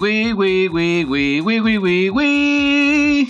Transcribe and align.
We, 0.00 0.32
we, 0.32 0.66
we, 0.70 1.04
we, 1.04 1.42
we, 1.42 1.60
we, 1.60 2.10
we. 2.10 3.28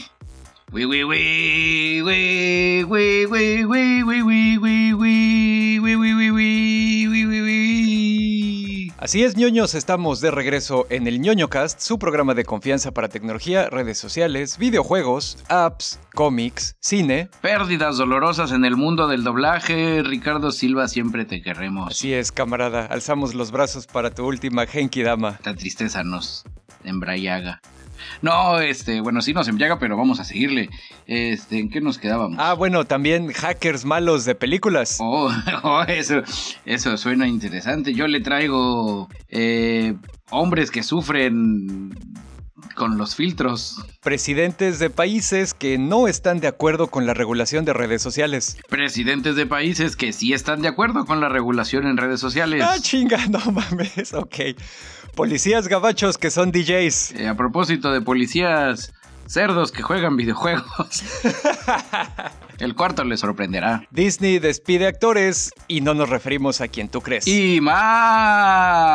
Así 8.99 9.25
es, 9.25 9.37
ñoños, 9.37 9.75
estamos 9.75 10.21
de 10.21 10.31
regreso 10.31 10.87
en 10.91 11.09
el 11.09 11.21
ñoño 11.21 11.49
cast, 11.49 11.81
su 11.81 11.99
programa 11.99 12.35
de 12.35 12.45
confianza 12.45 12.93
para 12.93 13.09
tecnología, 13.09 13.69
redes 13.69 13.99
sociales, 13.99 14.57
videojuegos, 14.57 15.39
apps, 15.49 15.99
cómics, 16.15 16.77
cine. 16.79 17.31
Pérdidas 17.41 17.97
dolorosas 17.97 18.53
en 18.53 18.65
el 18.65 18.77
mundo 18.77 19.09
del 19.09 19.25
doblaje. 19.25 20.05
Ricardo 20.05 20.53
Silva, 20.53 20.87
siempre 20.87 21.25
te 21.25 21.43
queremos. 21.43 21.91
Así 21.91 22.13
es, 22.13 22.31
camarada, 22.31 22.87
alzamos 22.87 23.35
los 23.35 23.51
brazos 23.51 23.89
para 23.89 24.13
tu 24.13 24.25
última 24.25 24.67
Genki 24.67 25.03
Dama. 25.03 25.41
La 25.45 25.57
tristeza 25.57 26.05
nos 26.05 26.45
embrayaga. 26.85 27.61
No, 28.23 28.61
este, 28.61 29.01
bueno, 29.01 29.23
sí 29.23 29.33
nos 29.33 29.49
embriaga, 29.49 29.79
pero 29.79 29.97
vamos 29.97 30.21
a 30.21 30.25
seguirle. 30.25 30.71
Este, 31.07 31.59
¿en 31.59 31.71
qué 31.71 31.81
nos 31.81 31.99
quedábamos? 31.99 32.39
Ah, 32.41 32.55
bueno, 32.55 32.85
también 32.85 33.33
hackers 33.33 33.85
malos 33.85 34.25
de 34.25 34.35
películas. 34.35 34.99
Oh, 35.01 35.31
oh, 35.63 35.83
eso, 35.83 36.23
eso 36.65 36.97
suena 36.97 37.27
interesante. 37.27 37.95
Yo 37.95 38.07
le 38.07 38.21
traigo 38.21 39.09
eh, 39.29 39.95
hombres 40.31 40.71
que 40.71 40.83
sufren 40.83 41.93
con 42.75 42.97
los 42.97 43.15
filtros. 43.15 43.85
Presidentes 44.03 44.79
de 44.79 44.91
países 44.91 45.55
que 45.55 45.77
no 45.79 46.09
están 46.09 46.41
de 46.41 46.49
acuerdo 46.49 46.87
con 46.87 47.07
la 47.07 47.15
regulación 47.15 47.65
de 47.65 47.73
redes 47.73 48.01
sociales. 48.01 48.57
Presidentes 48.69 49.37
de 49.37 49.47
países 49.47 49.97
que 49.97 50.13
sí 50.13 50.33
están 50.33 50.63
de 50.63 50.69
acuerdo 50.69 51.05
con 51.05 51.21
la 51.21 51.29
regulación 51.29 51.87
en 51.87 51.97
redes 51.97 52.21
sociales. 52.21 52.63
Ah, 52.65 52.77
chinga, 52.81 53.27
no 53.29 53.41
mames, 53.53 54.15
ok. 54.15 54.37
Policías 55.15 55.69
gabachos 55.69 56.19
que 56.19 56.31
son 56.31 56.53
DJs. 56.53 57.13
Eh, 57.13 57.29
a 57.29 57.37
propósito 57.37 57.93
de 57.93 58.01
policías 58.01 58.93
cerdos 59.27 59.73
que 59.73 59.83
juegan 59.83 60.17
videojuegos. 60.17 61.05
El 62.61 62.75
cuarto 62.75 63.03
le 63.05 63.17
sorprenderá. 63.17 63.87
Disney 63.91 64.39
despide 64.39 64.87
actores 64.87 65.51
y 65.67 65.81
no 65.81 65.95
nos 65.95 66.11
referimos 66.11 66.61
a 66.61 66.69
quien 66.69 66.91
tú 66.91 67.01
crees. 67.01 67.27
Y 67.27 67.59
más. 67.63 68.95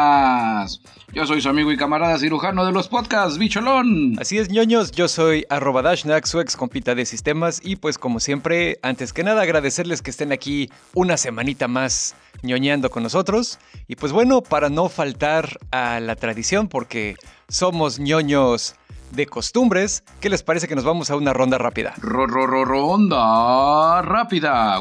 Yo 1.11 1.25
soy 1.25 1.41
su 1.41 1.49
amigo 1.49 1.71
y 1.71 1.77
camarada 1.77 2.19
cirujano 2.19 2.63
de 2.63 2.71
los 2.71 2.87
podcasts, 2.89 3.39
Bicholón. 3.39 4.19
Así 4.19 4.37
es, 4.37 4.49
ñoños, 4.49 4.91
yo 4.91 5.07
soy 5.07 5.45
arroba 5.49 5.81
Dashnak, 5.81 6.25
su 6.25 6.39
ex 6.39 6.55
compita 6.55 6.93
de 6.93 7.07
sistemas, 7.07 7.59
y 7.63 7.77
pues 7.77 7.97
como 7.97 8.19
siempre, 8.19 8.77
antes 8.83 9.13
que 9.13 9.23
nada 9.23 9.41
agradecerles 9.41 10.03
que 10.03 10.11
estén 10.11 10.31
aquí 10.31 10.69
una 10.93 11.17
semanita 11.17 11.67
más 11.67 12.15
ñoñando 12.43 12.91
con 12.91 13.01
nosotros. 13.01 13.57
Y 13.87 13.95
pues 13.95 14.11
bueno, 14.11 14.41
para 14.41 14.69
no 14.69 14.89
faltar 14.89 15.57
a 15.71 15.99
la 16.01 16.15
tradición, 16.15 16.67
porque 16.67 17.15
somos 17.47 17.97
ñoños 17.97 18.75
de 19.15 19.25
costumbres, 19.25 20.03
¿qué 20.19 20.29
les 20.29 20.43
parece 20.43 20.67
que 20.67 20.75
nos 20.75 20.83
vamos 20.83 21.09
a 21.09 21.15
una 21.15 21.33
ronda 21.33 21.57
rápida? 21.57 21.93
Ro, 22.01 22.27
ro, 22.27 22.47
ro, 22.47 22.65
ronda 22.65 24.01
rápida. 24.01 24.79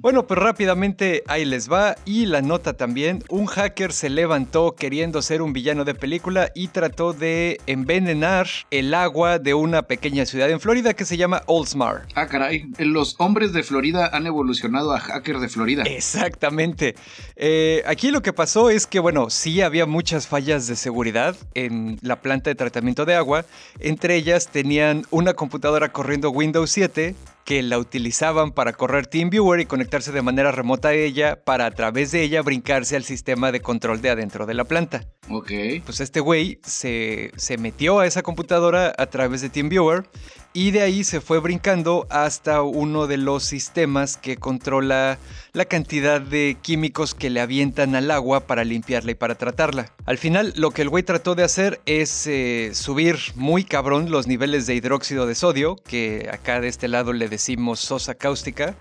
Bueno, 0.00 0.26
pues 0.26 0.40
rápidamente 0.40 1.22
ahí 1.26 1.44
les 1.44 1.70
va. 1.70 1.96
Y 2.04 2.26
la 2.26 2.42
nota 2.42 2.72
también. 2.72 3.22
Un 3.28 3.46
hacker 3.46 3.92
se 3.92 4.08
levantó 4.08 4.74
queriendo 4.74 5.22
ser 5.22 5.42
un 5.42 5.52
villano 5.52 5.84
de 5.84 5.94
película 5.94 6.50
y 6.54 6.68
trató 6.68 7.12
de 7.12 7.60
envenenar 7.66 8.48
el 8.70 8.94
agua 8.94 9.38
de 9.38 9.54
una 9.54 9.82
pequeña 9.82 10.26
ciudad 10.26 10.50
en 10.50 10.60
Florida 10.60 10.94
que 10.94 11.04
se 11.04 11.16
llama 11.16 11.42
Oldsmar. 11.46 12.06
Ah, 12.14 12.26
caray. 12.26 12.64
Los 12.78 13.16
hombres 13.18 13.52
de 13.52 13.62
Florida 13.62 14.10
han 14.12 14.26
evolucionado 14.26 14.92
a 14.92 15.00
hackers 15.00 15.40
de 15.40 15.48
Florida. 15.48 15.82
Exactamente. 15.84 16.94
Eh, 17.36 17.82
aquí 17.86 18.10
lo 18.10 18.22
que 18.22 18.32
pasó 18.32 18.70
es 18.70 18.86
que, 18.86 18.98
bueno, 18.98 19.28
sí 19.28 19.60
había 19.60 19.84
muchas 19.86 20.15
fallas 20.24 20.66
de 20.66 20.76
seguridad 20.76 21.36
en 21.54 21.98
la 22.00 22.20
planta 22.20 22.50
de 22.50 22.54
tratamiento 22.54 23.04
de 23.04 23.14
agua. 23.14 23.44
Entre 23.80 24.16
ellas 24.16 24.48
tenían 24.48 25.04
una 25.10 25.34
computadora 25.34 25.92
corriendo 25.92 26.30
Windows 26.30 26.70
7 26.70 27.14
que 27.46 27.62
la 27.62 27.78
utilizaban 27.78 28.50
para 28.50 28.72
correr 28.72 29.06
TeamViewer 29.06 29.60
y 29.60 29.66
conectarse 29.66 30.10
de 30.10 30.20
manera 30.20 30.50
remota 30.50 30.88
a 30.88 30.94
ella 30.94 31.44
para 31.44 31.66
a 31.66 31.70
través 31.70 32.10
de 32.10 32.22
ella 32.22 32.42
brincarse 32.42 32.96
al 32.96 33.04
sistema 33.04 33.52
de 33.52 33.60
control 33.60 34.02
de 34.02 34.10
adentro 34.10 34.46
de 34.46 34.54
la 34.54 34.64
planta. 34.64 35.06
Ok. 35.30 35.52
Pues 35.84 36.00
este 36.00 36.18
güey 36.20 36.58
se, 36.64 37.30
se 37.36 37.56
metió 37.56 38.00
a 38.00 38.06
esa 38.06 38.22
computadora 38.22 38.92
a 38.98 39.06
través 39.06 39.42
de 39.42 39.48
TeamViewer 39.48 40.08
y 40.56 40.70
de 40.70 40.80
ahí 40.80 41.04
se 41.04 41.20
fue 41.20 41.38
brincando 41.38 42.06
hasta 42.08 42.62
uno 42.62 43.06
de 43.06 43.18
los 43.18 43.44
sistemas 43.44 44.16
que 44.16 44.38
controla 44.38 45.18
la 45.52 45.66
cantidad 45.66 46.18
de 46.18 46.56
químicos 46.62 47.14
que 47.14 47.28
le 47.28 47.42
avientan 47.42 47.94
al 47.94 48.10
agua 48.10 48.46
para 48.46 48.64
limpiarla 48.64 49.10
y 49.10 49.16
para 49.16 49.34
tratarla. 49.34 49.92
Al 50.06 50.16
final 50.16 50.54
lo 50.56 50.70
que 50.70 50.80
el 50.80 50.88
güey 50.88 51.02
trató 51.02 51.34
de 51.34 51.42
hacer 51.42 51.82
es 51.84 52.26
eh, 52.26 52.70
subir 52.72 53.18
muy 53.34 53.64
cabrón 53.64 54.10
los 54.10 54.26
niveles 54.28 54.66
de 54.66 54.74
hidróxido 54.74 55.26
de 55.26 55.34
sodio, 55.34 55.76
que 55.76 56.30
acá 56.32 56.58
de 56.62 56.68
este 56.68 56.88
lado 56.88 57.12
le 57.12 57.28
decimos 57.28 57.78
sosa 57.78 58.14
cáustica, 58.14 58.76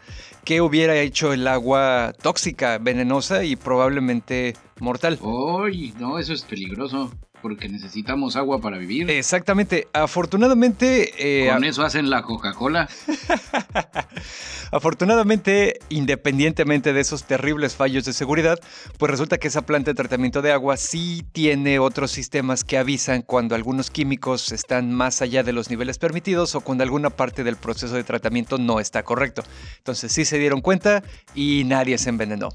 que 0.46 0.62
hubiera 0.62 0.96
hecho 0.96 1.34
el 1.34 1.46
agua 1.46 2.13
tóxica, 2.22 2.78
venenosa 2.78 3.44
y 3.44 3.57
probablemente 3.57 4.56
mortal. 4.80 5.19
Uy, 5.22 5.94
no, 6.00 6.19
eso 6.19 6.31
es 6.31 6.44
peligroso. 6.44 7.12
Porque 7.45 7.69
necesitamos 7.69 8.35
agua 8.38 8.59
para 8.59 8.79
vivir. 8.79 9.07
Exactamente. 9.07 9.88
Afortunadamente. 9.94 11.11
eh, 11.19 11.47
Con 11.53 11.63
eso 11.63 11.83
hacen 11.83 12.09
la 12.09 12.23
Coca-Cola. 12.23 12.89
Afortunadamente, 14.72 15.78
independientemente 15.89 16.91
de 16.91 17.01
esos 17.01 17.25
terribles 17.25 17.75
fallos 17.75 18.03
de 18.03 18.13
seguridad, 18.13 18.59
pues 18.97 19.11
resulta 19.11 19.38
que 19.38 19.50
esa 19.50 19.61
planta 19.61 19.91
de 19.91 19.95
tratamiento 19.95 20.41
de 20.41 20.53
agua 20.53 20.75
sí 20.75 21.23
tiene 21.33 21.78
otros 21.78 22.09
sistemas 22.09 22.63
que 22.63 22.79
avisan 22.79 23.22
cuando 23.22 23.53
algunos 23.53 23.91
químicos 23.91 24.51
están 24.51 24.91
más 24.91 25.22
allá 25.22 25.44
de 25.44 25.53
los 25.53 25.69
niveles 25.69 26.00
permitidos 26.00 26.56
o 26.56 26.62
cuando 26.62 26.83
alguna 26.83 27.12
parte 27.12 27.44
del 27.44 27.57
proceso 27.57 27.94
de 27.94 28.03
tratamiento 28.03 28.57
no 28.57 28.79
está 28.79 29.03
correcto. 29.03 29.44
Entonces 29.77 30.12
sí 30.12 30.25
se 30.25 30.39
dieron 30.39 30.62
cuenta 30.62 31.03
y 31.35 31.63
nadie 31.66 32.00
se 32.00 32.09
envenenó. 32.09 32.50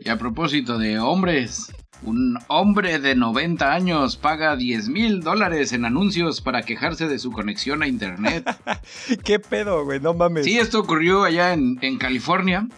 Y 0.00 0.08
a 0.08 0.16
propósito 0.18 0.78
de 0.78 0.98
hombres, 0.98 1.72
un 2.02 2.38
hombre 2.48 2.98
de 2.98 3.14
90 3.14 3.72
años 3.72 4.16
paga 4.16 4.56
10 4.56 4.88
mil 4.88 5.20
dólares 5.20 5.72
en 5.72 5.84
anuncios 5.84 6.40
para 6.40 6.62
quejarse 6.62 7.08
de 7.08 7.18
su 7.18 7.32
conexión 7.32 7.82
a 7.82 7.88
internet. 7.88 8.44
¿Qué 9.24 9.38
pedo, 9.38 9.84
güey? 9.84 10.00
No 10.00 10.14
mames. 10.14 10.44
Sí, 10.44 10.58
esto 10.58 10.80
ocurrió 10.80 11.24
allá 11.24 11.52
en, 11.52 11.78
en 11.82 11.98
California. 11.98 12.68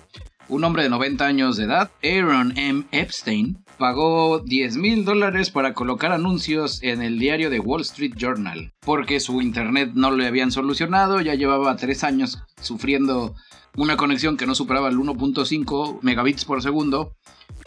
Un 0.48 0.64
hombre 0.64 0.82
de 0.82 0.88
90 0.88 1.24
años 1.24 1.56
de 1.56 1.64
edad, 1.64 1.92
Aaron 2.02 2.52
M. 2.56 2.84
Epstein, 2.90 3.62
pagó 3.78 4.40
10 4.40 4.78
mil 4.78 5.04
dólares 5.04 5.50
para 5.50 5.74
colocar 5.74 6.10
anuncios 6.10 6.82
en 6.82 7.02
el 7.02 7.20
diario 7.20 7.50
de 7.50 7.60
Wall 7.60 7.82
Street 7.82 8.14
Journal, 8.16 8.72
porque 8.80 9.20
su 9.20 9.40
internet 9.42 9.92
no 9.94 10.10
le 10.10 10.26
habían 10.26 10.50
solucionado, 10.50 11.20
ya 11.20 11.34
llevaba 11.34 11.76
3 11.76 12.02
años 12.04 12.42
sufriendo 12.60 13.36
una 13.76 13.96
conexión 13.96 14.36
que 14.36 14.46
no 14.46 14.54
superaba 14.54 14.88
el 14.88 14.96
1.5 14.96 16.00
megabits 16.02 16.44
por 16.44 16.62
segundo, 16.62 17.14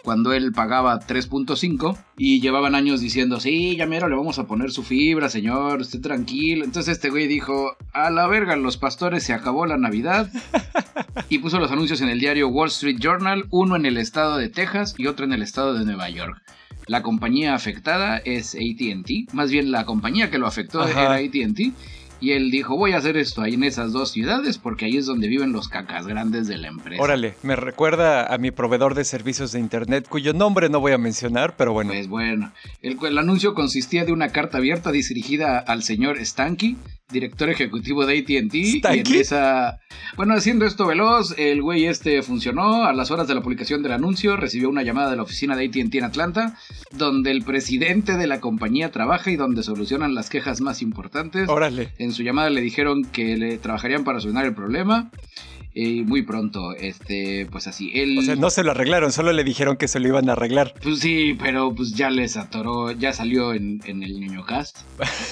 cuando 0.04 0.34
él 0.34 0.52
pagaba 0.52 1.00
3.5 1.00 1.96
y 2.18 2.40
llevaban 2.40 2.74
años 2.74 3.00
diciendo, 3.00 3.40
sí, 3.40 3.74
ya 3.74 3.86
mero 3.86 4.08
le 4.08 4.14
vamos 4.14 4.38
a 4.38 4.46
poner 4.46 4.70
su 4.70 4.82
fibra, 4.82 5.30
señor, 5.30 5.80
esté 5.80 5.98
tranquilo. 5.98 6.64
Entonces 6.64 6.92
este 6.92 7.08
güey 7.10 7.26
dijo, 7.26 7.76
a 7.92 8.10
la 8.10 8.26
verga, 8.26 8.54
los 8.56 8.76
pastores 8.76 9.24
se 9.24 9.32
acabó 9.32 9.64
la 9.64 9.78
Navidad 9.78 10.30
y 11.30 11.38
puso 11.38 11.58
los 11.58 11.72
anuncios 11.72 12.02
en 12.02 12.10
el 12.10 12.20
diario 12.20 12.48
Wall 12.48 12.68
Street 12.68 12.98
Journal, 13.00 13.46
uno 13.50 13.76
en 13.76 13.86
el 13.86 13.96
estado 13.96 14.36
de 14.36 14.50
Texas 14.50 14.94
y 14.98 15.06
otro 15.06 15.24
en 15.24 15.32
el 15.32 15.42
estado 15.42 15.74
de 15.74 15.86
Nueva 15.86 16.10
York. 16.10 16.40
La 16.86 17.02
compañía 17.02 17.54
afectada 17.54 18.18
es 18.18 18.54
ATT, 18.54 19.32
más 19.32 19.50
bien 19.50 19.72
la 19.72 19.86
compañía 19.86 20.30
que 20.30 20.38
lo 20.38 20.46
afectó 20.46 20.82
Ajá. 20.82 20.90
era 20.90 21.14
ATT. 21.14 21.72
Y 22.24 22.32
él 22.32 22.50
dijo, 22.50 22.74
voy 22.74 22.92
a 22.92 22.96
hacer 22.96 23.18
esto 23.18 23.42
ahí 23.42 23.52
en 23.52 23.64
esas 23.64 23.92
dos 23.92 24.10
ciudades 24.10 24.56
porque 24.56 24.86
ahí 24.86 24.96
es 24.96 25.04
donde 25.04 25.28
viven 25.28 25.52
los 25.52 25.68
cacas 25.68 26.06
grandes 26.06 26.48
de 26.48 26.56
la 26.56 26.68
empresa. 26.68 27.02
Órale, 27.02 27.34
me 27.42 27.54
recuerda 27.54 28.32
a 28.32 28.38
mi 28.38 28.50
proveedor 28.50 28.94
de 28.94 29.04
servicios 29.04 29.52
de 29.52 29.60
internet 29.60 30.06
cuyo 30.08 30.32
nombre 30.32 30.70
no 30.70 30.80
voy 30.80 30.92
a 30.92 30.98
mencionar, 30.98 31.54
pero 31.58 31.74
bueno. 31.74 31.90
Pues 31.90 32.08
bueno, 32.08 32.50
el, 32.80 32.96
el 33.04 33.18
anuncio 33.18 33.52
consistía 33.52 34.06
de 34.06 34.12
una 34.12 34.30
carta 34.30 34.56
abierta 34.56 34.90
dirigida 34.90 35.58
al 35.58 35.82
señor 35.82 36.16
Stanky, 36.24 36.78
director 37.10 37.50
ejecutivo 37.50 38.06
de 38.06 38.18
AT&T. 38.18 38.58
Y 38.58 39.16
esa... 39.16 39.78
Bueno, 40.16 40.34
haciendo 40.34 40.64
esto 40.64 40.86
veloz, 40.86 41.34
el 41.38 41.60
güey 41.62 41.86
este 41.86 42.22
funcionó. 42.22 42.84
A 42.84 42.92
las 42.92 43.10
horas 43.10 43.28
de 43.28 43.34
la 43.34 43.42
publicación 43.42 43.82
del 43.82 43.92
anuncio, 43.92 44.36
recibió 44.36 44.68
una 44.68 44.82
llamada 44.82 45.10
de 45.10 45.16
la 45.16 45.22
oficina 45.22 45.56
de 45.56 45.66
AT&T 45.66 45.98
en 45.98 46.04
Atlanta, 46.04 46.58
donde 46.92 47.30
el 47.30 47.42
presidente 47.42 48.16
de 48.16 48.26
la 48.26 48.40
compañía 48.40 48.90
trabaja 48.90 49.30
y 49.30 49.36
donde 49.36 49.62
solucionan 49.62 50.14
las 50.14 50.30
quejas 50.30 50.60
más 50.60 50.82
importantes. 50.82 51.48
Órale. 51.48 51.90
En 51.98 52.12
su 52.14 52.22
llamada 52.22 52.50
le 52.50 52.60
dijeron 52.60 53.04
que 53.04 53.36
le 53.36 53.58
trabajarían 53.58 54.04
para 54.04 54.20
solucionar 54.20 54.46
el 54.46 54.54
problema. 54.54 55.10
Y 55.76 56.02
muy 56.02 56.22
pronto, 56.22 56.72
este, 56.76 57.48
pues 57.50 57.66
así, 57.66 57.90
él... 57.94 58.16
O 58.16 58.22
sea, 58.22 58.36
no 58.36 58.48
se 58.48 58.62
lo 58.62 58.70
arreglaron, 58.70 59.10
solo 59.10 59.32
le 59.32 59.42
dijeron 59.42 59.76
que 59.76 59.88
se 59.88 59.98
lo 59.98 60.06
iban 60.06 60.28
a 60.28 60.34
arreglar. 60.34 60.72
Pues 60.80 61.00
sí, 61.00 61.36
pero 61.36 61.74
pues 61.74 61.94
ya 61.94 62.10
les 62.10 62.36
atoró, 62.36 62.92
ya 62.92 63.12
salió 63.12 63.52
en, 63.52 63.80
en 63.84 64.04
el 64.04 64.20
ñoño 64.20 64.46
cast. 64.46 64.78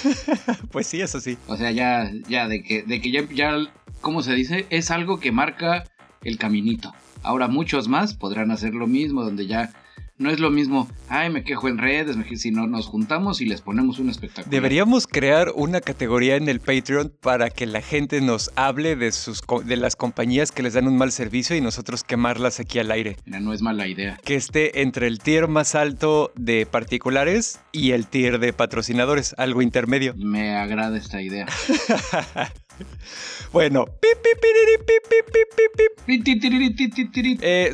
pues 0.72 0.88
sí, 0.88 1.00
eso 1.00 1.20
sí. 1.20 1.38
O 1.46 1.56
sea, 1.56 1.70
ya, 1.70 2.10
ya 2.28 2.48
de 2.48 2.64
que, 2.64 2.82
de 2.82 3.00
que 3.00 3.12
ya, 3.12 3.22
ya, 3.32 3.56
¿cómo 4.00 4.24
se 4.24 4.34
dice? 4.34 4.66
Es 4.68 4.90
algo 4.90 5.20
que 5.20 5.30
marca 5.30 5.84
el 6.24 6.38
caminito. 6.38 6.92
Ahora 7.22 7.46
muchos 7.46 7.86
más 7.86 8.14
podrán 8.14 8.50
hacer 8.50 8.74
lo 8.74 8.88
mismo, 8.88 9.22
donde 9.22 9.46
ya 9.46 9.72
no 10.22 10.30
es 10.30 10.40
lo 10.40 10.50
mismo, 10.50 10.88
ay, 11.08 11.30
me 11.30 11.44
quejo 11.44 11.68
en 11.68 11.78
redes, 11.78 12.16
me 12.16 12.24
sino 12.36 12.66
nos 12.66 12.86
juntamos 12.86 13.40
y 13.40 13.46
les 13.46 13.60
ponemos 13.60 13.98
un 13.98 14.08
espectáculo. 14.08 14.50
Deberíamos 14.50 15.06
crear 15.06 15.52
una 15.54 15.80
categoría 15.80 16.36
en 16.36 16.48
el 16.48 16.60
Patreon 16.60 17.12
para 17.20 17.50
que 17.50 17.66
la 17.66 17.82
gente 17.82 18.20
nos 18.20 18.50
hable 18.56 18.96
de, 18.96 19.12
sus, 19.12 19.42
de 19.64 19.76
las 19.76 19.96
compañías 19.96 20.52
que 20.52 20.62
les 20.62 20.74
dan 20.74 20.86
un 20.86 20.96
mal 20.96 21.12
servicio 21.12 21.56
y 21.56 21.60
nosotros 21.60 22.04
quemarlas 22.04 22.60
aquí 22.60 22.78
al 22.78 22.90
aire. 22.90 23.16
no 23.26 23.52
es 23.52 23.60
mala 23.60 23.86
idea. 23.86 24.18
Que 24.24 24.36
esté 24.36 24.82
entre 24.82 25.08
el 25.08 25.18
tier 25.18 25.48
más 25.48 25.74
alto 25.74 26.32
de 26.36 26.64
particulares 26.66 27.60
y 27.72 27.90
el 27.90 28.06
tier 28.06 28.38
de 28.38 28.52
patrocinadores, 28.52 29.34
algo 29.38 29.60
intermedio. 29.62 30.14
Me 30.16 30.56
agrada 30.56 30.96
esta 30.96 31.20
idea. 31.20 31.46
Bueno, 33.52 33.86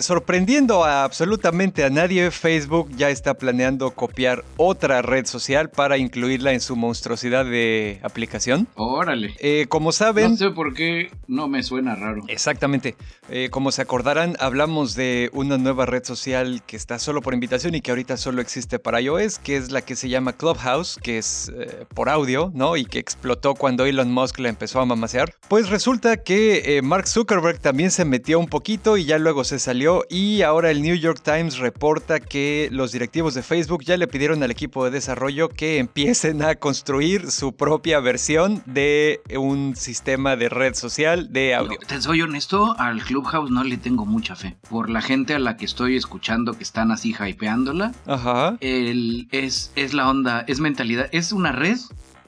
sorprendiendo 0.01 0.85
a 0.85 1.05
absolutamente 1.05 1.85
a 1.85 1.91
nadie, 1.91 2.31
Facebook 2.31 2.91
ya 2.97 3.11
está 3.11 3.35
planeando 3.35 3.91
copiar 3.93 4.45
otra 4.57 5.03
red 5.03 5.27
social 5.27 5.71
para 5.71 5.99
incluirla 5.99 6.53
en 6.53 6.61
su 6.61 6.77
monstruosidad 6.77 7.45
de 7.45 8.01
aplicación. 8.03 8.69
Órale. 8.75 9.35
Eh, 9.39 9.67
como 9.69 9.93
saben... 9.93 10.33
No 10.33 10.37
sé 10.37 10.51
por 10.51 10.75
qué 10.75 11.11
no 11.27 11.49
me 11.49 11.63
suena 11.63 11.95
raro. 11.95 12.23
Exactamente. 12.29 12.97
Eh, 13.31 13.49
como 13.51 13.73
se 13.73 13.83
acordarán, 13.83 14.37
hablamos 14.41 14.95
de 14.95 15.31
una 15.33 15.59
nueva 15.59 15.87
red 15.87 16.05
social 16.05 16.63
que 16.67 16.77
está 16.77 16.99
solo 16.99 17.21
por 17.21 17.35
invitación 17.35 17.75
y 17.75 17.81
que 17.81 17.91
ahorita 17.91 18.17
solo 18.17 18.41
existe 18.41 18.79
para 18.79 19.01
iOS, 19.01 19.39
que 19.39 19.57
es 19.57 19.71
la 19.71 19.83
que 19.83 19.97
se 19.97 20.09
llama 20.09 20.33
Clubhouse, 20.33 20.99
que 21.03 21.19
es 21.19 21.53
eh, 21.55 21.85
por 21.95 22.09
audio, 22.09 22.51
¿no? 22.55 22.77
Y 22.77 22.85
que 22.85 22.99
explotó 22.99 23.55
cuando 23.55 23.85
Elon 23.85 24.13
Musk 24.13 24.39
la 24.39 24.49
empezó 24.49 24.81
a 24.81 24.85
mamasear. 24.99 25.33
Pues 25.49 25.71
resulta 25.71 26.17
que 26.19 26.77
eh, 26.77 26.83
Mark 26.83 27.07
Zuckerberg 27.07 27.61
también 27.61 27.91
se 27.91 28.05
metió 28.05 28.39
un 28.39 28.49
poquito 28.49 28.97
y 28.97 29.05
ya 29.05 29.19
luego 29.19 29.45
se 29.45 29.59
salió 29.59 30.05
y 30.11 30.43
ahora 30.43 30.71
el 30.71 30.83
New 30.83 30.97
York 30.97 31.21
Times 31.23 31.59
reporta 31.59 32.21
que 32.21 32.69
los 32.73 32.93
directivos 32.93 33.35
de 33.35 33.43
Facebook 33.43 33.85
ya 33.85 33.97
le 33.97 34.09
pidieron 34.09 34.43
al 34.43 34.51
equipo 34.51 34.85
de 34.85 34.91
desarrollo 34.91 35.49
que 35.49 35.79
empiecen 35.79 36.43
a 36.43 36.57
construir 36.57 37.31
su 37.31 37.53
propia 37.55 38.01
versión 38.01 38.63
de 38.67 39.21
un 39.37 39.77
sistema 39.77 40.37
de 40.37 40.49
red 40.49 40.75
social 40.75 41.33
de 41.33 41.55
audio. 41.55 41.79
te 41.87 42.01
soy 42.01 42.23
honesto, 42.23 42.75
al 42.79 43.03
Clubhouse 43.03 43.51
no 43.51 43.65
le 43.65 43.77
tengo 43.77 44.05
mucha 44.05 44.35
fe. 44.35 44.57
Por 44.69 44.91
la 44.91 45.01
gente 45.01 45.35
a 45.35 45.39
la 45.39 45.57
que 45.57 45.65
estoy 45.65 45.97
escuchando 45.97 46.55
que 46.55 46.65
están 46.65 46.91
así 46.91 47.15
hypeándola, 47.19 47.93
Ajá. 48.07 48.57
El, 48.61 49.29
es, 49.31 49.73
es 49.77 49.95
la 49.95 50.09
onda, 50.09 50.45
es 50.49 50.61
mentalidad, 50.61 51.09
es 51.13 51.33
una 51.33 51.53
red 51.53 51.79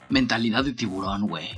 mentalidad 0.09 0.63
de 0.63 0.73
tiburón, 0.73 1.27
güey. 1.27 1.49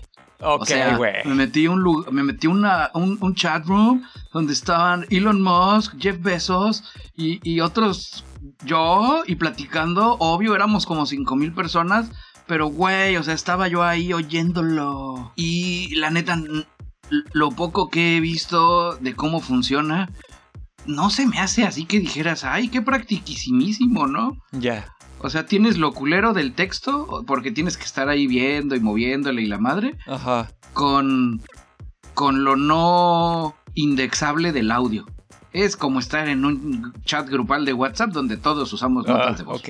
Ok, 0.44 0.69
güey. 0.98 1.13
me 1.25 1.36
metí, 1.36 1.68
un, 1.68 2.06
me 2.12 2.24
metí 2.24 2.48
una, 2.48 2.92
un, 2.94 3.36
chat 3.36 3.66
room 3.66 4.04
donde 4.31 4.54
estaban 4.54 5.06
Elon 5.10 5.42
Musk, 5.42 5.95
Jeff 6.00 6.22
Bezos 6.22 6.84
y, 7.16 7.60
otros, 7.60 8.25
yo, 8.66 9.24
y 9.25 9.36
platicando. 9.36 10.18
Obvio, 10.19 10.56
éramos 10.56 10.86
como 10.86 11.06
5 11.06 11.36
mil 11.36 11.54
personas. 11.54 12.12
Pero, 12.45 12.68
güey, 12.68 13.16
o 13.16 13.24
sea, 13.24 13.34
estaba 13.34 13.68
yo 13.69 13.84
ahí 13.84 14.12
oyéndolo. 14.12 15.31
Y 15.36 15.95
la 15.95 16.10
neta, 16.10 16.38
lo 17.31 17.51
poco 17.51 17.90
que 17.90 18.18
he 18.18 18.19
visto 18.19 18.95
de 18.98 19.16
cómo 19.16 19.40
funciona, 19.40 20.10
no 20.86 21.10
se 21.10 21.25
me 21.25 21.40
hace 21.40 21.63
así 21.63 21.86
que 21.86 22.00
dijeras, 22.00 22.44
ay, 22.44 22.68
qué 22.68 22.81
practiquísimísimo, 22.81 24.07
¿no? 24.07 24.38
Ya. 24.51 24.94
O 25.24 25.30
sea, 25.30 25.46
tienes 25.46 25.78
lo 25.78 25.94
culero 25.94 26.34
del 26.34 26.54
texto, 26.54 27.24
porque 27.25 27.52
tienes 27.52 27.78
que 27.78 27.86
estar 27.86 28.10
ahí 28.10 28.28
viendo 28.28 28.75
y 28.75 28.81
moviéndole 28.81 29.42
y 29.42 29.46
la 29.46 29.58
madre. 29.58 29.98
Ajá. 30.06 30.52
Con, 30.74 31.42
con 32.14 32.44
lo 32.44 32.58
no 32.58 33.56
indexable 33.74 34.52
del 34.52 34.70
audio. 34.70 35.06
Es 35.54 35.78
como 35.78 36.00
estar 36.00 36.28
en 36.28 36.44
un 36.44 36.94
chat 37.06 37.30
grupal 37.30 37.64
de 37.64 37.72
WhatsApp 37.72 38.10
donde 38.12 38.36
todos 38.36 38.74
usamos 38.74 39.08
notas 39.08 39.38
de 39.38 39.44
voz. 39.46 39.62
Ok. 39.62 39.70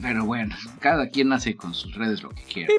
Pero 0.00 0.24
bueno, 0.24 0.56
cada 0.80 1.10
quien 1.10 1.30
hace 1.32 1.56
con 1.56 1.74
sus 1.74 1.94
redes 1.94 2.22
lo 2.22 2.30
que 2.30 2.42
quiere. 2.44 2.72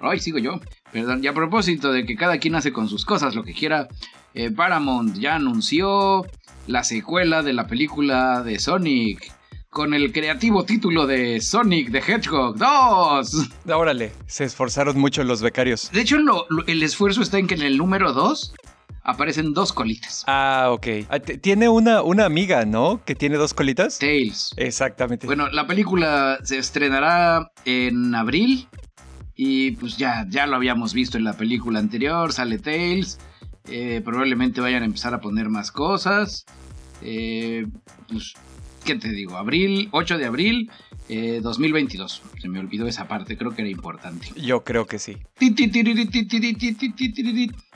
Ay, 0.00 0.20
sigo 0.20 0.38
yo. 0.38 0.60
Perdón, 0.92 1.24
y 1.24 1.26
a 1.26 1.34
propósito 1.34 1.90
de 1.90 2.06
que 2.06 2.14
cada 2.14 2.38
quien 2.38 2.54
hace 2.54 2.72
con 2.72 2.88
sus 2.88 3.04
cosas 3.04 3.34
lo 3.34 3.42
que 3.42 3.52
quiera, 3.52 3.88
eh, 4.34 4.52
Paramount 4.52 5.16
ya 5.18 5.34
anunció 5.34 6.24
la 6.68 6.84
secuela 6.84 7.42
de 7.42 7.52
la 7.52 7.66
película 7.66 8.42
de 8.42 8.60
Sonic 8.60 9.35
con 9.76 9.92
el 9.92 10.10
creativo 10.10 10.64
título 10.64 11.06
de 11.06 11.38
Sonic 11.38 11.92
the 11.92 11.98
Hedgehog 11.98 12.56
2. 12.56 13.50
Órale, 13.66 14.10
se 14.26 14.44
esforzaron 14.44 14.98
mucho 14.98 15.22
los 15.22 15.42
becarios. 15.42 15.90
De 15.92 16.00
hecho, 16.00 16.16
el 16.66 16.82
esfuerzo 16.82 17.20
está 17.20 17.38
en 17.38 17.46
que 17.46 17.56
en 17.56 17.60
el 17.60 17.76
número 17.76 18.14
2 18.14 18.54
aparecen 19.02 19.52
dos 19.52 19.74
colitas. 19.74 20.24
Ah, 20.28 20.68
ok. 20.70 20.86
Ah, 21.10 21.18
tiene 21.18 21.68
una, 21.68 22.00
una 22.00 22.24
amiga, 22.24 22.64
¿no? 22.64 23.04
Que 23.04 23.14
tiene 23.14 23.36
dos 23.36 23.52
colitas. 23.52 23.98
Tails. 23.98 24.54
Exactamente. 24.56 25.26
Bueno, 25.26 25.50
la 25.50 25.66
película 25.66 26.38
se 26.42 26.56
estrenará 26.56 27.52
en 27.66 28.14
abril. 28.14 28.68
Y 29.34 29.72
pues 29.72 29.98
ya, 29.98 30.24
ya 30.30 30.46
lo 30.46 30.56
habíamos 30.56 30.94
visto 30.94 31.18
en 31.18 31.24
la 31.24 31.34
película 31.34 31.80
anterior. 31.80 32.32
Sale 32.32 32.58
Tails. 32.58 33.18
Eh, 33.68 34.00
probablemente 34.02 34.62
vayan 34.62 34.84
a 34.84 34.86
empezar 34.86 35.12
a 35.12 35.20
poner 35.20 35.50
más 35.50 35.70
cosas. 35.70 36.46
Eh, 37.02 37.66
pues 38.08 38.32
¿qué 38.86 38.94
te 38.94 39.10
digo? 39.10 39.36
Abril, 39.36 39.88
8 39.90 40.16
de 40.16 40.24
abril, 40.24 40.70
2022. 41.08 42.22
Eh, 42.24 42.40
Se 42.40 42.48
me 42.48 42.58
olvidó 42.60 42.86
esa 42.86 43.06
parte, 43.06 43.36
creo 43.36 43.54
que 43.54 43.62
era 43.62 43.70
importante. 43.70 44.28
Yo 44.36 44.64
creo 44.64 44.86
que 44.86 44.98
sí. 44.98 45.18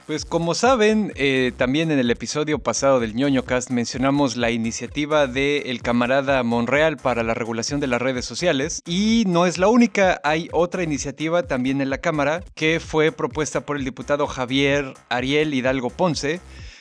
Pues 0.07 0.25
como 0.25 0.55
saben, 0.55 1.13
eh, 1.15 1.53
también 1.57 1.91
en 1.91 1.99
el 1.99 2.11
episodio 2.11 2.59
pasado 2.59 2.99
del 2.99 3.15
ñoño 3.15 3.45
cast 3.45 3.71
mencionamos 3.71 4.37
la 4.37 4.51
iniciativa 4.51 5.27
del 5.27 5.83
camarada 5.83 6.43
Monreal 6.43 6.97
para 6.97 7.23
la 7.23 7.35
regulación 7.35 7.79
de 7.81 7.87
las 7.87 8.03
redes 8.03 8.25
sociales 8.25 8.83
y 8.87 9.25
no 9.29 9.47
es 9.47 9.59
la 9.59 9.69
única, 9.69 10.21
hay 10.25 10.49
otra 10.53 10.83
iniciativa 10.83 11.45
también 11.45 11.81
en 11.81 11.91
la 11.91 11.99
Cámara 11.99 12.43
que 12.55 12.81
fue 12.81 13.13
propuesta 13.13 13.61
por 13.61 13.77
el 13.77 13.85
diputado 13.85 14.27
Javier 14.27 14.95
Ariel 15.11 15.55
Hidalgo 15.55 15.91
Ponce 15.91 16.41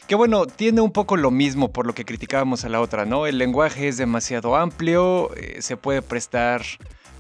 que 0.09 0.15
bueno, 0.15 0.47
tiene 0.47 0.81
un 0.81 0.91
poco 0.91 1.17
lo 1.17 1.29
mismo 1.29 1.71
por 1.71 1.85
lo 1.85 1.93
que 1.93 2.03
criticábamos 2.03 2.65
a 2.65 2.69
la 2.69 2.81
otra, 2.81 3.05
¿no? 3.05 3.27
El 3.27 3.37
lenguaje 3.37 3.87
es 3.87 3.97
demasiado 3.97 4.55
amplio, 4.55 5.29
eh, 5.35 5.61
se 5.61 5.77
puede 5.77 6.01
prestar 6.01 6.63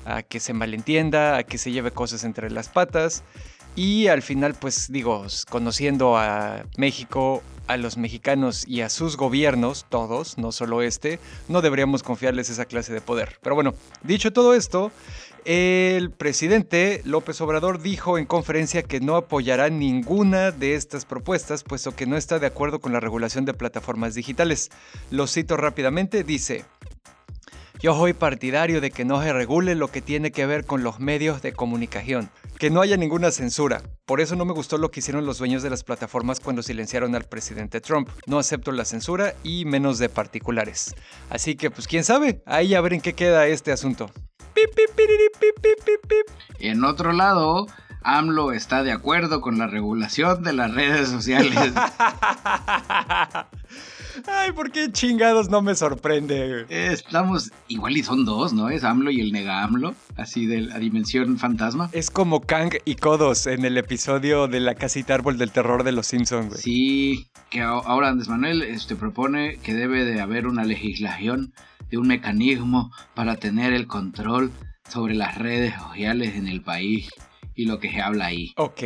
a 0.05 0.23
que 0.23 0.39
se 0.39 0.53
malentienda, 0.53 1.37
a 1.37 1.43
que 1.43 1.59
se 1.59 1.71
lleve 1.71 1.91
cosas 1.91 2.23
entre 2.23 2.49
las 2.49 2.67
patas. 2.67 3.23
Y 3.75 4.07
al 4.07 4.23
final, 4.23 4.55
pues 4.55 4.91
digo, 4.91 5.23
conociendo 5.51 6.17
a 6.17 6.63
México, 6.77 7.43
a 7.67 7.77
los 7.77 7.97
mexicanos 7.97 8.67
y 8.67 8.81
a 8.81 8.89
sus 8.89 9.17
gobiernos, 9.17 9.85
todos, 9.89 10.39
no 10.39 10.51
solo 10.51 10.81
este, 10.81 11.19
no 11.47 11.61
deberíamos 11.61 12.01
confiarles 12.01 12.49
esa 12.49 12.65
clase 12.65 12.91
de 12.91 13.01
poder. 13.01 13.37
Pero 13.43 13.53
bueno, 13.53 13.75
dicho 14.01 14.33
todo 14.33 14.55
esto, 14.55 14.91
el 15.45 16.11
presidente 16.11 17.01
López 17.05 17.39
Obrador 17.41 17.81
dijo 17.81 18.17
en 18.17 18.25
conferencia 18.25 18.83
que 18.83 18.99
no 18.99 19.15
apoyará 19.15 19.69
ninguna 19.69 20.51
de 20.51 20.75
estas 20.75 21.05
propuestas, 21.05 21.63
puesto 21.63 21.95
que 21.95 22.05
no 22.05 22.17
está 22.17 22.39
de 22.39 22.47
acuerdo 22.47 22.79
con 22.79 22.93
la 22.93 22.99
regulación 22.99 23.45
de 23.45 23.53
plataformas 23.53 24.15
digitales. 24.15 24.69
Lo 25.11 25.27
cito 25.27 25.57
rápidamente, 25.57 26.23
dice, 26.23 26.65
yo 27.81 27.95
soy 27.95 28.11
partidario 28.11 28.81
de 28.81 28.91
que 28.91 29.05
no 29.05 29.21
se 29.21 29.31
regule 29.31 29.73
lo 29.73 29.89
que 29.89 30.01
tiene 30.01 30.31
que 30.31 30.45
ver 30.45 30.65
con 30.65 30.83
los 30.83 30.99
medios 30.99 31.41
de 31.41 31.53
comunicación, 31.53 32.29
que 32.57 32.69
no 32.69 32.81
haya 32.81 32.97
ninguna 32.97 33.31
censura. 33.31 33.81
Por 34.05 34.19
eso 34.19 34.35
no 34.35 34.43
me 34.43 34.51
gustó 34.51 34.77
lo 34.77 34.91
que 34.91 34.99
hicieron 34.99 35.25
los 35.25 35.37
dueños 35.37 35.63
de 35.63 35.69
las 35.69 35.85
plataformas 35.85 36.41
cuando 36.41 36.61
silenciaron 36.61 37.15
al 37.15 37.23
presidente 37.23 37.79
Trump. 37.79 38.09
No 38.25 38.37
acepto 38.37 38.73
la 38.73 38.83
censura 38.83 39.33
y 39.43 39.63
menos 39.63 39.97
de 39.97 40.09
particulares. 40.09 40.93
Así 41.29 41.55
que 41.55 41.71
pues 41.71 41.87
quién 41.87 42.03
sabe, 42.03 42.43
ahí 42.45 42.73
a 42.73 42.81
ver 42.81 42.93
en 42.93 43.01
qué 43.01 43.13
queda 43.13 43.47
este 43.47 43.71
asunto. 43.71 44.11
En 46.59 46.83
otro 46.83 47.13
lado, 47.13 47.67
AMLO 48.01 48.51
está 48.51 48.83
de 48.83 48.91
acuerdo 48.91 49.41
con 49.41 49.57
la 49.57 49.67
regulación 49.67 50.43
de 50.43 50.53
las 50.53 50.73
redes 50.73 51.09
sociales. 51.09 51.73
Ay, 54.27 54.51
¿por 54.51 54.71
qué 54.71 54.91
chingados 54.91 55.49
no 55.49 55.61
me 55.61 55.75
sorprende? 55.75 56.65
Estamos, 56.69 57.51
igual 57.67 57.95
y 57.97 58.03
son 58.03 58.25
dos, 58.25 58.53
¿no? 58.53 58.69
Es 58.69 58.83
AMLO 58.83 59.11
y 59.11 59.21
el 59.21 59.31
nega 59.31 59.63
AMLO, 59.63 59.95
así 60.17 60.45
de 60.45 60.61
la 60.61 60.77
dimensión 60.79 61.37
fantasma. 61.37 61.89
Es 61.93 62.11
como 62.11 62.41
Kang 62.41 62.73
y 62.85 62.95
Kodos 62.95 63.47
en 63.47 63.63
el 63.65 63.77
episodio 63.77 64.47
de 64.47 64.59
la 64.59 64.75
casita 64.75 65.13
árbol 65.13 65.37
del 65.37 65.51
terror 65.51 65.83
de 65.83 65.91
los 65.91 66.07
Simpsons, 66.07 66.49
güey. 66.49 66.61
Sí, 66.61 67.27
que 67.49 67.61
ahora 67.61 68.09
Andrés 68.09 68.29
Manuel 68.29 68.61
este, 68.63 68.95
propone 68.95 69.57
que 69.57 69.73
debe 69.73 70.03
de 70.05 70.19
haber 70.21 70.47
una 70.47 70.63
legislación 70.63 71.53
de 71.89 71.97
un 71.97 72.07
mecanismo 72.07 72.91
para 73.15 73.37
tener 73.37 73.73
el 73.73 73.87
control 73.87 74.51
sobre 74.89 75.15
las 75.15 75.37
redes 75.37 75.73
sociales 75.75 76.35
en 76.35 76.47
el 76.47 76.61
país 76.61 77.09
y 77.59 77.65
lo 77.65 77.79
que 77.79 77.91
se 77.91 78.01
habla 78.01 78.27
ahí. 78.27 78.53
Ok, 78.55 78.79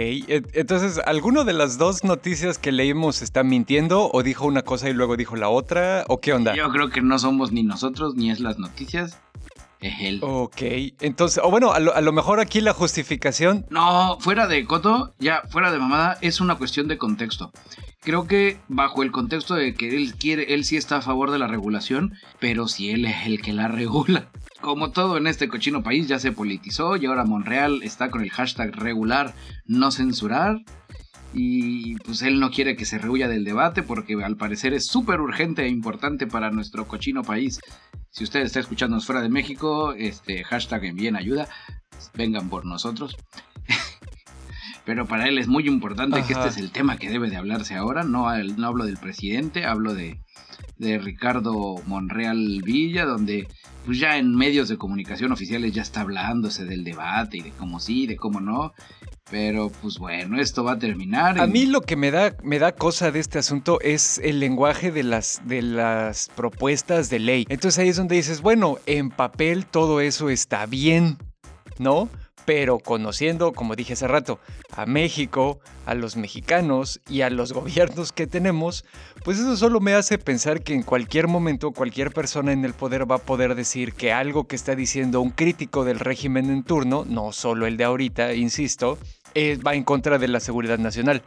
entonces, 0.53 0.99
¿alguno 1.05 1.43
de 1.43 1.53
las 1.53 1.77
dos 1.77 2.03
noticias 2.03 2.57
que 2.57 2.71
leímos 2.71 3.21
está 3.21 3.43
mintiendo 3.43 4.09
o 4.11 4.23
dijo 4.23 4.47
una 4.47 4.63
cosa 4.63 4.89
y 4.89 4.93
luego 4.93 5.15
dijo 5.15 5.35
la 5.35 5.49
otra? 5.49 6.05
¿O 6.07 6.19
qué 6.19 6.33
onda? 6.33 6.55
Yo 6.55 6.69
creo 6.71 6.89
que 6.89 7.01
no 7.01 7.19
somos 7.19 7.51
ni 7.51 7.61
nosotros 7.61 8.15
ni 8.15 8.31
es 8.31 8.39
las 8.39 8.57
noticias. 8.57 9.19
Es 9.79 9.93
él. 9.99 10.19
Ok, 10.23 10.61
entonces, 11.01 11.43
o 11.43 11.51
bueno, 11.51 11.71
a 11.71 11.79
lo, 11.79 12.11
mejor 12.13 12.39
aquí 12.39 12.61
la 12.61 12.73
justificación. 12.73 13.65
No, 13.69 14.17
fuera 14.19 14.47
de 14.47 14.65
coto, 14.65 15.13
ya 15.19 15.43
fuera 15.49 15.71
de 15.71 15.77
mamada, 15.77 16.17
es 16.21 16.41
una 16.41 16.55
cuestión 16.55 16.87
de 16.87 16.97
contexto. 16.97 17.51
Creo 18.03 18.27
que 18.27 18.59
bajo 18.67 19.01
el 19.01 19.11
contexto 19.11 19.55
de 19.55 19.73
que 19.75 19.95
él 19.95 20.13
quiere, 20.15 20.53
él 20.53 20.65
sí 20.65 20.75
está 20.75 20.97
a 20.97 21.01
favor 21.01 21.31
de 21.31 21.39
la 21.39 21.47
regulación, 21.47 22.13
pero 22.39 22.67
si 22.67 22.89
él 22.89 23.05
es 23.05 23.25
el 23.25 23.41
que 23.41 23.53
la 23.53 23.67
regula. 23.69 24.29
Como 24.61 24.91
todo 24.91 25.17
en 25.17 25.27
este 25.27 25.47
cochino 25.47 25.83
país 25.83 26.07
ya 26.07 26.19
se 26.19 26.31
politizó 26.31 26.97
y 26.97 27.05
ahora 27.05 27.23
Monreal 27.25 27.81
está 27.83 28.11
con 28.11 28.21
el 28.21 28.29
hashtag 28.29 28.75
regular 28.75 29.33
no 29.65 29.91
censurar. 29.91 30.61
Y 31.35 31.95
pues 31.95 32.21
él 32.21 32.39
no 32.39 32.51
quiere 32.51 32.75
que 32.75 32.85
se 32.85 32.99
rehuya 32.99 33.27
del 33.27 33.43
debate 33.43 33.81
porque 33.81 34.21
al 34.23 34.37
parecer 34.37 34.73
es 34.73 34.85
súper 34.85 35.19
urgente 35.19 35.63
e 35.63 35.69
importante 35.69 36.27
para 36.27 36.51
nuestro 36.51 36.87
cochino 36.87 37.23
país. 37.23 37.59
Si 38.11 38.23
usted 38.23 38.41
está 38.41 38.59
escuchándonos 38.59 39.07
fuera 39.07 39.21
de 39.21 39.29
México, 39.29 39.93
este 39.93 40.43
hashtag 40.43 40.85
envíen 40.85 41.15
ayuda, 41.15 41.47
vengan 42.13 42.49
por 42.49 42.65
nosotros. 42.65 43.17
Pero 44.85 45.07
para 45.07 45.27
él 45.27 45.37
es 45.37 45.47
muy 45.47 45.67
importante 45.67 46.23
que 46.23 46.33
este 46.33 46.49
es 46.49 46.57
el 46.57 46.71
tema 46.71 46.97
que 46.97 47.09
debe 47.09 47.29
de 47.29 47.37
hablarse 47.37 47.75
ahora. 47.75 48.03
No, 48.03 48.25
no 48.57 48.67
hablo 48.67 48.85
del 48.85 48.97
presidente, 48.97 49.65
hablo 49.65 49.93
de, 49.93 50.19
de 50.77 50.97
Ricardo 50.97 51.75
Monreal 51.85 52.61
Villa, 52.63 53.05
donde 53.05 53.47
pues 53.85 53.99
ya 53.99 54.17
en 54.17 54.35
medios 54.35 54.69
de 54.69 54.77
comunicación 54.77 55.31
oficiales 55.31 55.73
ya 55.73 55.81
está 55.81 56.01
hablándose 56.01 56.65
del 56.65 56.83
debate 56.83 57.37
y 57.37 57.41
de 57.41 57.51
cómo 57.51 57.79
sí, 57.79 58.07
de 58.07 58.15
cómo 58.15 58.39
no. 58.39 58.73
Pero 59.29 59.71
pues 59.81 59.97
bueno, 59.97 60.39
esto 60.39 60.63
va 60.63 60.73
a 60.73 60.79
terminar. 60.79 61.39
A 61.39 61.47
mí 61.47 61.65
lo 61.65 61.81
que 61.81 61.95
me 61.95 62.11
da, 62.11 62.35
me 62.43 62.59
da 62.59 62.73
cosa 62.73 63.11
de 63.11 63.19
este 63.19 63.39
asunto 63.39 63.79
es 63.81 64.19
el 64.19 64.39
lenguaje 64.39 64.91
de 64.91 65.03
las, 65.03 65.41
de 65.45 65.61
las 65.61 66.29
propuestas 66.35 67.09
de 67.09 67.19
ley. 67.19 67.45
Entonces 67.49 67.79
ahí 67.79 67.89
es 67.89 67.97
donde 67.97 68.15
dices, 68.15 68.41
bueno, 68.41 68.77
en 68.85 69.09
papel 69.09 69.65
todo 69.65 70.01
eso 70.01 70.29
está 70.29 70.65
bien, 70.65 71.17
¿no? 71.79 72.09
Pero 72.45 72.79
conociendo, 72.79 73.53
como 73.53 73.75
dije 73.75 73.93
hace 73.93 74.07
rato, 74.07 74.39
a 74.75 74.85
México, 74.85 75.59
a 75.85 75.93
los 75.95 76.17
mexicanos 76.17 76.99
y 77.09 77.21
a 77.21 77.29
los 77.29 77.53
gobiernos 77.53 78.11
que 78.11 78.27
tenemos, 78.27 78.85
pues 79.23 79.39
eso 79.39 79.55
solo 79.57 79.79
me 79.79 79.93
hace 79.93 80.17
pensar 80.17 80.61
que 80.61 80.73
en 80.73 80.83
cualquier 80.83 81.27
momento 81.27 81.71
cualquier 81.71 82.11
persona 82.11 82.51
en 82.51 82.65
el 82.65 82.73
poder 82.73 83.09
va 83.09 83.15
a 83.15 83.19
poder 83.19 83.55
decir 83.55 83.93
que 83.93 84.11
algo 84.11 84.47
que 84.47 84.55
está 84.55 84.75
diciendo 84.75 85.21
un 85.21 85.31
crítico 85.31 85.85
del 85.85 85.99
régimen 85.99 86.49
en 86.49 86.63
turno, 86.63 87.05
no 87.07 87.31
solo 87.31 87.67
el 87.67 87.77
de 87.77 87.83
ahorita, 87.83 88.33
insisto, 88.33 88.97
eh, 89.35 89.57
va 89.65 89.73
en 89.75 89.83
contra 89.83 90.17
de 90.17 90.27
la 90.27 90.39
seguridad 90.39 90.77
nacional. 90.77 91.23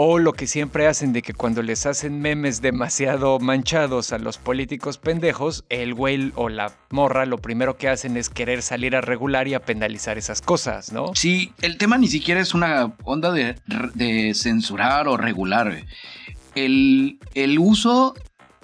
O 0.00 0.20
lo 0.20 0.32
que 0.32 0.46
siempre 0.46 0.86
hacen 0.86 1.12
de 1.12 1.22
que 1.22 1.34
cuando 1.34 1.60
les 1.60 1.84
hacen 1.84 2.20
memes 2.20 2.62
demasiado 2.62 3.40
manchados 3.40 4.12
a 4.12 4.18
los 4.18 4.38
políticos 4.38 4.96
pendejos, 4.96 5.64
el 5.70 5.92
güey 5.92 6.30
o 6.36 6.48
la 6.48 6.72
morra 6.90 7.26
lo 7.26 7.38
primero 7.38 7.76
que 7.76 7.88
hacen 7.88 8.16
es 8.16 8.28
querer 8.28 8.62
salir 8.62 8.94
a 8.94 9.00
regular 9.00 9.48
y 9.48 9.54
a 9.54 9.60
penalizar 9.60 10.16
esas 10.16 10.40
cosas, 10.40 10.92
¿no? 10.92 11.10
Sí, 11.16 11.52
el 11.62 11.78
tema 11.78 11.98
ni 11.98 12.06
siquiera 12.06 12.40
es 12.40 12.54
una 12.54 12.94
onda 13.02 13.32
de, 13.32 14.34
censurar 14.36 15.08
o 15.08 15.16
regular. 15.16 15.82
El, 16.54 17.18
el 17.34 17.58
uso 17.58 18.14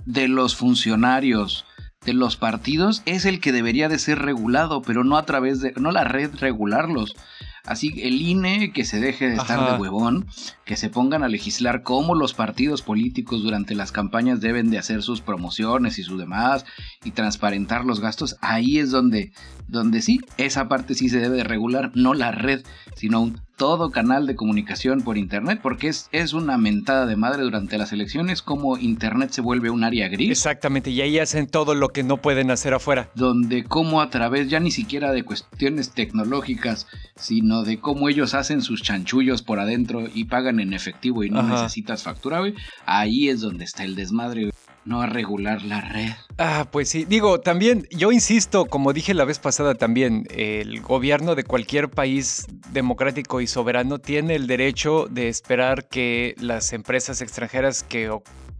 de 0.06 0.28
los 0.28 0.54
funcionarios 0.54 1.64
de 2.06 2.12
los 2.12 2.36
partidos 2.36 3.02
es 3.06 3.24
el 3.24 3.40
que 3.40 3.50
debería 3.50 3.88
de 3.88 3.98
ser 3.98 4.20
regulado, 4.20 4.82
pero 4.82 5.02
no 5.02 5.16
a 5.16 5.26
través 5.26 5.60
de, 5.60 5.72
no 5.78 5.90
la 5.90 6.04
red 6.04 6.30
regularlos. 6.38 7.16
Así 7.64 7.94
el 8.02 8.20
INE 8.20 8.72
que 8.72 8.84
se 8.84 9.00
deje 9.00 9.28
de 9.28 9.36
estar 9.36 9.72
de 9.72 9.78
huevón, 9.78 10.26
que 10.66 10.76
se 10.76 10.90
pongan 10.90 11.24
a 11.24 11.28
legislar 11.28 11.82
cómo 11.82 12.14
los 12.14 12.34
partidos 12.34 12.82
políticos 12.82 13.42
durante 13.42 13.74
las 13.74 13.90
campañas 13.90 14.42
deben 14.42 14.70
de 14.70 14.76
hacer 14.76 15.02
sus 15.02 15.22
promociones 15.22 15.98
y 15.98 16.02
su 16.02 16.18
demás 16.18 16.66
y 17.04 17.12
transparentar 17.12 17.86
los 17.86 18.00
gastos, 18.00 18.36
ahí 18.42 18.78
es 18.78 18.90
donde, 18.90 19.32
donde 19.66 20.02
sí, 20.02 20.20
esa 20.36 20.68
parte 20.68 20.94
sí 20.94 21.08
se 21.08 21.20
debe 21.20 21.38
de 21.38 21.44
regular, 21.44 21.90
no 21.94 22.12
la 22.12 22.32
red, 22.32 22.62
sino 22.96 23.22
un 23.22 23.40
todo 23.56 23.90
canal 23.90 24.26
de 24.26 24.34
comunicación 24.34 25.02
por 25.02 25.16
Internet, 25.16 25.60
porque 25.62 25.88
es, 25.88 26.08
es 26.12 26.32
una 26.32 26.58
mentada 26.58 27.06
de 27.06 27.16
madre 27.16 27.42
durante 27.42 27.78
las 27.78 27.92
elecciones, 27.92 28.42
como 28.42 28.76
Internet 28.78 29.30
se 29.30 29.40
vuelve 29.40 29.70
un 29.70 29.84
área 29.84 30.08
gris. 30.08 30.30
Exactamente, 30.30 30.90
y 30.90 31.00
ahí 31.00 31.18
hacen 31.18 31.46
todo 31.46 31.74
lo 31.74 31.88
que 31.90 32.02
no 32.02 32.16
pueden 32.16 32.50
hacer 32.50 32.74
afuera. 32.74 33.10
Donde 33.14 33.64
como 33.64 34.00
a 34.00 34.10
través 34.10 34.48
ya 34.48 34.60
ni 34.60 34.70
siquiera 34.70 35.12
de 35.12 35.24
cuestiones 35.24 35.90
tecnológicas, 35.90 36.86
sino 37.16 37.62
de 37.62 37.78
cómo 37.78 38.08
ellos 38.08 38.34
hacen 38.34 38.62
sus 38.62 38.82
chanchullos 38.82 39.42
por 39.42 39.60
adentro 39.60 40.04
y 40.12 40.24
pagan 40.24 40.60
en 40.60 40.72
efectivo 40.72 41.22
y 41.22 41.30
no 41.30 41.42
necesitas 41.42 42.02
factura, 42.02 42.42
ahí 42.86 43.28
es 43.28 43.40
donde 43.40 43.64
está 43.64 43.84
el 43.84 43.94
desmadre 43.94 44.50
no 44.84 45.02
a 45.02 45.06
regular 45.06 45.62
la 45.62 45.80
red. 45.80 46.10
Ah, 46.38 46.66
pues 46.70 46.88
sí. 46.88 47.04
Digo, 47.04 47.40
también, 47.40 47.86
yo 47.90 48.12
insisto, 48.12 48.66
como 48.66 48.92
dije 48.92 49.14
la 49.14 49.24
vez 49.24 49.38
pasada 49.38 49.74
también, 49.74 50.26
el 50.30 50.80
gobierno 50.80 51.34
de 51.34 51.44
cualquier 51.44 51.90
país 51.90 52.46
democrático 52.72 53.40
y 53.40 53.46
soberano 53.46 53.98
tiene 53.98 54.34
el 54.34 54.46
derecho 54.46 55.06
de 55.10 55.28
esperar 55.28 55.88
que 55.88 56.34
las 56.38 56.72
empresas 56.72 57.20
extranjeras 57.20 57.82
que 57.82 58.10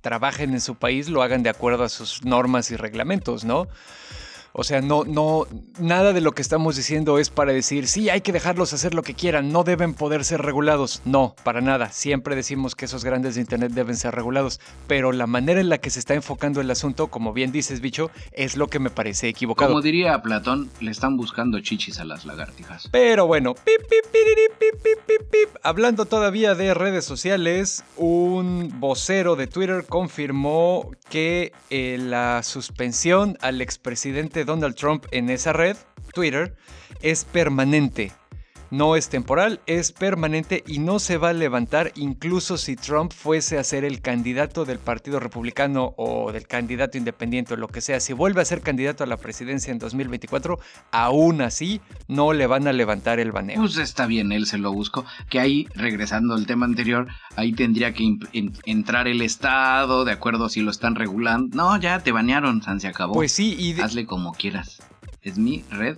trabajen 0.01 0.53
en 0.53 0.61
su 0.61 0.77
país 0.77 1.09
lo 1.09 1.23
hagan 1.23 1.43
de 1.43 1.51
acuerdo 1.51 1.85
a 1.85 1.89
sus 1.89 2.25
normas 2.25 2.71
y 2.71 2.77
reglamentos, 2.77 3.45
¿no? 3.45 3.67
O 4.57 4.63
sea, 4.63 4.81
no, 4.81 5.03
no, 5.03 5.49
nada 5.81 6.13
de 6.13 6.21
lo 6.21 6.31
que 6.31 6.41
estamos 6.41 6.77
diciendo 6.77 7.19
es 7.19 7.29
para 7.29 7.53
decir, 7.53 7.89
sí, 7.89 8.09
hay 8.09 8.21
que 8.21 8.31
dejarlos 8.31 8.73
hacer 8.73 8.95
lo 8.95 9.03
que 9.03 9.15
quieran, 9.15 9.51
no 9.51 9.65
deben 9.65 9.95
poder 9.95 10.25
ser 10.25 10.43
regulados. 10.43 11.03
No, 11.05 11.35
para 11.43 11.61
nada. 11.61 11.91
Siempre 11.91 12.37
decimos 12.37 12.77
que 12.77 12.85
esos 12.85 13.05
grandes 13.05 13.35
de 13.35 13.41
Internet 13.41 13.73
deben 13.73 13.97
ser 13.97 14.15
regulados. 14.15 14.61
Pero 14.87 15.11
la 15.11 15.27
manera 15.27 15.61
en 15.61 15.69
la 15.69 15.79
que 15.79 15.91
se 15.91 15.99
está 15.99 16.15
enfocando 16.15 16.61
el 16.61 16.71
asunto, 16.71 17.09
como 17.09 17.33
bien 17.33 17.51
dices, 17.51 17.81
bicho, 17.81 18.13
es 18.31 18.57
lo 18.57 18.69
que 18.69 18.79
me 18.79 18.91
parece 18.91 19.29
equivocado. 19.29 19.71
Como 19.71 19.83
diría 19.83 20.23
Platón, 20.23 20.71
le 20.79 20.93
están 20.93 21.17
buscando 21.17 21.59
chichis 21.59 21.99
a 21.99 22.05
las 22.05 22.25
lagartijas. 22.25 22.89
Pero 22.93 23.27
bueno, 23.27 23.55
pip, 23.55 23.81
pip, 23.89 24.05
pip, 24.13 24.83
pip, 24.85 25.29
pip, 25.31 25.49
hablando 25.65 26.05
todavía 26.05 26.55
de 26.55 26.75
redes 26.75 27.05
sociales, 27.05 27.83
un 27.97 28.73
vocero 28.79 29.35
de 29.35 29.49
Twitter 29.49 29.85
confirmó 29.89 30.93
que 31.11 31.53
eh, 31.71 31.97
la 31.99 32.43
suspensión 32.45 33.37
al 33.41 33.61
expresidente 33.61 34.44
Donald 34.45 34.75
Trump 34.75 35.07
en 35.11 35.31
esa 35.31 35.53
red, 35.53 35.77
Twitter, 36.13 36.55
es 37.03 37.25
permanente. 37.25 38.13
No 38.75 38.97
es 38.97 39.09
temporal, 39.09 39.61
es 39.67 39.93
permanente 39.93 40.65
y 40.67 40.81
no 40.81 40.99
se 40.99 41.17
va 41.17 41.29
a 41.29 41.33
levantar 41.33 41.93
incluso 41.95 42.59
si 42.59 42.75
Trump 42.75 43.13
fuese 43.13 43.57
a 43.57 43.63
ser 43.63 43.85
el 43.85 44.01
candidato 44.01 44.65
del 44.65 44.81
Partido 44.81 45.21
Republicano 45.21 45.95
o 45.97 46.33
del 46.33 46.49
candidato 46.49 46.99
independiente 46.99 47.55
o 47.55 47.57
lo 47.57 47.69
que 47.69 47.81
sea. 47.81 48.01
Si 48.01 48.13
vuelve 48.13 48.41
a 48.41 48.45
ser 48.45 48.63
candidato 48.63 49.05
a 49.05 49.07
la 49.07 49.17
presidencia 49.17 49.71
en 49.71 49.79
2024, 49.79 50.59
aún 50.91 51.41
así 51.41 51.81
no 52.09 52.33
le 52.33 52.49
van 52.49 52.67
a 52.67 52.73
levantar 52.73 53.21
el 53.21 53.31
baneo. 53.31 53.61
Pues 53.61 53.77
está 53.77 54.07
bien, 54.07 54.33
él 54.33 54.45
se 54.45 54.59
lo 54.59 54.73
buscó. 54.73 55.05
Que 55.31 55.39
ahí, 55.39 55.69
regresando 55.77 56.35
al 56.35 56.45
tema 56.45 56.67
anterior, 56.67 57.07
ahí 57.37 57.53
tendría 57.53 57.95
que 57.95 58.19
entrar 58.65 59.07
el 59.07 59.23
Estado, 59.23 60.05
de 60.05 60.11
acuerdo 60.11 60.49
si 60.49 60.63
lo 60.63 60.73
están 60.73 60.97
regulando. 60.97 61.57
No, 61.57 61.79
ya 61.79 62.01
te 62.01 62.11
banearon, 62.11 62.61
San 62.61 62.81
se 62.81 62.89
acabó. 62.89 63.15
Pues 63.15 63.31
sí, 63.31 63.55
y 63.57 63.81
hazle 63.81 64.05
como 64.05 64.33
quieras. 64.33 64.83
Es 65.23 65.39
mi 65.39 65.63
red, 65.71 65.97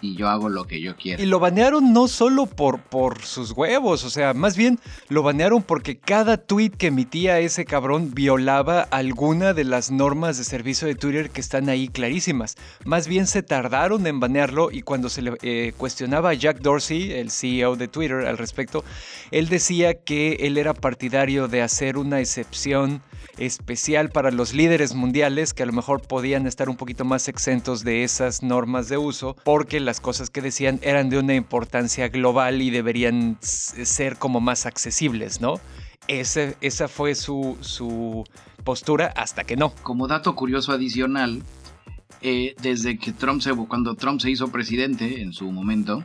y 0.00 0.16
yo 0.16 0.28
hago 0.28 0.48
lo 0.48 0.66
que 0.66 0.80
yo 0.80 0.96
quiero. 0.96 1.22
Y 1.22 1.26
lo 1.26 1.38
banearon 1.38 1.92
no 1.92 2.08
solo 2.08 2.46
por, 2.46 2.80
por 2.80 3.22
sus 3.22 3.52
huevos, 3.52 4.04
o 4.04 4.10
sea, 4.10 4.34
más 4.34 4.56
bien 4.56 4.78
lo 5.08 5.22
banearon 5.22 5.62
porque 5.62 5.98
cada 5.98 6.36
tweet 6.36 6.70
que 6.70 6.88
emitía 6.88 7.38
ese 7.40 7.64
cabrón 7.64 8.12
violaba 8.14 8.82
alguna 8.82 9.52
de 9.52 9.64
las 9.64 9.90
normas 9.90 10.38
de 10.38 10.44
servicio 10.44 10.88
de 10.88 10.94
Twitter 10.94 11.30
que 11.30 11.40
están 11.40 11.68
ahí 11.68 11.88
clarísimas. 11.88 12.56
Más 12.84 13.08
bien 13.08 13.26
se 13.26 13.42
tardaron 13.42 14.06
en 14.06 14.20
banearlo 14.20 14.70
y 14.70 14.82
cuando 14.82 15.08
se 15.08 15.22
le 15.22 15.32
eh, 15.42 15.72
cuestionaba 15.76 16.30
a 16.30 16.34
Jack 16.34 16.60
Dorsey, 16.60 17.12
el 17.12 17.30
CEO 17.30 17.76
de 17.76 17.88
Twitter, 17.88 18.26
al 18.26 18.38
respecto, 18.38 18.84
él 19.30 19.48
decía 19.48 19.94
que 19.94 20.32
él 20.40 20.58
era 20.58 20.74
partidario 20.74 21.48
de 21.48 21.62
hacer 21.62 21.98
una 21.98 22.20
excepción 22.20 23.02
especial 23.38 24.10
para 24.10 24.30
los 24.30 24.54
líderes 24.54 24.94
mundiales 24.94 25.54
que 25.54 25.62
a 25.62 25.66
lo 25.66 25.72
mejor 25.72 26.02
podían 26.02 26.46
estar 26.46 26.68
un 26.68 26.76
poquito 26.76 27.04
más 27.04 27.28
exentos 27.28 27.84
de 27.84 28.04
esas 28.04 28.42
normas 28.42 28.88
de 28.88 28.96
uso 28.96 29.36
porque 29.44 29.80
las 29.80 30.00
cosas 30.00 30.30
que 30.30 30.42
decían 30.42 30.78
eran 30.82 31.10
de 31.10 31.18
una 31.18 31.34
importancia 31.34 32.08
global 32.08 32.62
y 32.62 32.70
deberían 32.70 33.38
ser 33.40 34.16
como 34.16 34.40
más 34.40 34.66
accesibles, 34.66 35.40
¿no? 35.40 35.60
Esa 36.08 36.88
fue 36.88 37.14
su, 37.14 37.56
su 37.60 38.24
postura 38.64 39.12
hasta 39.16 39.44
que 39.44 39.56
no. 39.56 39.72
Como 39.82 40.08
dato 40.08 40.34
curioso 40.34 40.72
adicional, 40.72 41.42
eh, 42.22 42.54
desde 42.60 42.98
que 42.98 43.12
Trump 43.12 43.40
se, 43.40 43.54
cuando 43.54 43.94
Trump 43.94 44.20
se 44.20 44.30
hizo 44.30 44.48
presidente 44.48 45.22
en 45.22 45.32
su 45.32 45.50
momento, 45.50 46.04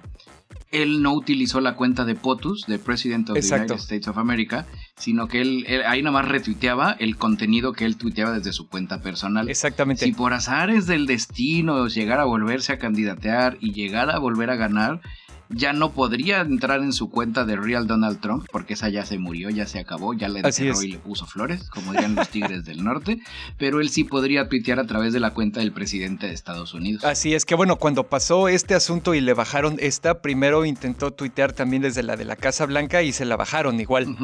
él 0.82 1.02
no 1.02 1.14
utilizó 1.14 1.62
la 1.62 1.76
cuenta 1.76 2.06
de 2.06 2.16
POTUS, 2.16 2.66
de 2.68 2.80
President 2.80 3.30
of 3.30 3.40
the 3.40 3.56
United 3.56 3.76
States 3.76 4.08
of 4.08 4.18
America, 4.18 4.66
sino 4.98 5.28
que 5.28 5.42
él, 5.42 5.66
ahí 5.88 6.02
nada 6.02 6.14
más 6.14 6.28
retuiteaba 6.28 6.96
el 7.00 7.18
contenido 7.18 7.74
que 7.74 7.86
él 7.86 7.98
tuiteaba 7.98 8.32
desde 8.32 8.54
su 8.54 8.68
cuenta 8.68 9.02
personal. 9.02 9.50
Exactamente. 9.50 10.06
Si 10.06 10.14
por 10.14 10.34
azares 10.34 10.88
del 10.88 11.06
destino 11.06 11.88
llegara 11.88 12.24
a 12.24 12.26
volverse 12.26 12.74
a 12.74 12.80
candidatear 12.80 13.58
y 13.60 13.74
llegar 13.74 14.10
a 14.10 14.20
volver 14.20 14.50
a 14.50 14.56
ganar, 14.56 15.02
ya 15.50 15.74
no 15.74 15.92
podría 15.92 16.42
entrar 16.42 16.82
en 16.82 16.94
su 16.94 17.10
cuenta 17.10 17.46
de 17.46 17.56
Real 17.56 17.88
Donald 17.88 18.20
Trump, 18.20 18.46
porque 18.52 18.74
esa 18.74 18.90
ya 18.90 19.06
se 19.06 19.18
murió, 19.18 19.50
ya 19.50 19.68
se 19.68 19.80
acabó, 19.80 20.14
ya 20.14 20.28
le 20.28 20.40
enterró 20.40 20.82
y 20.82 20.94
le 20.94 20.98
puso 21.00 21.26
flores, 21.26 21.70
como 21.70 21.92
dirían 21.92 22.16
los 22.16 22.30
tigres 22.30 22.66
del 22.66 22.84
norte, 22.84 23.20
pero 23.58 23.82
él 23.82 23.90
sí 23.90 24.04
podría 24.04 24.50
tuitear 24.50 24.80
a 24.80 24.86
través 24.86 25.14
de 25.14 25.20
la 25.20 25.32
cuenta 25.32 25.60
del 25.60 25.72
presidente 25.72 26.28
de 26.28 26.34
Estados 26.34 26.74
Unidos. 26.74 27.04
Así 27.04 27.34
es 27.34 27.46
que 27.46 27.56
bueno, 27.56 27.78
cuando 27.78 28.04
pasó 28.04 28.48
este 28.48 28.76
asunto 28.76 29.14
y 29.14 29.22
le 29.22 29.34
bajaron 29.34 29.78
esta, 29.80 30.22
primero 30.22 30.66
intentó 30.66 31.12
tuitear 31.12 31.54
también 31.54 31.82
desde 31.82 32.04
la 32.04 32.16
de 32.16 32.26
la 32.26 32.36
Casa 32.36 32.66
Blanca 32.66 33.04
y 33.04 33.12
se 33.12 33.26
la 33.26 33.36
bajaron 33.38 33.80
igual. 33.80 34.18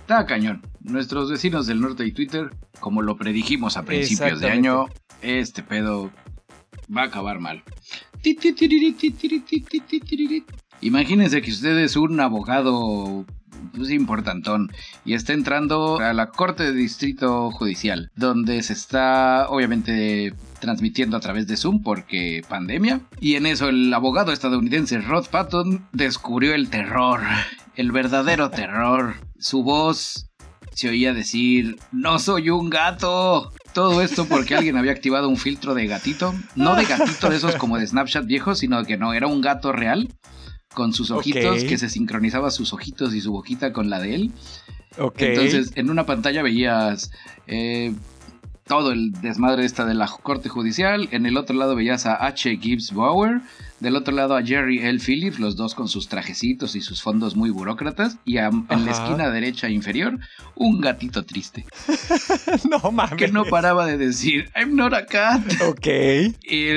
Está 0.00 0.26
cañón. 0.26 0.62
Nuestros 0.80 1.30
vecinos 1.30 1.66
del 1.66 1.80
norte 1.80 2.04
y 2.04 2.12
Twitter, 2.12 2.50
como 2.80 3.02
lo 3.02 3.16
predijimos 3.16 3.76
a 3.76 3.84
principios 3.84 4.40
de 4.40 4.50
año, 4.50 4.86
este 5.22 5.62
pedo 5.62 6.10
va 6.94 7.02
a 7.02 7.06
acabar 7.06 7.38
mal. 7.38 7.62
Imagínense 10.80 11.42
que 11.42 11.50
usted 11.50 11.78
es 11.78 11.96
un 11.96 12.18
abogado 12.20 13.24
pues, 13.74 13.90
importantón 13.90 14.72
y 15.04 15.14
está 15.14 15.32
entrando 15.32 16.00
a 16.00 16.12
la 16.12 16.30
Corte 16.30 16.64
de 16.64 16.72
Distrito 16.72 17.50
Judicial, 17.52 18.10
donde 18.16 18.62
se 18.62 18.72
está 18.72 19.46
obviamente 19.48 20.34
transmitiendo 20.60 21.16
a 21.16 21.20
través 21.20 21.46
de 21.46 21.56
Zoom 21.56 21.82
porque 21.82 22.42
pandemia. 22.48 23.00
Y 23.20 23.34
en 23.36 23.46
eso 23.46 23.68
el 23.68 23.92
abogado 23.94 24.32
estadounidense 24.32 25.00
Rod 25.00 25.28
Patton 25.28 25.86
descubrió 25.92 26.54
el 26.54 26.68
terror, 26.68 27.20
el 27.76 27.92
verdadero 27.92 28.50
terror. 28.50 29.14
Su 29.38 29.62
voz 29.62 30.30
se 30.72 30.88
oía 30.88 31.12
decir, 31.12 31.78
no 31.92 32.18
soy 32.18 32.50
un 32.50 32.70
gato. 32.70 33.52
Todo 33.72 34.02
esto 34.02 34.26
porque 34.26 34.54
alguien 34.54 34.76
había 34.76 34.92
activado 34.92 35.28
un 35.28 35.36
filtro 35.36 35.74
de 35.74 35.86
gatito. 35.86 36.34
No 36.54 36.74
de 36.76 36.84
gatito 36.84 37.30
de 37.30 37.36
esos 37.36 37.56
como 37.56 37.78
de 37.78 37.86
Snapchat 37.86 38.26
viejo, 38.26 38.54
sino 38.54 38.84
que 38.84 38.96
no, 38.96 39.14
era 39.14 39.26
un 39.26 39.40
gato 39.40 39.72
real 39.72 40.08
con 40.74 40.92
sus 40.92 41.10
ojitos, 41.10 41.64
que 41.64 41.78
se 41.78 41.88
sincronizaba 41.88 42.50
sus 42.50 42.72
ojitos 42.72 43.14
y 43.14 43.20
su 43.20 43.32
boquita 43.32 43.72
con 43.72 43.90
la 43.90 44.00
de 44.00 44.14
él. 44.14 44.32
Entonces, 45.16 45.72
en 45.74 45.90
una 45.90 46.06
pantalla 46.06 46.42
veías 46.42 47.10
eh, 47.46 47.94
todo 48.66 48.92
el 48.92 49.12
desmadre 49.12 49.64
esta 49.64 49.84
de 49.84 49.94
la 49.94 50.06
corte 50.06 50.48
judicial. 50.48 51.08
En 51.10 51.26
el 51.26 51.36
otro 51.36 51.56
lado 51.56 51.74
veías 51.74 52.06
a 52.06 52.26
H. 52.26 52.56
Gibbs 52.58 52.92
Bauer. 52.92 53.40
Del 53.82 53.96
otro 53.96 54.14
lado 54.14 54.36
a 54.36 54.44
Jerry 54.44 54.78
L. 54.78 55.00
Phillips, 55.00 55.40
los 55.40 55.56
dos 55.56 55.74
con 55.74 55.88
sus 55.88 56.06
trajecitos 56.06 56.76
y 56.76 56.80
sus 56.80 57.02
fondos 57.02 57.34
muy 57.34 57.50
burócratas. 57.50 58.16
Y 58.24 58.36
en 58.36 58.64
la 58.68 58.92
esquina 58.92 59.28
derecha 59.28 59.68
inferior, 59.68 60.20
un 60.54 60.80
gatito 60.80 61.24
triste. 61.24 61.66
no 62.70 62.92
mames. 62.92 63.16
Que 63.16 63.26
no 63.26 63.44
paraba 63.44 63.84
de 63.84 63.98
decir, 63.98 64.48
I'm 64.54 64.76
not 64.76 64.94
a 64.94 65.04
cat. 65.04 65.42
Ok. 65.66 65.88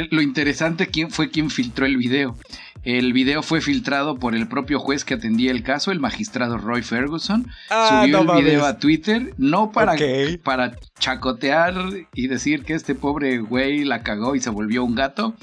Lo 0.10 0.20
interesante 0.20 0.90
fue 1.12 1.30
quien 1.30 1.52
filtró 1.52 1.86
el 1.86 1.98
video. 1.98 2.36
El 2.82 3.14
video 3.14 3.44
fue 3.44 3.62
filtrado 3.62 4.18
por 4.18 4.34
el 4.34 4.48
propio 4.48 4.80
juez 4.80 5.06
que 5.06 5.14
atendía 5.14 5.52
el 5.52 5.62
caso, 5.62 5.92
el 5.92 6.00
magistrado 6.00 6.58
Roy 6.58 6.82
Ferguson. 6.82 7.48
Ah, 7.70 8.02
Subió 8.02 8.22
el 8.22 8.44
video 8.44 8.66
a 8.66 8.80
Twitter, 8.80 9.36
no 9.38 9.72
para, 9.72 9.96
para 10.44 10.76
chacotear 10.98 11.76
y 12.16 12.28
decir 12.28 12.64
que 12.64 12.74
este 12.74 12.96
pobre 12.96 13.38
güey 13.38 13.84
la 13.84 14.02
cagó 14.02 14.36
y 14.36 14.40
se 14.40 14.50
volvió 14.50 14.84
un 14.84 14.96
gato, 14.96 15.36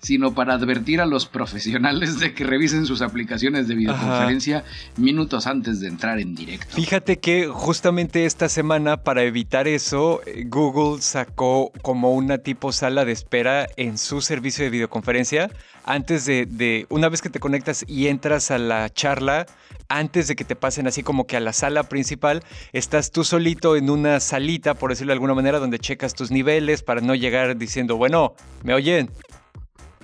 sino 0.00 0.34
para 0.34 0.54
advertir 0.54 1.00
a 1.00 1.06
los 1.06 1.26
profesionales 1.26 2.18
de 2.18 2.34
que 2.34 2.44
revisen 2.44 2.86
sus 2.86 3.02
aplicaciones 3.02 3.68
de 3.68 3.74
videoconferencia 3.74 4.64
minutos 4.96 5.46
antes 5.46 5.80
de 5.80 5.88
entrar 5.88 6.18
en 6.18 6.34
directo. 6.34 6.74
Fíjate 6.74 7.18
que 7.18 7.46
justamente 7.46 8.24
esta 8.24 8.48
semana, 8.48 8.98
para 8.98 9.22
evitar 9.22 9.68
eso, 9.68 10.20
Google 10.46 11.02
sacó 11.02 11.72
como 11.82 12.14
una 12.14 12.38
tipo 12.38 12.72
sala 12.72 13.04
de 13.04 13.12
espera 13.12 13.66
en 13.76 13.98
su 13.98 14.20
servicio 14.20 14.64
de 14.64 14.70
videoconferencia. 14.70 15.50
Antes 15.84 16.26
de, 16.26 16.86
una 16.88 17.08
vez 17.08 17.20
que 17.22 17.30
te 17.30 17.40
conectas 17.40 17.84
y 17.88 18.08
entras 18.08 18.50
a 18.50 18.58
la 18.58 18.90
charla, 18.90 19.46
antes 19.88 20.28
de 20.28 20.36
que 20.36 20.44
te 20.44 20.54
pasen 20.54 20.86
así 20.86 21.02
como 21.02 21.26
que 21.26 21.36
a 21.36 21.40
la 21.40 21.52
sala 21.52 21.84
principal, 21.84 22.44
estás 22.72 23.10
tú 23.10 23.24
solito 23.24 23.76
en 23.76 23.90
una 23.90 24.20
salita, 24.20 24.74
por 24.74 24.90
decirlo 24.90 25.10
de 25.10 25.14
alguna 25.14 25.34
manera, 25.34 25.58
donde 25.58 25.78
checas 25.78 26.14
tus 26.14 26.30
niveles 26.30 26.82
para 26.82 27.00
no 27.00 27.14
llegar 27.14 27.56
diciendo, 27.56 27.96
bueno, 27.96 28.34
¿me 28.62 28.74
oyen? 28.74 29.10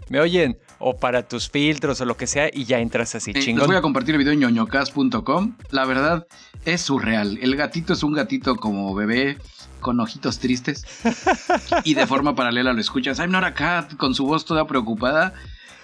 ¿Me 0.08 0.20
oyen? 0.20 0.58
O 0.78 0.98
para 0.98 1.26
tus 1.26 1.48
filtros 1.48 2.00
o 2.00 2.04
lo 2.04 2.16
que 2.16 2.26
sea 2.26 2.50
y 2.52 2.64
ya 2.64 2.78
entras 2.78 3.14
así, 3.14 3.32
chingón. 3.32 3.60
Les 3.60 3.66
voy 3.66 3.76
a 3.76 3.82
compartir 3.82 4.14
el 4.14 4.18
video 4.18 4.32
en 4.32 4.40
ñoñocas.com. 4.40 5.56
La 5.70 5.84
verdad 5.84 6.26
es 6.64 6.82
surreal. 6.82 7.38
El 7.40 7.56
gatito 7.56 7.92
es 7.92 8.02
un 8.02 8.12
gatito 8.12 8.56
como 8.56 8.94
bebé 8.94 9.38
con 9.80 10.00
ojitos 10.00 10.38
tristes 10.38 10.84
y 11.84 11.94
de 11.94 12.06
forma 12.06 12.34
paralela 12.34 12.72
lo 12.72 12.80
escuchas. 12.80 13.18
I'm 13.18 13.30
not 13.30 13.44
a 13.44 13.54
cat 13.54 13.96
con 13.96 14.14
su 14.14 14.26
voz 14.26 14.44
toda 14.44 14.66
preocupada. 14.66 15.34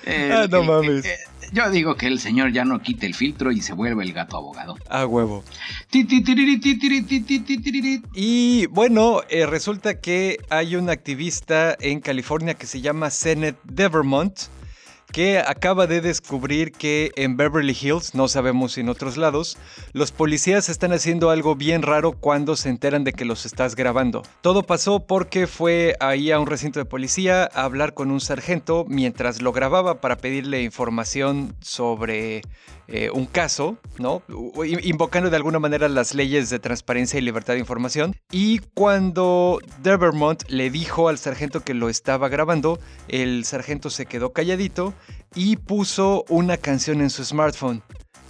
ah, 0.06 0.46
no 0.50 0.62
mames. 0.64 1.06
Yo 1.52 1.70
digo 1.70 1.96
que 1.96 2.06
el 2.06 2.18
señor 2.18 2.52
ya 2.52 2.64
no 2.64 2.80
quite 2.80 3.04
el 3.06 3.14
filtro 3.14 3.52
y 3.52 3.60
se 3.60 3.74
vuelve 3.74 4.04
el 4.04 4.14
gato 4.14 4.38
abogado. 4.38 4.76
A 4.88 5.04
huevo. 5.06 5.44
Y 8.14 8.66
bueno, 8.66 9.20
eh, 9.28 9.44
resulta 9.44 10.00
que 10.00 10.38
hay 10.48 10.76
un 10.76 10.88
activista 10.88 11.76
en 11.78 12.00
California 12.00 12.54
que 12.54 12.66
se 12.66 12.80
llama 12.80 13.10
Sennett 13.10 13.58
Devermont 13.64 14.32
que 15.12 15.38
acaba 15.38 15.86
de 15.86 16.00
descubrir 16.00 16.72
que 16.72 17.12
en 17.16 17.36
Beverly 17.36 17.76
Hills, 17.78 18.14
no 18.14 18.28
sabemos 18.28 18.72
si 18.72 18.80
en 18.80 18.88
otros 18.88 19.16
lados, 19.16 19.58
los 19.92 20.10
policías 20.10 20.68
están 20.68 20.92
haciendo 20.92 21.30
algo 21.30 21.54
bien 21.54 21.82
raro 21.82 22.12
cuando 22.12 22.56
se 22.56 22.70
enteran 22.70 23.04
de 23.04 23.12
que 23.12 23.26
los 23.26 23.44
estás 23.44 23.76
grabando. 23.76 24.22
Todo 24.40 24.62
pasó 24.62 25.06
porque 25.06 25.46
fue 25.46 25.96
ahí 26.00 26.30
a 26.30 26.40
un 26.40 26.46
recinto 26.46 26.78
de 26.78 26.86
policía 26.86 27.48
a 27.52 27.64
hablar 27.64 27.94
con 27.94 28.10
un 28.10 28.20
sargento 28.20 28.86
mientras 28.88 29.42
lo 29.42 29.52
grababa 29.52 30.00
para 30.00 30.16
pedirle 30.16 30.62
información 30.62 31.54
sobre 31.60 32.42
eh, 32.88 33.10
un 33.10 33.26
caso, 33.26 33.78
¿no? 33.98 34.22
Invocando 34.82 35.30
de 35.30 35.36
alguna 35.36 35.58
manera 35.58 35.88
las 35.88 36.14
leyes 36.14 36.50
de 36.50 36.58
transparencia 36.58 37.18
y 37.18 37.22
libertad 37.22 37.54
de 37.54 37.60
información. 37.60 38.14
Y 38.30 38.58
cuando 38.74 39.60
Devermont 39.82 40.42
le 40.48 40.68
dijo 40.70 41.08
al 41.08 41.18
sargento 41.18 41.60
que 41.60 41.74
lo 41.74 41.88
estaba 41.88 42.28
grabando, 42.28 42.78
el 43.08 43.44
sargento 43.44 43.88
se 43.88 44.06
quedó 44.06 44.32
calladito 44.32 44.94
y 45.34 45.56
puso 45.56 46.24
una 46.28 46.56
canción 46.56 47.00
en 47.00 47.10
su 47.10 47.24
smartphone 47.24 47.82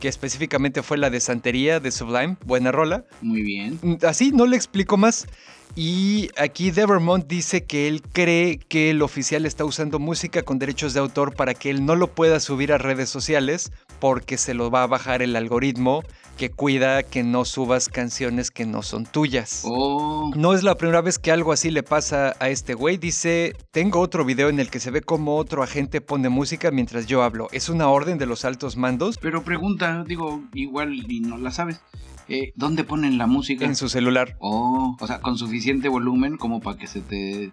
que 0.02 0.08
específicamente 0.08 0.82
fue 0.82 0.98
la 0.98 1.10
de 1.10 1.20
Santería 1.20 1.78
de 1.78 1.92
Sublime, 1.92 2.36
buena 2.44 2.72
rola. 2.72 3.04
Muy 3.20 3.42
bien. 3.42 3.78
Así 4.02 4.32
no 4.32 4.46
le 4.46 4.56
explico 4.56 4.96
más. 4.96 5.28
Y 5.76 6.28
aquí 6.36 6.72
Devermont 6.72 7.24
dice 7.28 7.64
que 7.64 7.86
él 7.86 8.02
cree 8.02 8.58
que 8.58 8.90
el 8.90 9.00
oficial 9.00 9.46
está 9.46 9.64
usando 9.64 10.00
música 10.00 10.42
con 10.42 10.58
derechos 10.58 10.92
de 10.92 10.98
autor 10.98 11.36
para 11.36 11.54
que 11.54 11.70
él 11.70 11.86
no 11.86 11.94
lo 11.94 12.08
pueda 12.08 12.40
subir 12.40 12.72
a 12.72 12.78
redes 12.78 13.10
sociales 13.10 13.70
porque 14.00 14.38
se 14.38 14.54
lo 14.54 14.72
va 14.72 14.82
a 14.82 14.88
bajar 14.88 15.22
el 15.22 15.36
algoritmo 15.36 16.02
que 16.36 16.50
cuida 16.50 17.02
que 17.02 17.22
no 17.22 17.44
subas 17.44 17.88
canciones 17.88 18.50
que 18.50 18.66
no 18.66 18.82
son 18.82 19.06
tuyas. 19.06 19.62
Oh. 19.64 20.30
No 20.34 20.54
es 20.54 20.62
la 20.62 20.76
primera 20.76 21.00
vez 21.00 21.18
que 21.18 21.30
algo 21.30 21.52
así 21.52 21.70
le 21.70 21.82
pasa 21.82 22.34
a 22.40 22.48
este 22.48 22.74
güey. 22.74 22.96
Dice, 22.96 23.54
tengo 23.70 24.00
otro 24.00 24.24
video 24.24 24.48
en 24.48 24.60
el 24.60 24.70
que 24.70 24.80
se 24.80 24.90
ve 24.90 25.02
como 25.02 25.36
otro 25.36 25.62
agente 25.62 26.00
pone 26.00 26.28
música 26.28 26.70
mientras 26.70 27.06
yo 27.06 27.22
hablo. 27.22 27.48
¿Es 27.52 27.68
una 27.68 27.88
orden 27.88 28.18
de 28.18 28.26
los 28.26 28.44
altos 28.44 28.76
mandos? 28.76 29.18
Pero 29.18 29.42
pregunta, 29.42 30.04
digo, 30.06 30.42
igual 30.54 31.10
y 31.10 31.20
no 31.20 31.38
la 31.38 31.50
sabes. 31.50 31.80
Eh, 32.28 32.52
¿Dónde 32.54 32.84
ponen 32.84 33.18
la 33.18 33.26
música? 33.26 33.64
En 33.64 33.76
su 33.76 33.88
celular. 33.88 34.36
Oh, 34.40 34.96
o 34.98 35.06
sea, 35.06 35.20
con 35.20 35.36
suficiente 35.36 35.88
volumen 35.88 36.36
como 36.36 36.60
para 36.60 36.78
que 36.78 36.86
se 36.86 37.00
te 37.00 37.52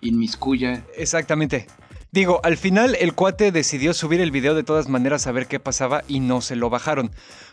inmiscuya. 0.00 0.84
Exactamente. 0.96 1.66
Digo, 2.16 2.40
al 2.44 2.56
final 2.56 2.96
el 2.98 3.12
cuate 3.12 3.52
decidió 3.52 3.92
subir 3.92 4.22
el 4.22 4.30
video 4.30 4.54
de 4.54 4.62
todas 4.62 4.88
maneras 4.88 5.26
a 5.26 5.32
ver 5.32 5.46
qué 5.46 5.60
pasaba 5.60 6.02
y 6.08 6.20
no 6.20 6.40
se 6.40 6.56
lo 6.56 6.70
bajaron. 6.70 7.10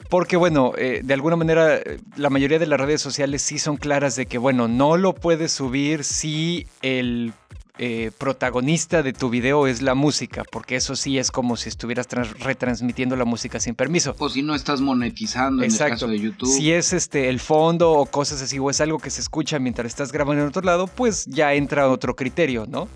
Porque 0.10 0.38
bueno, 0.38 0.72
eh, 0.78 1.02
de 1.04 1.14
alguna 1.14 1.36
manera 1.36 1.76
eh, 1.76 2.00
la 2.16 2.30
mayoría 2.30 2.60
de 2.60 2.66
las 2.66 2.80
redes 2.80 3.02
sociales 3.02 3.42
sí 3.42 3.60
son 3.60 3.76
claras 3.76 4.16
de 4.16 4.26
que 4.26 4.38
bueno, 4.38 4.70
no 4.70 4.96
lo 4.96 5.16
puedes 5.16 5.52
subir 5.52 6.06
si 6.06 6.66
el 6.82 7.34
eh, 7.78 8.12
protagonista 8.18 9.04
de 9.04 9.12
tu 9.12 9.30
video 9.30 9.68
es 9.68 9.82
la 9.82 9.96
música, 9.96 10.46
porque 10.50 10.78
eso 10.78 10.96
sí 10.96 11.18
es 11.18 11.30
como 11.30 11.58
si 11.58 11.68
estuvieras 11.68 12.08
retransmitiendo 12.40 13.18
la 13.18 13.26
música 13.26 13.60
sin 13.60 13.76
permiso. 13.76 14.16
O 14.18 14.30
si 14.30 14.44
no 14.44 14.56
estás 14.56 14.80
monetizando 14.80 15.62
en 15.62 15.72
el 15.72 15.78
caso 15.78 16.08
de 16.08 16.18
YouTube. 16.18 16.48
Si 16.48 16.72
es 16.72 16.94
este 16.94 17.28
el 17.28 17.42
fondo 17.42 17.92
o 17.92 18.06
cosas 18.06 18.42
así, 18.42 18.60
o 18.60 18.70
es 18.70 18.80
algo 18.80 18.98
que 19.00 19.10
se 19.10 19.20
escucha 19.20 19.60
mientras 19.60 19.88
estás 19.88 20.14
grabando 20.14 20.42
en 20.42 20.48
otro 20.48 20.62
lado, 20.62 20.88
pues 20.88 21.26
ya 21.26 21.54
entra 21.54 21.90
otro 21.90 22.16
criterio, 22.16 22.66
¿no? 22.66 22.88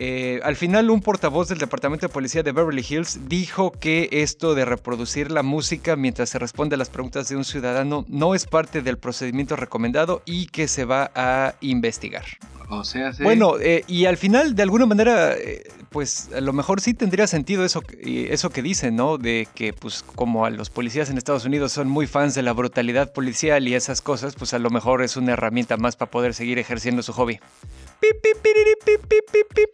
Eh, 0.00 0.38
al 0.44 0.54
final, 0.54 0.90
un 0.90 1.00
portavoz 1.00 1.48
del 1.48 1.58
Departamento 1.58 2.06
de 2.06 2.12
Policía 2.12 2.44
de 2.44 2.52
Beverly 2.52 2.86
Hills 2.88 3.28
dijo 3.28 3.72
que 3.72 4.08
esto 4.12 4.54
de 4.54 4.64
reproducir 4.64 5.32
la 5.32 5.42
música 5.42 5.96
mientras 5.96 6.28
se 6.30 6.38
responde 6.38 6.76
a 6.76 6.78
las 6.78 6.88
preguntas 6.88 7.28
de 7.28 7.34
un 7.34 7.44
ciudadano 7.44 8.04
no 8.06 8.36
es 8.36 8.46
parte 8.46 8.80
del 8.80 8.96
procedimiento 8.98 9.56
recomendado 9.56 10.22
y 10.24 10.46
que 10.46 10.68
se 10.68 10.84
va 10.84 11.10
a 11.16 11.56
investigar. 11.60 12.24
O 12.70 12.84
sea, 12.84 13.10
Bueno, 13.20 13.58
eh, 13.58 13.82
y 13.88 14.04
al 14.04 14.16
final, 14.16 14.54
de 14.54 14.62
alguna 14.62 14.86
manera, 14.86 15.32
eh, 15.32 15.64
pues 15.88 16.28
a 16.32 16.40
lo 16.42 16.52
mejor 16.52 16.80
sí 16.80 16.94
tendría 16.94 17.26
sentido 17.26 17.64
eso, 17.64 17.82
eso 18.00 18.50
que 18.50 18.62
dicen, 18.62 18.94
¿no? 18.94 19.18
De 19.18 19.48
que, 19.52 19.72
pues, 19.72 20.04
como 20.14 20.44
a 20.44 20.50
los 20.50 20.70
policías 20.70 21.10
en 21.10 21.18
Estados 21.18 21.44
Unidos 21.44 21.72
son 21.72 21.88
muy 21.88 22.06
fans 22.06 22.36
de 22.36 22.42
la 22.42 22.52
brutalidad 22.52 23.12
policial 23.12 23.66
y 23.66 23.74
esas 23.74 24.00
cosas, 24.00 24.36
pues 24.36 24.54
a 24.54 24.60
lo 24.60 24.70
mejor 24.70 25.02
es 25.02 25.16
una 25.16 25.32
herramienta 25.32 25.76
más 25.76 25.96
para 25.96 26.10
poder 26.10 26.34
seguir 26.34 26.60
ejerciendo 26.60 27.02
su 27.02 27.12
hobby. 27.14 27.40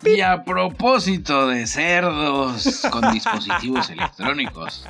Y 0.04 0.20
a 0.20 0.44
propósito 0.44 1.48
de 1.48 1.66
cerdos 1.66 2.82
con 2.90 3.12
dispositivos 3.12 3.90
electrónicos 3.90 4.84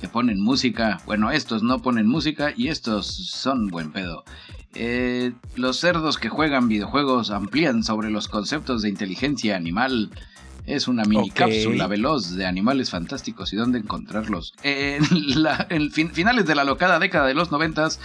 que 0.00 0.08
ponen 0.08 0.40
música, 0.40 1.00
bueno, 1.06 1.30
estos 1.30 1.62
no 1.62 1.80
ponen 1.80 2.06
música 2.06 2.52
y 2.56 2.68
estos 2.68 3.06
son 3.06 3.68
buen 3.68 3.92
pedo. 3.92 4.24
Eh, 4.74 5.32
los 5.54 5.78
cerdos 5.78 6.18
que 6.18 6.28
juegan 6.28 6.68
videojuegos 6.68 7.30
amplían 7.30 7.82
sobre 7.82 8.10
los 8.10 8.28
conceptos 8.28 8.82
de 8.82 8.90
inteligencia 8.90 9.56
animal. 9.56 10.10
Es 10.66 10.88
una 10.88 11.04
mini 11.04 11.30
cápsula 11.30 11.86
veloz 11.86 12.34
de 12.34 12.44
animales 12.44 12.90
fantásticos 12.90 13.52
y 13.52 13.56
dónde 13.56 13.78
encontrarlos. 13.78 14.54
En, 14.62 15.02
finales 15.90 16.44
de 16.46 16.54
la 16.54 16.64
locada 16.64 16.98
década 16.98 17.26
de 17.26 17.34
los 17.34 17.50
noventas, 17.50 18.00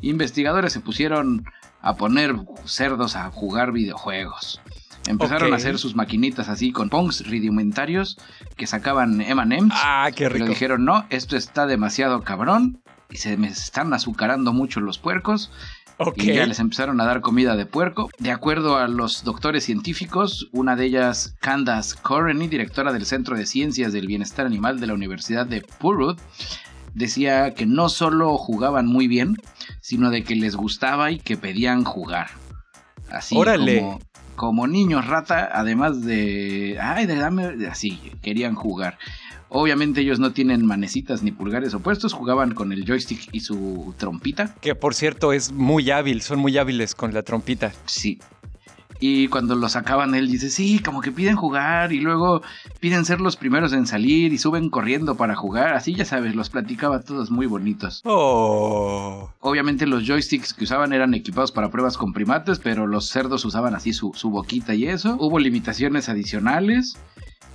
investigadores 0.00 0.72
se 0.72 0.80
pusieron 0.80 1.44
a 1.80 1.96
poner 1.96 2.36
cerdos 2.64 3.16
a 3.16 3.30
jugar 3.30 3.72
videojuegos. 3.72 4.60
Empezaron 5.06 5.52
a 5.52 5.56
hacer 5.56 5.78
sus 5.78 5.94
maquinitas 5.94 6.48
así 6.48 6.70
con 6.70 6.90
pongs 6.90 7.26
rudimentarios 7.26 8.18
que 8.56 8.66
sacaban 8.66 9.20
M&M's. 9.20 9.72
Ah, 9.74 10.10
qué 10.14 10.28
rico. 10.28 10.44
Pero 10.44 10.50
dijeron, 10.50 10.84
no, 10.84 11.06
esto 11.08 11.36
está 11.36 11.66
demasiado 11.66 12.22
cabrón 12.22 12.82
y 13.10 13.16
se 13.16 13.36
me 13.38 13.48
están 13.48 13.92
azucarando 13.94 14.52
mucho 14.52 14.80
los 14.80 14.98
puercos. 14.98 15.50
Y 16.14 16.32
ya 16.32 16.46
les 16.46 16.60
empezaron 16.60 17.00
a 17.00 17.04
dar 17.04 17.20
comida 17.22 17.56
de 17.56 17.66
puerco. 17.66 18.08
De 18.18 18.30
acuerdo 18.30 18.76
a 18.76 18.86
los 18.86 19.24
doctores 19.24 19.64
científicos, 19.64 20.48
una 20.52 20.76
de 20.76 20.84
ellas, 20.84 21.34
Candace 21.40 21.96
Correny, 22.00 22.46
directora 22.46 22.92
del 22.92 23.04
Centro 23.04 23.36
de 23.36 23.46
Ciencias 23.46 23.92
del 23.92 24.06
Bienestar 24.06 24.46
Animal 24.46 24.78
de 24.78 24.86
la 24.86 24.94
Universidad 24.94 25.44
de 25.44 25.62
Purwood, 25.62 26.18
decía 26.98 27.54
que 27.54 27.66
no 27.66 27.88
solo 27.88 28.36
jugaban 28.36 28.86
muy 28.86 29.08
bien, 29.08 29.36
sino 29.80 30.10
de 30.10 30.24
que 30.24 30.36
les 30.36 30.56
gustaba 30.56 31.10
y 31.10 31.18
que 31.18 31.36
pedían 31.36 31.84
jugar. 31.84 32.28
Así 33.10 33.34
como 33.34 33.98
como 34.38 34.68
niños 34.68 35.06
rata, 35.06 35.50
además 35.52 36.02
de, 36.04 36.78
ay, 36.80 37.06
de 37.06 37.16
dame, 37.16 37.66
así, 37.68 38.00
querían 38.22 38.54
jugar. 38.54 38.96
Obviamente 39.48 40.00
ellos 40.00 40.20
no 40.20 40.32
tienen 40.32 40.64
manecitas 40.64 41.22
ni 41.22 41.32
pulgares 41.32 41.74
opuestos, 41.74 42.12
jugaban 42.12 42.54
con 42.54 42.72
el 42.72 42.84
joystick 42.86 43.28
y 43.32 43.40
su 43.40 43.94
trompita. 43.98 44.54
Que 44.60 44.76
por 44.76 44.94
cierto 44.94 45.32
es 45.32 45.50
muy 45.50 45.90
hábil, 45.90 46.22
son 46.22 46.38
muy 46.38 46.56
hábiles 46.56 46.94
con 46.94 47.12
la 47.12 47.22
trompita. 47.22 47.72
Sí, 47.84 48.20
y 49.00 49.28
cuando 49.28 49.54
los 49.54 49.72
sacaban, 49.72 50.14
él 50.14 50.30
dice, 50.30 50.50
sí, 50.50 50.80
como 50.80 51.00
que 51.00 51.12
piden 51.12 51.36
jugar 51.36 51.92
y 51.92 52.00
luego 52.00 52.42
piden 52.80 53.04
ser 53.04 53.20
los 53.20 53.36
primeros 53.36 53.72
en 53.72 53.86
salir 53.86 54.32
y 54.32 54.38
suben 54.38 54.70
corriendo 54.70 55.16
para 55.16 55.36
jugar. 55.36 55.74
Así 55.74 55.94
ya 55.94 56.04
sabes, 56.04 56.34
los 56.34 56.50
platicaba 56.50 57.00
todos 57.02 57.30
muy 57.30 57.46
bonitos. 57.46 58.02
Oh. 58.04 59.30
Obviamente 59.40 59.86
los 59.86 60.04
joysticks 60.04 60.52
que 60.52 60.64
usaban 60.64 60.92
eran 60.92 61.14
equipados 61.14 61.52
para 61.52 61.70
pruebas 61.70 61.96
con 61.96 62.12
primates, 62.12 62.58
pero 62.58 62.86
los 62.86 63.08
cerdos 63.08 63.44
usaban 63.44 63.74
así 63.74 63.92
su, 63.92 64.12
su 64.14 64.30
boquita 64.30 64.74
y 64.74 64.86
eso. 64.86 65.16
Hubo 65.20 65.38
limitaciones 65.38 66.08
adicionales. 66.08 66.96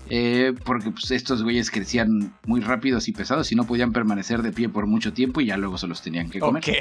Eh, 0.10 0.54
porque 0.66 0.92
pues, 0.92 1.12
estos 1.12 1.44
güeyes 1.44 1.72
crecían 1.72 2.34
muy 2.46 2.62
rápidos 2.62 3.08
y 3.08 3.14
pesados 3.14 3.52
y 3.52 3.56
no 3.56 3.66
podían 3.66 3.94
permanecer 3.94 4.42
de 4.42 4.52
pie 4.52 4.70
por 4.70 4.86
mucho 4.86 5.14
tiempo 5.14 5.42
y 5.42 5.48
ya 5.48 5.58
luego 5.58 5.78
se 5.78 5.88
los 5.88 6.02
tenían 6.02 6.30
que 6.30 6.40
comer. 6.40 6.64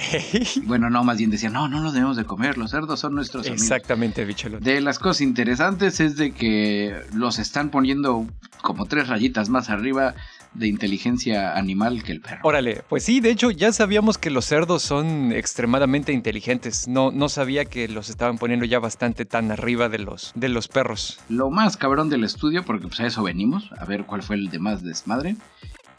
Bueno, 0.64 0.90
no, 0.90 1.04
más 1.04 1.18
bien 1.18 1.30
decían, 1.30 1.52
no, 1.52 1.68
no 1.68 1.80
los 1.80 1.92
debemos 1.92 2.16
de 2.16 2.24
comer, 2.24 2.58
los 2.58 2.70
cerdos 2.70 3.00
son 3.00 3.14
nuestros 3.14 3.46
amigos. 3.46 3.62
Exactamente. 3.62 4.26
De 4.60 4.80
las 4.80 4.98
cosas 4.98 5.20
interesantes 5.20 6.00
es 6.00 6.16
de 6.16 6.32
que 6.32 6.94
los 7.14 7.38
están 7.38 7.70
poniendo 7.70 8.26
como 8.60 8.86
tres 8.86 9.08
rayitas 9.08 9.48
más 9.48 9.70
arriba 9.70 10.14
de 10.54 10.68
inteligencia 10.68 11.56
animal 11.56 12.02
que 12.02 12.12
el 12.12 12.20
perro. 12.20 12.40
Órale, 12.42 12.82
pues 12.88 13.04
sí, 13.04 13.20
de 13.20 13.30
hecho 13.30 13.50
ya 13.50 13.72
sabíamos 13.72 14.18
que 14.18 14.30
los 14.30 14.44
cerdos 14.44 14.82
son 14.82 15.32
extremadamente 15.32 16.12
inteligentes. 16.12 16.88
No, 16.88 17.10
no 17.10 17.28
sabía 17.28 17.64
que 17.64 17.88
los 17.88 18.08
estaban 18.08 18.38
poniendo 18.38 18.64
ya 18.64 18.78
bastante 18.78 19.24
tan 19.24 19.50
arriba 19.50 19.88
de 19.88 19.98
los, 19.98 20.32
de 20.34 20.48
los 20.48 20.68
perros. 20.68 21.20
Lo 21.28 21.50
más 21.50 21.76
cabrón 21.76 22.08
del 22.10 22.24
estudio, 22.24 22.64
porque 22.64 22.86
pues 22.86 23.00
a 23.00 23.06
eso 23.06 23.22
venimos, 23.22 23.70
a 23.78 23.84
ver 23.84 24.04
cuál 24.04 24.22
fue 24.22 24.36
el 24.36 24.50
de 24.50 24.58
más 24.58 24.82
desmadre, 24.82 25.36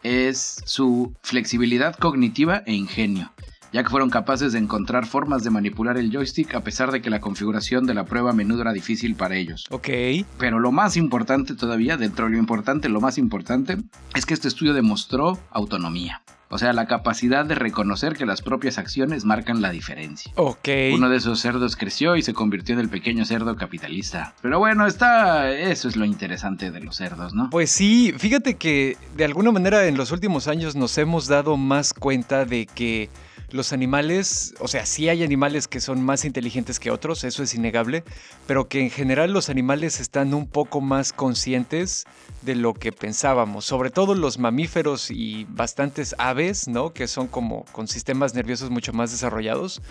es 0.03 0.61
su 0.65 1.13
flexibilidad 1.21 1.95
cognitiva 1.95 2.63
e 2.65 2.73
ingenio 2.73 3.31
ya 3.73 3.83
que 3.83 3.89
fueron 3.89 4.11
capaces 4.11 4.53
de 4.53 4.59
encontrar 4.59 5.07
formas 5.07 5.43
de 5.43 5.49
manipular 5.49 5.97
el 5.97 6.11
joystick 6.11 6.53
a 6.53 6.61
pesar 6.61 6.91
de 6.91 7.01
que 7.01 7.09
la 7.09 7.19
configuración 7.19 7.85
de 7.85 7.95
la 7.95 8.05
prueba 8.05 8.29
a 8.29 8.33
menudo 8.33 8.61
era 8.61 8.71
difícil 8.71 9.15
para 9.15 9.35
ellos. 9.35 9.65
Ok. 9.71 9.89
Pero 10.37 10.59
lo 10.59 10.71
más 10.71 10.95
importante 10.95 11.55
todavía, 11.55 11.97
dentro 11.97 12.25
de 12.25 12.31
lo 12.31 12.37
importante, 12.37 12.87
lo 12.87 13.01
más 13.01 13.17
importante, 13.17 13.77
es 14.15 14.25
que 14.25 14.35
este 14.35 14.47
estudio 14.47 14.73
demostró 14.73 15.39
autonomía. 15.51 16.21
O 16.49 16.59
sea, 16.59 16.71
la 16.71 16.85
capacidad 16.85 17.45
de 17.45 17.55
reconocer 17.55 18.13
que 18.13 18.27
las 18.27 18.43
propias 18.43 18.77
acciones 18.77 19.25
marcan 19.25 19.63
la 19.63 19.71
diferencia. 19.71 20.31
Ok. 20.35 20.69
Uno 20.93 21.09
de 21.09 21.17
esos 21.17 21.39
cerdos 21.39 21.75
creció 21.75 22.15
y 22.15 22.21
se 22.21 22.35
convirtió 22.35 22.73
en 22.73 22.79
el 22.79 22.89
pequeño 22.89 23.25
cerdo 23.25 23.55
capitalista. 23.55 24.35
Pero 24.43 24.59
bueno, 24.59 24.85
está. 24.85 25.49
Eso 25.49 25.87
es 25.87 25.95
lo 25.95 26.05
interesante 26.05 26.69
de 26.69 26.79
los 26.79 26.97
cerdos, 26.97 27.33
¿no? 27.33 27.49
Pues 27.49 27.71
sí, 27.71 28.13
fíjate 28.15 28.53
que 28.53 28.97
de 29.17 29.25
alguna 29.25 29.51
manera 29.51 29.87
en 29.87 29.97
los 29.97 30.11
últimos 30.11 30.47
años 30.47 30.75
nos 30.75 30.95
hemos 30.99 31.25
dado 31.25 31.57
más 31.57 31.91
cuenta 31.91 32.45
de 32.45 32.67
que 32.67 33.09
los 33.53 33.71
animales, 33.71 34.55
o 34.59 34.67
sea, 34.67 34.85
sí 34.87 35.09
hay 35.09 35.23
animales 35.23 35.67
que 35.67 35.79
son 35.79 36.03
más 36.03 36.25
inteligentes 36.25 36.79
que 36.79 36.89
otros, 36.89 37.23
eso 37.23 37.43
es 37.43 37.53
innegable, 37.53 38.03
pero 38.47 38.67
que 38.67 38.81
en 38.81 38.89
general 38.89 39.31
los 39.31 39.47
animales 39.49 39.99
están 39.99 40.33
un 40.33 40.47
poco 40.47 40.81
más 40.81 41.13
conscientes 41.13 42.05
de 42.41 42.55
lo 42.55 42.73
que 42.73 42.91
pensábamos, 42.91 43.63
sobre 43.63 43.91
todo 43.91 44.15
los 44.15 44.39
mamíferos 44.39 45.11
y 45.11 45.45
bastantes 45.49 46.15
aves, 46.17 46.67
¿no? 46.67 46.93
Que 46.93 47.07
son 47.07 47.27
como 47.27 47.63
con 47.71 47.87
sistemas 47.87 48.33
nerviosos 48.33 48.71
mucho 48.71 48.91
más 48.91 49.11
desarrollados, 49.11 49.83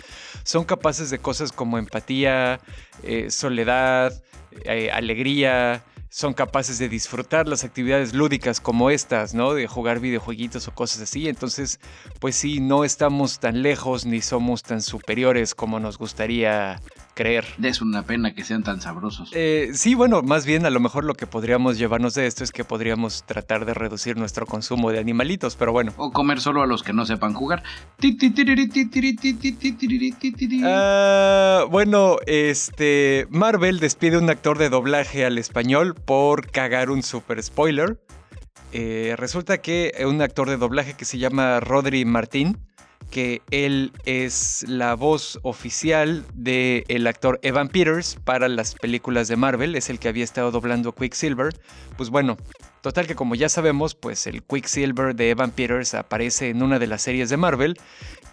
son 0.43 0.65
capaces 0.65 1.09
de 1.09 1.19
cosas 1.19 1.53
como 1.53 1.77
empatía, 1.77 2.59
eh, 3.03 3.31
soledad, 3.31 4.21
eh, 4.65 4.91
alegría, 4.91 5.83
son 6.13 6.35
capaces 6.35 6.77
de 6.77 6.89
disfrutar 6.89 7.47
las 7.47 7.63
actividades 7.63 8.13
lúdicas 8.13 8.61
como 8.61 8.91
estas, 8.91 9.33
¿no? 9.33 9.55
De 9.55 9.65
jugar 9.65 9.99
videojueguitos 9.99 10.67
o 10.67 10.71
cosas 10.71 11.01
así. 11.01 11.27
Entonces, 11.27 11.79
pues 12.19 12.35
sí, 12.35 12.59
no 12.59 12.83
estamos 12.83 13.39
tan 13.39 13.63
lejos 13.63 14.05
ni 14.05 14.21
somos 14.21 14.61
tan 14.61 14.83
superiores 14.83 15.55
como 15.55 15.79
nos 15.79 15.97
gustaría 15.97 16.79
creer. 17.13 17.45
Es 17.61 17.81
una 17.81 18.03
pena 18.03 18.33
que 18.33 18.43
sean 18.43 18.63
tan 18.63 18.81
sabrosos. 18.81 19.29
Eh, 19.33 19.71
sí, 19.73 19.93
bueno, 19.95 20.21
más 20.21 20.45
bien 20.45 20.65
a 20.65 20.69
lo 20.69 20.79
mejor 20.79 21.03
lo 21.03 21.13
que 21.13 21.27
podríamos 21.27 21.77
llevarnos 21.77 22.13
de 22.15 22.27
esto 22.27 22.43
es 22.43 22.51
que 22.51 22.63
podríamos 22.63 23.23
tratar 23.23 23.65
de 23.65 23.73
reducir 23.73 24.17
nuestro 24.17 24.45
consumo 24.45 24.91
de 24.91 24.99
animalitos, 24.99 25.55
pero 25.55 25.71
bueno. 25.71 25.93
O 25.97 26.11
comer 26.11 26.39
solo 26.41 26.63
a 26.63 26.67
los 26.67 26.83
que 26.83 26.93
no 26.93 27.05
sepan 27.05 27.33
jugar. 27.33 27.63
bueno, 31.69 32.17
este 32.25 33.27
Marvel 33.29 33.79
despide 33.79 34.17
un 34.17 34.29
actor 34.29 34.57
de 34.57 34.69
doblaje 34.69 35.25
al 35.25 35.37
español 35.37 35.95
por 35.95 36.49
cagar 36.49 36.89
un 36.89 37.03
super 37.03 37.41
spoiler. 37.41 37.99
resulta 39.17 39.59
que 39.59 39.93
un 40.07 40.21
actor 40.21 40.49
de 40.49 40.57
doblaje 40.57 40.93
que 40.93 41.05
se 41.05 41.17
llama 41.17 41.59
Rodri 41.59 42.05
Martín 42.05 42.57
que 43.11 43.41
él 43.51 43.91
es 44.05 44.65
la 44.67 44.95
voz 44.95 45.39
oficial 45.43 46.25
del 46.33 46.83
el 46.87 47.07
actor 47.07 47.39
Evan 47.43 47.69
Peters 47.69 48.17
para 48.23 48.47
las 48.47 48.75
películas 48.75 49.27
de 49.27 49.35
Marvel, 49.35 49.75
es 49.75 49.89
el 49.89 49.99
que 49.99 50.07
había 50.07 50.23
estado 50.23 50.51
doblando 50.51 50.89
a 50.89 50.95
Quicksilver. 50.95 51.53
Pues 51.97 52.09
bueno, 52.09 52.37
total 52.81 53.07
que 53.07 53.15
como 53.15 53.35
ya 53.35 53.49
sabemos, 53.49 53.95
pues 53.95 54.27
el 54.27 54.43
Quicksilver 54.43 55.15
de 55.15 55.29
Evan 55.29 55.51
Peters 55.51 55.93
aparece 55.93 56.49
en 56.49 56.63
una 56.63 56.79
de 56.79 56.87
las 56.87 57.01
series 57.01 57.29
de 57.29 57.37
Marvel 57.37 57.77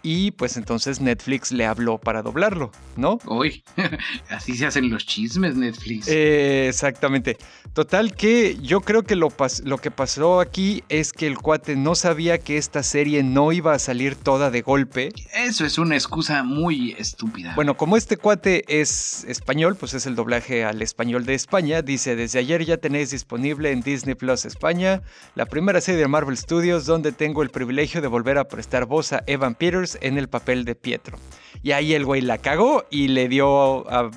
y 0.02 0.30
pues 0.32 0.56
entonces 0.56 1.00
Netflix 1.00 1.52
le 1.52 1.66
habló 1.66 1.98
para 1.98 2.22
doblarlo, 2.22 2.70
¿no? 2.96 3.18
Uy, 3.26 3.62
así 4.28 4.56
se 4.56 4.66
hacen 4.66 4.90
los 4.90 5.06
chismes 5.06 5.56
Netflix. 5.56 6.08
Eh, 6.08 6.68
exactamente. 6.68 7.36
Total 7.72 8.14
que 8.14 8.56
yo 8.60 8.80
creo 8.80 9.02
que 9.02 9.16
lo, 9.16 9.32
lo 9.64 9.78
que 9.78 9.90
pasó 9.90 10.40
aquí 10.40 10.82
es 10.88 11.12
que 11.12 11.26
el 11.26 11.38
cuate 11.38 11.76
no 11.76 11.94
sabía 11.94 12.38
que 12.38 12.56
esta 12.56 12.82
serie 12.82 13.22
no 13.22 13.52
iba 13.52 13.74
a 13.74 13.78
salir 13.78 14.16
toda 14.16 14.50
de 14.50 14.62
golpe. 14.62 15.10
Eso 15.34 15.64
es 15.64 15.78
una 15.78 15.94
excusa 15.94 16.42
muy 16.42 16.96
estúpida. 16.98 17.54
Bueno, 17.54 17.76
como 17.76 17.96
este 17.96 18.16
cuate 18.16 18.64
es 18.68 19.24
español, 19.24 19.76
pues 19.76 19.94
es 19.94 20.06
el 20.06 20.16
doblaje 20.16 20.64
al 20.64 20.82
español 20.82 21.24
de 21.26 21.34
España, 21.34 21.82
dice, 21.82 22.16
desde 22.16 22.38
ayer 22.38 22.64
ya 22.64 22.76
tenéis 22.76 23.10
disponible 23.10 23.70
en 23.70 23.80
Disney 23.82 24.14
Plus 24.14 24.44
España 24.44 25.02
la 25.34 25.46
primera 25.46 25.80
serie 25.80 26.00
de 26.00 26.08
Marvel 26.08 26.36
Studios 26.36 26.86
donde 26.86 27.12
tengo 27.12 27.42
el 27.42 27.50
privilegio 27.50 28.00
de 28.00 28.08
volver 28.08 28.38
a 28.38 28.48
prestar 28.48 28.86
voz 28.86 29.12
a 29.12 29.22
Evan 29.26 29.54
Peters 29.54 29.89
en 30.00 30.18
el 30.18 30.28
papel 30.28 30.64
de 30.64 30.74
Pietro. 30.74 31.18
Y 31.62 31.72
ahí 31.72 31.94
el 31.94 32.04
güey 32.04 32.20
la 32.20 32.38
cagó 32.38 32.84
y 32.90 33.08
le 33.08 33.28
dio 33.28 33.88
a, 33.90 34.10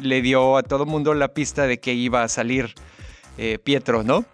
le 0.00 0.22
dio 0.22 0.56
a 0.56 0.62
todo 0.62 0.86
mundo 0.86 1.14
la 1.14 1.34
pista 1.34 1.66
de 1.66 1.78
que 1.78 1.94
iba 1.94 2.22
a 2.22 2.28
salir 2.28 2.74
eh, 3.38 3.58
Pietro, 3.58 4.02
¿no? 4.02 4.24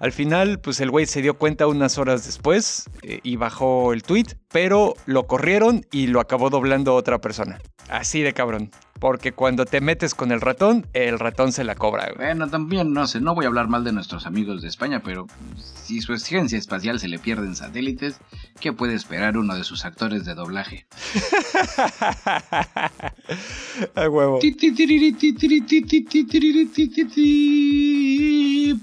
Al 0.00 0.12
final, 0.12 0.60
pues 0.60 0.80
el 0.80 0.90
güey 0.90 1.06
se 1.06 1.22
dio 1.22 1.34
cuenta 1.34 1.66
unas 1.66 1.98
horas 1.98 2.26
después 2.26 2.90
eh, 3.02 3.20
y 3.22 3.36
bajó 3.36 3.92
el 3.92 4.02
tweet, 4.02 4.26
pero 4.52 4.94
lo 5.06 5.26
corrieron 5.26 5.86
y 5.90 6.08
lo 6.08 6.20
acabó 6.20 6.50
doblando 6.50 6.94
otra 6.94 7.20
persona. 7.20 7.58
Así 7.88 8.22
de 8.22 8.32
cabrón. 8.32 8.70
Porque 9.04 9.32
cuando 9.32 9.66
te 9.66 9.82
metes 9.82 10.14
con 10.14 10.32
el 10.32 10.40
ratón, 10.40 10.86
el 10.94 11.18
ratón 11.18 11.52
se 11.52 11.62
la 11.62 11.74
cobra. 11.74 12.10
Bueno, 12.16 12.48
también 12.48 12.94
no 12.94 13.06
sé, 13.06 13.20
no 13.20 13.34
voy 13.34 13.44
a 13.44 13.48
hablar 13.48 13.68
mal 13.68 13.84
de 13.84 13.92
nuestros 13.92 14.24
amigos 14.24 14.62
de 14.62 14.68
España, 14.68 15.02
pero 15.04 15.26
si 15.62 16.00
su 16.00 16.14
exigencia 16.14 16.56
espacial 16.56 16.98
se 16.98 17.08
le 17.08 17.18
pierden 17.18 17.54
satélites, 17.54 18.18
¿qué 18.60 18.72
puede 18.72 18.94
esperar 18.94 19.36
uno 19.36 19.56
de 19.56 19.64
sus 19.64 19.84
actores 19.84 20.24
de 20.24 20.34
doblaje? 20.34 20.86
A 23.94 24.08
huevo. 24.08 24.38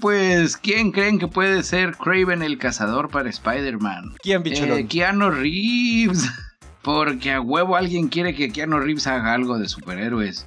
Pues, 0.00 0.56
¿quién 0.56 0.92
creen 0.92 1.18
que 1.18 1.26
puede 1.26 1.64
ser 1.64 1.96
Craven 1.96 2.44
el 2.44 2.58
cazador 2.58 3.10
para 3.10 3.28
Spider-Man? 3.28 4.14
¿Quién, 4.22 4.44
bicholón? 4.44 4.78
Eh, 4.78 4.86
Keanu 4.86 5.32
Reeves. 5.32 6.30
Porque 6.82 7.32
a 7.32 7.40
huevo 7.40 7.76
alguien 7.76 8.08
quiere 8.08 8.34
que 8.34 8.50
Keanu 8.50 8.80
Reeves 8.80 9.06
haga 9.06 9.32
algo 9.32 9.58
de 9.58 9.68
superhéroes. 9.68 10.46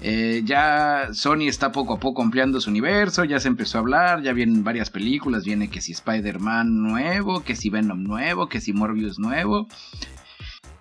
Eh, 0.00 0.42
ya 0.44 1.08
Sony 1.12 1.48
está 1.48 1.72
poco 1.72 1.94
a 1.94 2.00
poco 2.00 2.22
ampliando 2.22 2.60
su 2.60 2.68
universo, 2.68 3.24
ya 3.24 3.40
se 3.40 3.48
empezó 3.48 3.78
a 3.78 3.80
hablar, 3.80 4.22
ya 4.22 4.32
vienen 4.32 4.64
varias 4.64 4.90
películas, 4.90 5.44
viene 5.44 5.70
que 5.70 5.80
si 5.80 5.92
Spider-Man 5.92 6.82
nuevo, 6.82 7.42
que 7.42 7.56
si 7.56 7.70
Venom 7.70 8.02
nuevo, 8.02 8.48
que 8.48 8.60
si 8.60 8.72
Morbius 8.72 9.18
nuevo. 9.18 9.66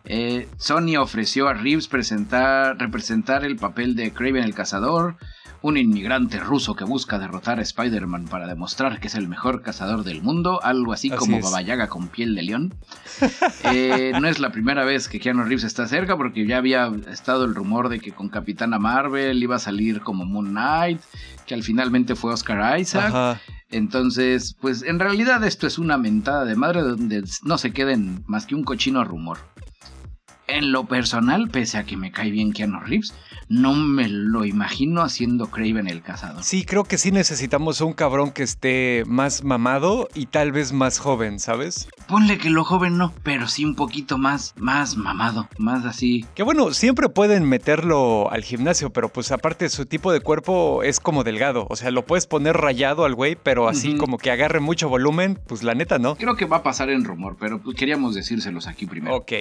Eh, 0.05 0.49
Sony 0.57 0.97
ofreció 0.97 1.47
a 1.47 1.53
Reeves 1.53 1.87
presentar, 1.87 2.77
representar 2.77 3.45
el 3.45 3.55
papel 3.55 3.95
de 3.95 4.11
Craven 4.11 4.43
el 4.43 4.53
Cazador, 4.53 5.15
un 5.63 5.77
inmigrante 5.77 6.39
ruso 6.39 6.75
que 6.75 6.83
busca 6.83 7.17
derrotar 7.17 7.57
a 7.57 7.61
Spider-Man 7.61 8.25
para 8.25 8.47
demostrar 8.47 8.99
que 8.99 9.07
es 9.07 9.15
el 9.15 9.29
mejor 9.29 9.61
cazador 9.61 10.03
del 10.03 10.21
mundo, 10.21 10.61
algo 10.61 10.91
así, 10.91 11.09
como 11.09 11.39
Baba 11.39 11.61
Yaga 11.61 11.87
con 11.87 12.09
piel 12.09 12.35
de 12.35 12.43
león. 12.43 12.73
Eh, 13.65 14.11
no 14.19 14.27
es 14.27 14.39
la 14.39 14.51
primera 14.51 14.83
vez 14.83 15.07
que 15.07 15.19
Keanu 15.19 15.43
Reeves 15.43 15.63
está 15.63 15.87
cerca, 15.87 16.17
porque 16.17 16.45
ya 16.45 16.57
había 16.57 16.91
estado 17.09 17.45
el 17.45 17.55
rumor 17.55 17.87
de 17.87 17.99
que 17.99 18.11
con 18.11 18.27
Capitana 18.27 18.77
Marvel 18.77 19.41
iba 19.41 19.55
a 19.55 19.59
salir 19.59 20.01
como 20.01 20.25
Moon 20.25 20.49
Knight, 20.49 20.99
que 21.45 21.53
al 21.53 21.63
finalmente 21.63 22.15
fue 22.15 22.33
Oscar 22.33 22.77
Isaac. 22.79 23.39
Entonces, 23.69 24.55
pues 24.59 24.83
en 24.83 24.99
realidad 24.99 25.43
esto 25.45 25.65
es 25.65 25.77
una 25.77 25.97
mentada 25.97 26.43
de 26.45 26.55
madre 26.55 26.81
donde 26.81 27.23
no 27.43 27.57
se 27.57 27.71
queden 27.71 28.23
más 28.27 28.45
que 28.45 28.55
un 28.55 28.63
cochino 28.63 29.03
rumor. 29.03 29.37
En 30.47 30.71
lo 30.71 30.85
personal, 30.85 31.49
pese 31.49 31.77
a 31.77 31.85
que 31.85 31.95
me 31.95 32.11
cae 32.11 32.29
bien 32.29 32.51
Keanu 32.51 32.81
Reeves, 32.81 33.13
no 33.47 33.73
me 33.73 34.09
lo 34.09 34.43
imagino 34.45 35.01
haciendo 35.01 35.47
Craven 35.47 35.87
el 35.87 36.01
cazador. 36.01 36.43
Sí, 36.43 36.65
creo 36.65 36.83
que 36.83 36.97
sí 36.97 37.11
necesitamos 37.11 37.79
un 37.79 37.93
cabrón 37.93 38.31
que 38.31 38.43
esté 38.43 39.03
más 39.07 39.43
mamado 39.43 40.09
y 40.13 40.25
tal 40.25 40.51
vez 40.51 40.73
más 40.73 40.99
joven, 40.99 41.39
¿sabes? 41.39 41.87
Ponle 42.13 42.37
que 42.37 42.51
lo 42.51 42.63
joven 42.63 42.99
no, 42.99 43.11
pero 43.23 43.47
sí 43.47 43.65
un 43.65 43.73
poquito 43.73 44.19
más, 44.19 44.53
más 44.55 44.97
mamado, 44.97 45.49
más 45.57 45.83
así. 45.83 46.23
Que 46.35 46.43
bueno, 46.43 46.71
siempre 46.71 47.09
pueden 47.09 47.43
meterlo 47.43 48.29
al 48.29 48.43
gimnasio, 48.43 48.91
pero 48.91 49.09
pues 49.09 49.31
aparte 49.31 49.67
su 49.69 49.87
tipo 49.87 50.11
de 50.11 50.19
cuerpo 50.19 50.83
es 50.83 50.99
como 50.99 51.23
delgado. 51.23 51.65
O 51.71 51.75
sea, 51.75 51.89
lo 51.89 52.05
puedes 52.05 52.27
poner 52.27 52.55
rayado 52.55 53.05
al 53.05 53.15
güey, 53.15 53.35
pero 53.35 53.67
así 53.67 53.97
como 53.97 54.19
que 54.19 54.29
agarre 54.29 54.59
mucho 54.59 54.89
volumen, 54.89 55.39
pues 55.47 55.63
la 55.63 55.73
neta, 55.73 55.97
¿no? 55.97 56.13
Creo 56.15 56.35
que 56.35 56.45
va 56.45 56.57
a 56.57 56.61
pasar 56.61 56.91
en 56.91 57.03
rumor, 57.03 57.35
pero 57.39 57.59
pues 57.59 57.75
queríamos 57.75 58.13
decírselos 58.13 58.67
aquí 58.67 58.85
primero. 58.85 59.15
Ok. 59.15 59.31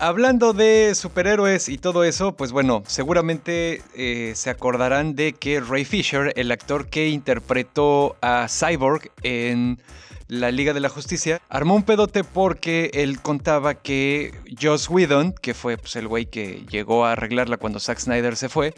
Hablando 0.00 0.52
de 0.52 0.92
superhéroes 0.96 1.68
y 1.68 1.78
todo 1.78 2.02
eso, 2.02 2.32
pues 2.32 2.50
bueno, 2.50 2.82
seguramente 2.86 3.80
eh, 3.94 4.32
se 4.34 4.50
acordarán 4.50 5.14
de 5.14 5.32
que 5.34 5.60
Ray 5.60 5.84
Fisher, 5.84 6.32
el 6.34 6.50
actor 6.50 6.88
que 6.88 7.08
interpretó 7.08 8.16
a 8.20 8.48
Cyborg 8.48 9.10
en 9.22 9.78
la 10.26 10.50
Liga 10.50 10.72
de 10.72 10.80
la 10.80 10.88
Justicia, 10.88 11.40
armó 11.48 11.76
un 11.76 11.84
pedote 11.84 12.24
porque 12.24 12.90
él 12.94 13.20
contaba 13.20 13.74
que 13.74 14.34
Joss 14.60 14.90
Whedon, 14.90 15.32
que 15.32 15.54
fue 15.54 15.76
pues, 15.76 15.94
el 15.96 16.08
güey 16.08 16.26
que 16.26 16.64
llegó 16.68 17.04
a 17.04 17.12
arreglarla 17.12 17.56
cuando 17.56 17.78
Zack 17.78 17.98
Snyder 17.98 18.36
se 18.36 18.48
fue, 18.48 18.74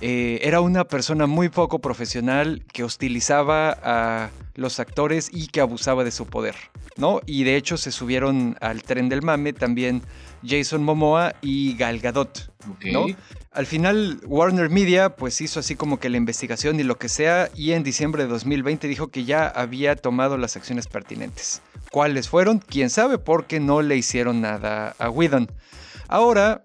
eh, 0.00 0.40
era 0.42 0.60
una 0.60 0.84
persona 0.84 1.26
muy 1.26 1.50
poco 1.50 1.80
profesional 1.80 2.64
que 2.72 2.84
hostilizaba 2.84 3.76
a 3.82 4.30
los 4.54 4.80
actores 4.80 5.28
y 5.32 5.48
que 5.48 5.60
abusaba 5.60 6.04
de 6.04 6.10
su 6.10 6.26
poder, 6.26 6.54
¿no? 6.96 7.20
Y 7.26 7.44
de 7.44 7.56
hecho 7.56 7.76
se 7.76 7.92
subieron 7.92 8.56
al 8.60 8.82
tren 8.82 9.08
del 9.08 9.22
mame 9.22 9.52
también 9.52 10.02
Jason 10.46 10.82
Momoa 10.82 11.34
y 11.40 11.76
Gal 11.76 12.00
Gadot, 12.00 12.52
¿no? 12.92 13.06
Al 13.52 13.66
final 13.66 14.20
Warner 14.26 14.68
Media 14.68 15.16
pues 15.16 15.40
hizo 15.40 15.60
así 15.60 15.76
como 15.76 16.00
que 16.00 16.10
la 16.10 16.16
investigación 16.16 16.80
y 16.80 16.82
lo 16.82 16.98
que 16.98 17.08
sea 17.08 17.50
y 17.54 17.72
en 17.72 17.84
diciembre 17.84 18.24
de 18.24 18.28
2020 18.28 18.88
dijo 18.88 19.08
que 19.08 19.24
ya 19.24 19.46
había 19.46 19.96
tomado 19.96 20.36
las 20.36 20.56
acciones 20.56 20.86
pertinentes. 20.86 21.62
¿Cuáles 21.90 22.28
fueron? 22.28 22.58
Quién 22.58 22.90
sabe 22.90 23.18
porque 23.18 23.60
no 23.60 23.80
le 23.80 23.96
hicieron 23.96 24.40
nada 24.40 24.96
a 24.98 25.10
Whedon. 25.10 25.50
Ahora 26.08 26.64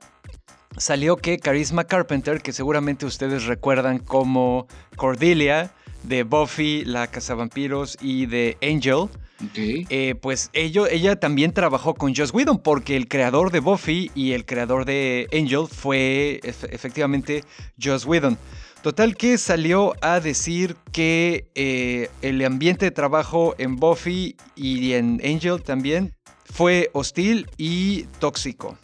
salió 0.77 1.17
que 1.17 1.37
Charisma 1.37 1.83
Carpenter, 1.83 2.41
que 2.41 2.53
seguramente 2.53 3.05
ustedes 3.05 3.45
recuerdan 3.45 3.99
como 3.99 4.67
Cordelia 4.95 5.71
de 6.03 6.23
Buffy, 6.23 6.85
la 6.85 7.07
Cazavampiros 7.07 7.97
y 8.01 8.25
de 8.25 8.57
Angel, 8.61 9.09
eh, 9.55 10.15
pues 10.21 10.49
ella 10.53 11.19
también 11.19 11.53
trabajó 11.53 11.93
con 11.93 12.13
Joss 12.15 12.33
Whedon 12.33 12.59
porque 12.59 12.95
el 12.95 13.07
creador 13.07 13.51
de 13.51 13.59
Buffy 13.59 14.11
y 14.15 14.33
el 14.33 14.45
creador 14.45 14.85
de 14.85 15.27
Angel 15.31 15.65
fue 15.69 16.41
efectivamente 16.43 17.43
Joss 17.81 18.05
Whedon. 18.05 18.37
Total 18.81 19.15
que 19.17 19.37
salió 19.37 19.93
a 20.01 20.19
decir 20.19 20.77
que 20.91 21.49
eh, 21.55 22.09
el 22.21 22.43
ambiente 22.45 22.85
de 22.85 22.91
trabajo 22.91 23.55
en 23.57 23.75
Buffy 23.75 24.37
y 24.55 24.93
en 24.93 25.21
Angel 25.23 25.61
también 25.61 26.13
fue 26.45 26.89
hostil 26.93 27.47
y 27.57 28.03
tóxico 28.19 28.77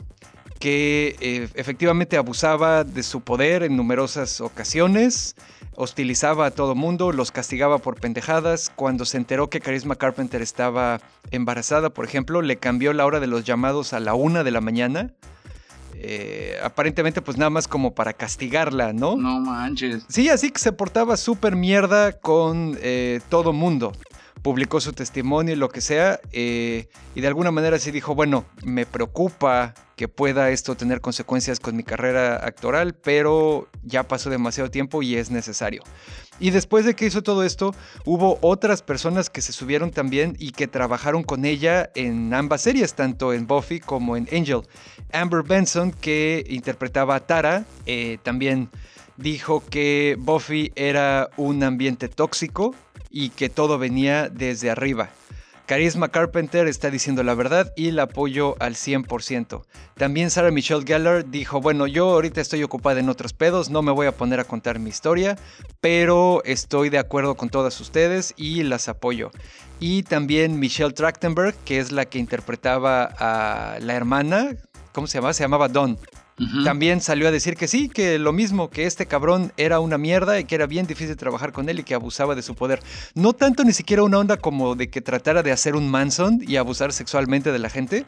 que 0.66 1.16
eh, 1.20 1.48
efectivamente 1.54 2.18
abusaba 2.18 2.84
de 2.84 3.04
su 3.04 3.22
poder 3.22 3.62
en 3.62 3.78
numerosas 3.78 4.42
ocasiones, 4.42 5.36
hostilizaba 5.76 6.48
a 6.48 6.50
todo 6.50 6.74
mundo, 6.74 7.12
los 7.12 7.32
castigaba 7.32 7.78
por 7.78 8.00
pendejadas. 8.00 8.72
Cuando 8.76 9.06
se 9.06 9.18
enteró 9.18 9.48
que 9.48 9.60
Charisma 9.60 9.96
Carpenter 9.96 10.42
estaba 10.42 11.02
embarazada, 11.30 11.92
por 11.92 12.04
ejemplo, 12.04 12.42
le 12.42 12.58
cambió 12.58 12.94
la 12.94 13.06
hora 13.06 13.20
de 13.20 13.28
los 13.28 13.44
llamados 13.44 13.94
a 13.94 14.00
la 14.00 14.16
una 14.16 14.44
de 14.44 14.50
la 14.50 14.60
mañana. 14.60 15.14
Eh, 15.94 16.58
aparentemente, 16.64 17.22
pues 17.22 17.38
nada 17.38 17.52
más 17.52 17.68
como 17.68 17.94
para 17.94 18.14
castigarla, 18.14 18.92
¿no? 18.92 19.18
No 19.18 19.40
manches. 19.42 20.04
Sí, 20.10 20.30
así 20.30 20.50
que 20.50 20.58
se 20.58 20.72
portaba 20.72 21.16
súper 21.16 21.56
mierda 21.56 22.14
con 22.14 22.76
eh, 22.82 23.22
todo 23.30 23.54
mundo 23.54 23.92
publicó 24.42 24.80
su 24.80 24.94
testimonio 24.94 25.54
y 25.54 25.58
lo 25.58 25.70
que 25.70 25.82
sea, 25.82 26.20
eh, 26.32 26.88
y 27.16 27.22
de 27.22 27.28
alguna 27.28 27.50
manera 27.50 27.80
sí 27.80 27.90
dijo, 27.90 28.14
bueno, 28.14 28.46
me 28.64 28.86
preocupa 28.86 29.74
que 29.96 30.08
pueda 30.08 30.50
esto 30.52 30.76
tener 30.76 31.02
consecuencias 31.02 31.60
con 31.60 31.76
mi 31.76 31.84
carrera 31.84 32.36
actoral, 32.46 32.94
pero 32.96 33.68
ya 33.84 34.04
pasó 34.08 34.30
demasiado 34.30 34.70
tiempo 34.70 35.02
y 35.02 35.16
es 35.16 35.32
necesario. 35.32 35.84
Y 36.40 36.50
después 36.50 36.86
de 36.86 36.96
que 36.96 37.06
hizo 37.06 37.24
todo 37.24 37.44
esto, 37.44 37.74
hubo 38.04 38.38
otras 38.42 38.82
personas 38.82 39.30
que 39.30 39.42
se 39.42 39.54
subieron 39.54 39.92
también 39.92 40.36
y 40.38 40.52
que 40.52 40.68
trabajaron 40.68 41.24
con 41.24 41.46
ella 41.46 41.92
en 41.96 42.34
ambas 42.34 42.62
series, 42.62 42.94
tanto 42.94 43.32
en 43.32 43.48
Buffy 43.48 43.80
como 43.80 44.18
en 44.18 44.28
Angel. 44.34 44.62
Amber 45.14 45.44
Benson, 45.44 45.92
que 45.92 46.44
interpretaba 46.50 47.16
a 47.16 47.20
Tara, 47.22 47.66
eh, 47.86 48.18
también 48.24 48.70
dijo 49.16 49.64
que 49.70 50.18
Buffy 50.20 50.74
era 50.76 51.30
un 51.38 51.64
ambiente 51.64 52.10
tóxico 52.10 52.76
y 53.10 53.30
que 53.30 53.48
todo 53.48 53.78
venía 53.78 54.28
desde 54.28 54.70
arriba. 54.70 55.10
Charisma 55.68 56.10
Carpenter 56.10 56.68
está 56.68 56.92
diciendo 56.92 57.24
la 57.24 57.34
verdad 57.34 57.74
y 57.76 57.90
la 57.90 58.04
apoyo 58.04 58.56
al 58.60 58.76
100%. 58.76 59.64
También 59.96 60.30
Sarah 60.30 60.52
Michelle 60.52 60.86
Gellar 60.86 61.28
dijo, 61.28 61.60
bueno, 61.60 61.88
yo 61.88 62.12
ahorita 62.12 62.40
estoy 62.40 62.62
ocupada 62.62 63.00
en 63.00 63.10
otros 63.10 63.34
pedos, 63.34 63.72
no 63.72 63.82
me 63.82 63.92
voy 63.92 64.06
a 64.06 64.12
poner 64.12 64.40
a 64.40 64.44
contar 64.44 64.78
mi 64.78 64.90
historia, 64.90 65.40
pero 65.82 66.44
estoy 66.46 66.90
de 66.90 67.00
acuerdo 67.00 67.36
con 67.36 67.50
todas 67.50 67.82
ustedes 67.82 68.36
y 68.38 68.62
las 68.62 68.90
apoyo. 68.90 69.32
Y 69.80 70.04
también 70.04 70.60
Michelle 70.60 70.94
Trachtenberg, 70.94 71.56
que 71.66 71.80
es 71.80 71.92
la 71.92 72.06
que 72.06 72.20
interpretaba 72.20 73.10
a 73.18 73.80
la 73.80 73.96
hermana, 73.96 74.52
¿cómo 74.92 75.08
se 75.08 75.18
llamaba? 75.18 75.34
Se 75.34 75.44
llamaba 75.44 75.68
También 76.66 77.00
salió 77.00 77.30
a 77.30 77.32
decir 77.32 77.56
que 77.56 77.68
sí, 77.68 77.88
que 77.88 78.20
lo 78.20 78.34
mismo, 78.34 78.70
que 78.70 78.86
este 78.86 79.06
cabrón 79.06 79.54
era 79.56 79.80
una 79.80 79.98
mierda 79.98 80.38
y 80.40 80.44
que 80.44 80.56
era 80.56 80.68
bien 80.68 80.86
difícil 80.86 81.16
trabajar 81.16 81.54
con 81.54 81.70
él 81.70 81.80
y 81.80 81.84
que 81.84 81.94
abusaba 81.94 82.36
de 82.36 82.42
su 82.42 82.56
poder. 82.56 82.82
No 83.14 83.32
tanto 83.32 83.64
ni 83.64 83.72
siquiera 83.72 84.04
una 84.04 84.20
onda 84.20 84.36
como 84.38 84.76
de 84.76 84.90
que 84.90 85.02
tratara 85.02 85.44
de 85.44 85.54
hacer 85.54 85.76
un 85.76 85.90
Manson 85.90 86.42
y 86.46 86.58
abusar 86.58 86.92
sexualmente 86.92 87.54
de 87.54 87.60
la 87.60 87.70
gente, 87.70 88.06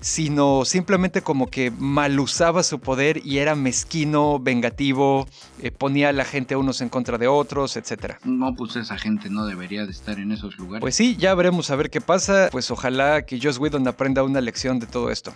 sino 0.00 0.64
simplemente 0.66 1.22
como 1.22 1.46
que 1.46 1.70
mal 1.70 2.20
usaba 2.20 2.62
su 2.62 2.80
poder 2.80 3.22
y 3.24 3.38
era 3.38 3.54
mezquino, 3.54 4.38
vengativo, 4.38 5.26
eh, 5.62 5.70
ponía 5.70 6.10
a 6.10 6.12
la 6.12 6.24
gente 6.24 6.56
unos 6.56 6.82
en 6.82 6.90
contra 6.90 7.16
de 7.16 7.28
otros, 7.28 7.76
etc. 7.76 8.16
No, 8.24 8.54
pues 8.54 8.76
esa 8.76 8.98
gente 8.98 9.30
no 9.30 9.46
debería 9.46 9.86
de 9.86 9.92
estar 9.92 10.18
en 10.18 10.32
esos 10.32 10.58
lugares. 10.58 10.80
Pues 10.80 10.94
sí, 10.94 11.16
ya 11.16 11.34
veremos 11.34 11.70
a 11.70 11.76
ver 11.76 11.88
qué 11.88 12.00
pasa. 12.00 12.48
Pues 12.52 12.70
ojalá 12.70 13.22
que 13.22 13.40
Joss 13.40 13.58
Whedon 13.58 13.88
aprenda 13.88 14.22
una 14.22 14.40
lección 14.40 14.78
de 14.78 14.86
todo 14.86 15.10
esto. 15.10 15.32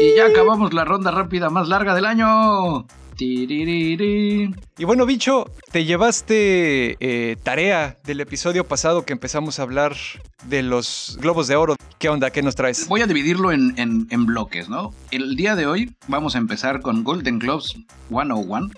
Y 0.00 0.14
ya 0.16 0.26
acabamos 0.26 0.72
la 0.74 0.84
ronda 0.84 1.10
rápida 1.10 1.50
más 1.50 1.68
larga 1.68 1.94
del 1.94 2.04
año. 2.04 2.86
Y 3.18 4.84
bueno, 4.84 5.06
bicho, 5.06 5.50
te 5.72 5.86
llevaste 5.86 6.96
eh, 7.00 7.36
tarea 7.42 7.98
del 8.04 8.20
episodio 8.20 8.64
pasado 8.64 9.06
que 9.06 9.14
empezamos 9.14 9.58
a 9.58 9.62
hablar 9.62 9.96
de 10.44 10.62
los 10.62 11.16
globos 11.20 11.46
de 11.48 11.56
oro. 11.56 11.76
¿Qué 11.98 12.10
onda? 12.10 12.30
¿Qué 12.30 12.42
nos 12.42 12.56
traes? 12.56 12.86
Voy 12.88 13.00
a 13.00 13.06
dividirlo 13.06 13.52
en, 13.52 13.74
en 13.78 14.26
bloques, 14.26 14.68
¿no? 14.68 14.92
El 15.10 15.34
día 15.34 15.56
de 15.56 15.66
hoy 15.66 15.94
vamos 16.08 16.34
a 16.34 16.38
empezar 16.38 16.82
con 16.82 17.04
Golden 17.04 17.38
Globes 17.38 17.76
101 18.10 18.68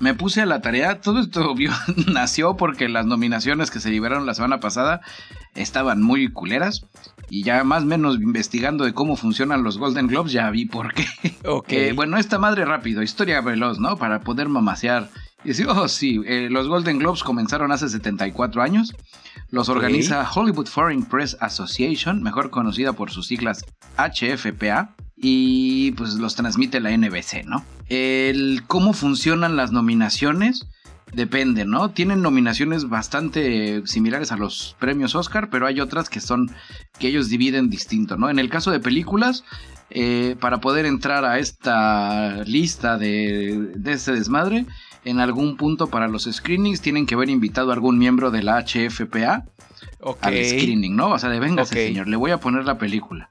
me 0.00 0.14
puse 0.14 0.42
a 0.42 0.46
la 0.46 0.60
tarea. 0.60 1.00
Todo 1.00 1.20
esto 1.20 1.54
nació 2.12 2.56
porque 2.56 2.88
las 2.88 3.06
nominaciones 3.06 3.70
que 3.70 3.80
se 3.80 3.90
liberaron 3.90 4.26
la 4.26 4.34
semana 4.34 4.60
pasada 4.60 5.00
estaban 5.54 6.02
muy 6.02 6.30
culeras. 6.32 6.86
Y 7.34 7.44
ya 7.44 7.64
más 7.64 7.84
o 7.84 7.86
menos 7.86 8.16
investigando 8.16 8.84
de 8.84 8.92
cómo 8.92 9.16
funcionan 9.16 9.62
los 9.62 9.78
Golden 9.78 10.06
Globes, 10.06 10.32
ya 10.32 10.50
vi 10.50 10.66
por 10.66 10.92
qué. 10.92 11.06
Ok. 11.46 11.72
bueno, 11.94 12.18
esta 12.18 12.38
madre 12.38 12.66
rápido, 12.66 13.02
historia 13.02 13.40
veloz, 13.40 13.80
¿no? 13.80 13.96
Para 13.96 14.20
poder 14.20 14.50
mamasear. 14.50 15.08
Y 15.42 15.48
decir, 15.48 15.66
oh 15.66 15.88
sí, 15.88 16.20
eh, 16.26 16.48
los 16.50 16.68
Golden 16.68 16.98
Globes 16.98 17.22
comenzaron 17.22 17.72
hace 17.72 17.88
74 17.88 18.60
años. 18.60 18.94
Los 19.48 19.70
organiza 19.70 20.30
Hollywood 20.30 20.66
Foreign 20.66 21.04
Press 21.04 21.38
Association, 21.40 22.22
mejor 22.22 22.50
conocida 22.50 22.92
por 22.92 23.10
sus 23.10 23.28
siglas 23.28 23.64
HFPA 23.96 24.94
y 25.16 25.92
pues 25.92 26.16
los 26.16 26.34
transmite 26.34 26.80
la 26.80 26.94
NBC, 26.94 27.46
¿no? 27.46 27.64
El 27.88 28.64
cómo 28.66 28.92
funcionan 28.92 29.56
las 29.56 29.72
nominaciones 29.72 30.66
depende, 31.12 31.64
¿no? 31.64 31.90
Tienen 31.90 32.22
nominaciones 32.22 32.88
bastante 32.88 33.86
similares 33.86 34.32
a 34.32 34.36
los 34.36 34.76
premios 34.78 35.14
Oscar, 35.14 35.50
pero 35.50 35.66
hay 35.66 35.80
otras 35.80 36.08
que 36.08 36.20
son 36.20 36.50
que 36.98 37.08
ellos 37.08 37.28
dividen 37.28 37.70
distinto, 37.70 38.16
¿no? 38.16 38.30
En 38.30 38.38
el 38.38 38.48
caso 38.48 38.70
de 38.70 38.80
películas, 38.80 39.44
eh, 39.90 40.36
para 40.40 40.60
poder 40.60 40.86
entrar 40.86 41.24
a 41.24 41.38
esta 41.38 42.42
lista 42.44 42.96
de, 42.96 43.72
de 43.74 43.92
este 43.92 44.12
desmadre, 44.12 44.66
en 45.04 45.20
algún 45.20 45.56
punto 45.56 45.88
para 45.88 46.08
los 46.08 46.24
screenings 46.24 46.80
tienen 46.80 47.06
que 47.06 47.14
haber 47.14 47.28
invitado 47.28 47.70
a 47.70 47.74
algún 47.74 47.98
miembro 47.98 48.30
de 48.30 48.42
la 48.42 48.64
HFPA 48.64 49.44
al 50.20 50.44
screening, 50.44 50.96
¿no? 50.96 51.10
O 51.10 51.18
sea, 51.18 51.30
de 51.30 51.40
venga, 51.40 51.64
señor, 51.64 52.08
le 52.08 52.16
voy 52.16 52.30
a 52.30 52.38
poner 52.38 52.64
la 52.64 52.78
película. 52.78 53.30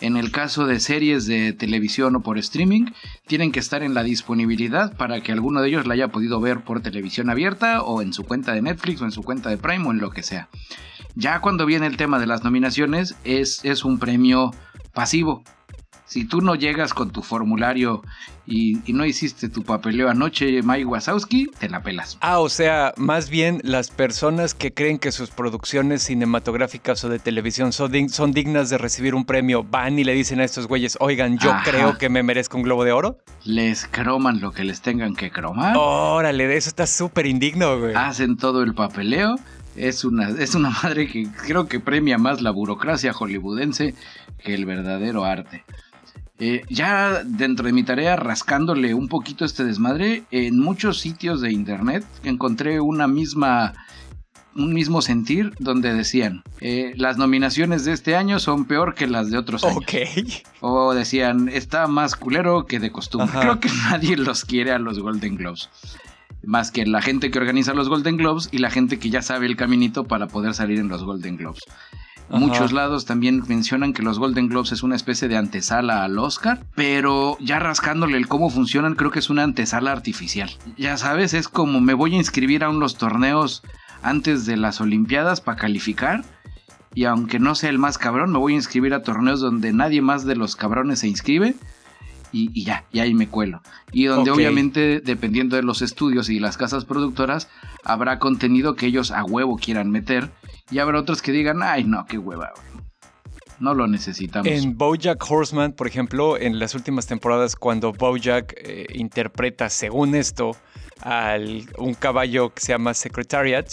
En 0.00 0.16
el 0.16 0.32
caso 0.32 0.66
de 0.66 0.80
series 0.80 1.26
de 1.26 1.52
televisión 1.52 2.16
o 2.16 2.20
por 2.22 2.38
streaming, 2.38 2.86
tienen 3.26 3.52
que 3.52 3.60
estar 3.60 3.82
en 3.82 3.92
la 3.92 4.02
disponibilidad 4.02 4.96
para 4.96 5.20
que 5.20 5.32
alguno 5.32 5.60
de 5.60 5.68
ellos 5.68 5.86
la 5.86 5.94
haya 5.94 6.08
podido 6.08 6.40
ver 6.40 6.60
por 6.62 6.80
televisión 6.80 7.28
abierta 7.28 7.82
o 7.82 8.00
en 8.00 8.14
su 8.14 8.24
cuenta 8.24 8.54
de 8.54 8.62
Netflix 8.62 9.02
o 9.02 9.04
en 9.04 9.12
su 9.12 9.22
cuenta 9.22 9.50
de 9.50 9.58
Prime 9.58 9.86
o 9.86 9.90
en 9.90 9.98
lo 9.98 10.10
que 10.10 10.22
sea. 10.22 10.48
Ya 11.14 11.40
cuando 11.40 11.66
viene 11.66 11.86
el 11.86 11.98
tema 11.98 12.18
de 12.18 12.26
las 12.26 12.44
nominaciones, 12.44 13.16
es, 13.24 13.64
es 13.64 13.84
un 13.84 13.98
premio 13.98 14.52
pasivo. 14.94 15.44
Si 16.10 16.24
tú 16.24 16.40
no 16.40 16.56
llegas 16.56 16.92
con 16.92 17.12
tu 17.12 17.22
formulario 17.22 18.02
y, 18.44 18.80
no 18.88 19.04
hiciste 19.04 19.48
tu 19.48 19.62
papeleo 19.62 20.10
anoche, 20.10 20.60
Mike 20.60 20.84
Wazowski, 20.84 21.48
te 21.60 21.68
la 21.68 21.84
pelas. 21.84 22.18
Ah, 22.20 22.40
o 22.40 22.48
sea, 22.48 22.92
más 22.96 23.30
bien 23.30 23.60
las 23.62 23.92
personas 23.92 24.52
que 24.52 24.74
creen 24.74 24.98
que 24.98 25.12
sus 25.12 25.30
producciones 25.30 26.02
cinematográficas 26.02 27.04
o 27.04 27.08
de 27.08 27.20
televisión 27.20 27.72
son, 27.72 28.08
son 28.08 28.32
dignas 28.32 28.70
de 28.70 28.78
recibir 28.78 29.14
un 29.14 29.24
premio, 29.24 29.62
van 29.62 30.00
y 30.00 30.02
le 30.02 30.12
dicen 30.12 30.40
a 30.40 30.44
estos 30.44 30.66
güeyes, 30.66 30.98
oigan, 30.98 31.38
yo 31.38 31.54
creo 31.62 31.96
que 31.96 32.08
me 32.08 32.24
merezco 32.24 32.56
un 32.56 32.64
globo 32.64 32.82
de 32.82 32.90
oro. 32.90 33.18
Les 33.44 33.86
croman 33.86 34.40
lo 34.40 34.50
que 34.50 34.64
les 34.64 34.80
tengan 34.80 35.14
que 35.14 35.30
cromar. 35.30 35.76
Órale, 35.76 36.48
de 36.48 36.56
eso 36.56 36.70
está 36.70 36.88
súper 36.88 37.26
indigno, 37.26 37.78
güey. 37.78 37.94
Hacen 37.94 38.36
todo 38.36 38.64
el 38.64 38.74
papeleo. 38.74 39.36
Es 39.76 40.04
una, 40.04 40.30
es 40.30 40.56
una 40.56 40.70
madre 40.82 41.06
que 41.06 41.28
creo 41.46 41.68
que 41.68 41.78
premia 41.78 42.18
más 42.18 42.42
la 42.42 42.50
burocracia 42.50 43.12
hollywoodense 43.12 43.94
que 44.42 44.54
el 44.54 44.66
verdadero 44.66 45.24
arte. 45.24 45.64
Eh, 46.40 46.62
ya 46.70 47.22
dentro 47.22 47.66
de 47.66 47.72
mi 47.72 47.82
tarea, 47.82 48.16
rascándole 48.16 48.94
un 48.94 49.08
poquito 49.08 49.44
este 49.44 49.62
desmadre, 49.62 50.24
en 50.30 50.58
muchos 50.58 50.98
sitios 50.98 51.42
de 51.42 51.52
internet 51.52 52.04
encontré 52.24 52.80
una 52.80 53.06
misma 53.06 53.74
un 54.56 54.72
mismo 54.72 55.00
sentir 55.00 55.52
donde 55.58 55.94
decían 55.94 56.42
eh, 56.60 56.92
las 56.96 57.16
nominaciones 57.18 57.84
de 57.84 57.92
este 57.92 58.16
año 58.16 58.40
son 58.40 58.64
peor 58.64 58.94
que 58.94 59.06
las 59.06 59.30
de 59.30 59.38
otros 59.38 59.64
años. 59.64 59.76
Ok. 59.76 59.94
O 60.60 60.92
decían 60.94 61.48
está 61.48 61.86
más 61.86 62.16
culero 62.16 62.66
que 62.66 62.80
de 62.80 62.90
costumbre. 62.90 63.38
Creo 63.38 63.60
que 63.60 63.68
nadie 63.90 64.16
los 64.16 64.44
quiere 64.44 64.72
a 64.72 64.78
los 64.78 64.98
Golden 64.98 65.36
Globes. 65.36 65.68
Más 66.42 66.70
que 66.70 66.86
la 66.86 67.02
gente 67.02 67.30
que 67.30 67.38
organiza 67.38 67.74
los 67.74 67.88
Golden 67.88 68.16
Globes 68.16 68.48
y 68.50 68.58
la 68.58 68.70
gente 68.70 68.98
que 68.98 69.10
ya 69.10 69.22
sabe 69.22 69.46
el 69.46 69.56
caminito 69.56 70.04
para 70.04 70.26
poder 70.26 70.54
salir 70.54 70.78
en 70.78 70.88
los 70.88 71.04
Golden 71.04 71.36
Globes. 71.36 71.62
Muchos 72.30 72.72
lados 72.72 73.06
también 73.06 73.42
mencionan 73.48 73.92
que 73.92 74.02
los 74.02 74.18
Golden 74.18 74.48
Globes 74.48 74.72
es 74.72 74.82
una 74.82 74.94
especie 74.94 75.28
de 75.28 75.36
antesala 75.36 76.04
al 76.04 76.18
Oscar, 76.18 76.64
pero 76.74 77.36
ya 77.40 77.58
rascándole 77.58 78.16
el 78.16 78.28
cómo 78.28 78.50
funcionan, 78.50 78.94
creo 78.94 79.10
que 79.10 79.18
es 79.18 79.30
una 79.30 79.42
antesala 79.42 79.92
artificial. 79.92 80.50
Ya 80.76 80.96
sabes, 80.96 81.34
es 81.34 81.48
como 81.48 81.80
me 81.80 81.94
voy 81.94 82.14
a 82.14 82.18
inscribir 82.18 82.62
a 82.62 82.70
unos 82.70 82.96
torneos 82.96 83.62
antes 84.02 84.46
de 84.46 84.56
las 84.56 84.80
Olimpiadas 84.80 85.40
para 85.40 85.58
calificar. 85.58 86.24
Y 86.94 87.04
aunque 87.04 87.38
no 87.38 87.54
sea 87.54 87.70
el 87.70 87.78
más 87.78 87.98
cabrón, 87.98 88.32
me 88.32 88.38
voy 88.38 88.54
a 88.54 88.56
inscribir 88.56 88.94
a 88.94 89.02
torneos 89.02 89.40
donde 89.40 89.72
nadie 89.72 90.02
más 90.02 90.24
de 90.24 90.36
los 90.36 90.56
cabrones 90.56 91.00
se 91.00 91.08
inscribe. 91.08 91.54
Y, 92.32 92.64
ya, 92.64 92.84
y 92.92 93.00
ahí 93.00 93.12
me 93.12 93.26
cuelo. 93.26 93.60
Y 93.90 94.04
donde 94.04 94.30
obviamente, 94.30 95.00
dependiendo 95.00 95.56
de 95.56 95.64
los 95.64 95.82
estudios 95.82 96.28
y 96.28 96.38
las 96.38 96.56
casas 96.56 96.84
productoras, 96.84 97.48
habrá 97.82 98.20
contenido 98.20 98.76
que 98.76 98.86
ellos 98.86 99.10
a 99.10 99.24
huevo 99.24 99.56
quieran 99.56 99.90
meter 99.90 100.30
y 100.70 100.78
habrá 100.78 101.00
otros 101.00 101.22
que 101.22 101.32
digan, 101.32 101.62
ay, 101.62 101.84
no, 101.84 102.06
qué 102.06 102.18
hueva, 102.18 102.52
No 103.58 103.74
lo 103.74 103.86
necesitamos. 103.86 104.48
En 104.48 104.76
Bojack 104.76 105.22
Horseman, 105.28 105.72
por 105.72 105.86
ejemplo, 105.86 106.38
en 106.38 106.58
las 106.58 106.74
últimas 106.74 107.06
temporadas, 107.06 107.56
cuando 107.56 107.92
Bojack 107.92 108.54
eh, 108.56 108.86
interpreta, 108.94 109.68
según 109.68 110.14
esto, 110.14 110.56
a 111.02 111.36
un 111.78 111.94
caballo 111.94 112.50
que 112.54 112.60
se 112.60 112.72
llama 112.72 112.94
Secretariat, 112.94 113.66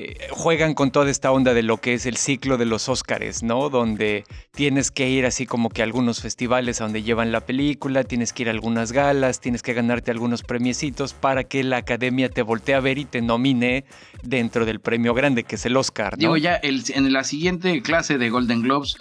eh, 0.00 0.28
juegan 0.30 0.74
con 0.74 0.92
toda 0.92 1.10
esta 1.10 1.32
onda 1.32 1.54
de 1.54 1.64
lo 1.64 1.78
que 1.78 1.94
es 1.94 2.06
el 2.06 2.16
ciclo 2.16 2.56
de 2.56 2.66
los 2.66 2.88
Óscares, 2.88 3.42
¿no? 3.42 3.68
Donde 3.68 4.22
tienes 4.52 4.92
que 4.92 5.08
ir 5.10 5.26
así 5.26 5.44
como 5.44 5.70
que 5.70 5.82
a 5.82 5.84
algunos 5.84 6.20
festivales 6.20 6.80
a 6.80 6.84
donde 6.84 7.02
llevan 7.02 7.32
la 7.32 7.40
película, 7.40 8.04
tienes 8.04 8.32
que 8.32 8.44
ir 8.44 8.48
a 8.48 8.52
algunas 8.52 8.92
galas, 8.92 9.40
tienes 9.40 9.62
que 9.62 9.74
ganarte 9.74 10.12
algunos 10.12 10.44
premiecitos 10.44 11.14
para 11.14 11.42
que 11.42 11.64
la 11.64 11.78
academia 11.78 12.28
te 12.28 12.42
voltee 12.42 12.76
a 12.76 12.80
ver 12.80 12.98
y 12.98 13.06
te 13.06 13.22
nomine 13.22 13.86
dentro 14.22 14.64
del 14.66 14.78
premio 14.78 15.14
grande, 15.14 15.42
que 15.42 15.56
es 15.56 15.66
el 15.66 15.76
Oscar, 15.76 16.12
¿no? 16.12 16.18
Digo, 16.18 16.36
ya 16.36 16.60
en 16.62 17.12
la 17.12 17.24
siguiente 17.24 17.82
clase 17.82 18.18
de 18.18 18.30
Golden 18.30 18.62
Globes 18.62 18.98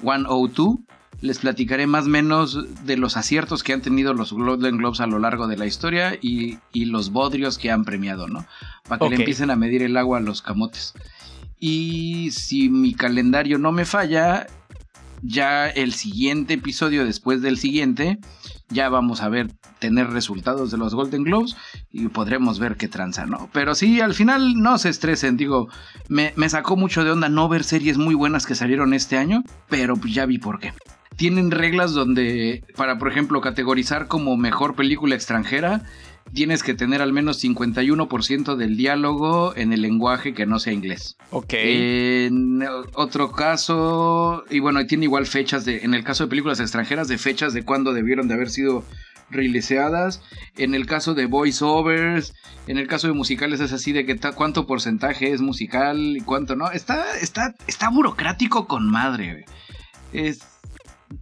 102 0.00 0.78
les 1.20 1.38
platicaré 1.38 1.86
más 1.86 2.06
o 2.06 2.08
menos 2.08 2.84
de 2.84 2.96
los 2.96 3.16
aciertos 3.16 3.62
que 3.62 3.72
han 3.72 3.82
tenido 3.82 4.14
los 4.14 4.32
Golden 4.32 4.78
Globes 4.78 5.00
a 5.00 5.06
lo 5.06 5.18
largo 5.18 5.46
de 5.48 5.56
la 5.56 5.66
historia 5.66 6.18
y, 6.20 6.58
los 6.72 7.10
bodrios 7.10 7.58
que 7.58 7.70
han 7.70 7.84
premiado, 7.84 8.26
¿no? 8.26 8.46
Para 8.88 8.98
que 8.98 9.10
le 9.10 9.16
empiecen 9.16 9.50
a 9.50 9.56
medir 9.56 9.82
el 9.82 9.96
agua 9.96 10.18
a 10.18 10.22
los 10.22 10.42
camotes. 10.42 10.94
Y 11.58 12.30
si 12.32 12.70
mi 12.70 12.94
calendario 12.94 13.58
no 13.58 13.70
me 13.70 13.84
falla, 13.84 14.46
ya 15.22 15.68
el 15.68 15.92
siguiente 15.92 16.54
episodio 16.54 17.04
después 17.04 17.42
del 17.42 17.58
siguiente, 17.58 18.18
ya 18.70 18.88
vamos 18.88 19.20
a 19.20 19.28
ver 19.28 19.52
tener 19.78 20.08
resultados 20.08 20.70
de 20.70 20.78
los 20.78 20.94
Golden 20.94 21.24
Globes 21.24 21.54
y 21.90 22.08
podremos 22.08 22.58
ver 22.58 22.76
qué 22.76 22.88
tranza, 22.88 23.26
¿no? 23.26 23.50
Pero 23.52 23.74
sí, 23.74 24.00
al 24.00 24.14
final 24.14 24.54
no 24.54 24.78
se 24.78 24.88
estresen, 24.88 25.36
digo, 25.36 25.68
me, 26.08 26.32
me 26.36 26.48
sacó 26.48 26.76
mucho 26.76 27.04
de 27.04 27.10
onda 27.10 27.28
no 27.28 27.48
ver 27.48 27.62
series 27.62 27.98
muy 27.98 28.14
buenas 28.14 28.46
que 28.46 28.54
salieron 28.54 28.94
este 28.94 29.18
año, 29.18 29.44
pero 29.68 29.96
pues 29.96 30.14
ya 30.14 30.24
vi 30.24 30.38
por 30.38 30.58
qué 30.60 30.72
tienen 31.20 31.50
reglas 31.50 31.92
donde, 31.92 32.64
para 32.76 32.98
por 32.98 33.10
ejemplo, 33.10 33.42
categorizar 33.42 34.08
como 34.08 34.38
mejor 34.38 34.74
película 34.74 35.14
extranjera, 35.14 35.82
tienes 36.32 36.62
que 36.62 36.72
tener 36.72 37.02
al 37.02 37.12
menos 37.12 37.44
51% 37.44 38.56
del 38.56 38.78
diálogo 38.78 39.54
en 39.54 39.74
el 39.74 39.82
lenguaje 39.82 40.32
que 40.32 40.46
no 40.46 40.58
sea 40.58 40.72
inglés. 40.72 41.18
Ok. 41.28 41.52
En 41.52 42.66
otro 42.94 43.32
caso, 43.32 44.44
y 44.48 44.60
bueno, 44.60 44.86
tiene 44.86 45.04
igual 45.04 45.26
fechas 45.26 45.66
de, 45.66 45.84
en 45.84 45.92
el 45.92 46.04
caso 46.04 46.24
de 46.24 46.30
películas 46.30 46.58
extranjeras, 46.58 47.06
de 47.06 47.18
fechas 47.18 47.52
de 47.52 47.64
cuándo 47.64 47.92
debieron 47.92 48.26
de 48.26 48.32
haber 48.32 48.48
sido 48.48 48.82
releaseadas. 49.28 50.22
En 50.56 50.74
el 50.74 50.86
caso 50.86 51.12
de 51.12 51.26
voiceovers, 51.26 52.32
en 52.66 52.78
el 52.78 52.86
caso 52.86 53.08
de 53.08 53.12
musicales 53.12 53.60
es 53.60 53.74
así 53.74 53.92
de 53.92 54.06
que 54.06 54.18
cuánto 54.34 54.66
porcentaje 54.66 55.34
es 55.34 55.42
musical 55.42 56.16
y 56.16 56.22
cuánto 56.22 56.56
no. 56.56 56.70
Está, 56.70 57.04
está, 57.20 57.54
está 57.66 57.90
burocrático 57.90 58.66
con 58.66 58.90
madre. 58.90 59.44
Es, 60.14 60.40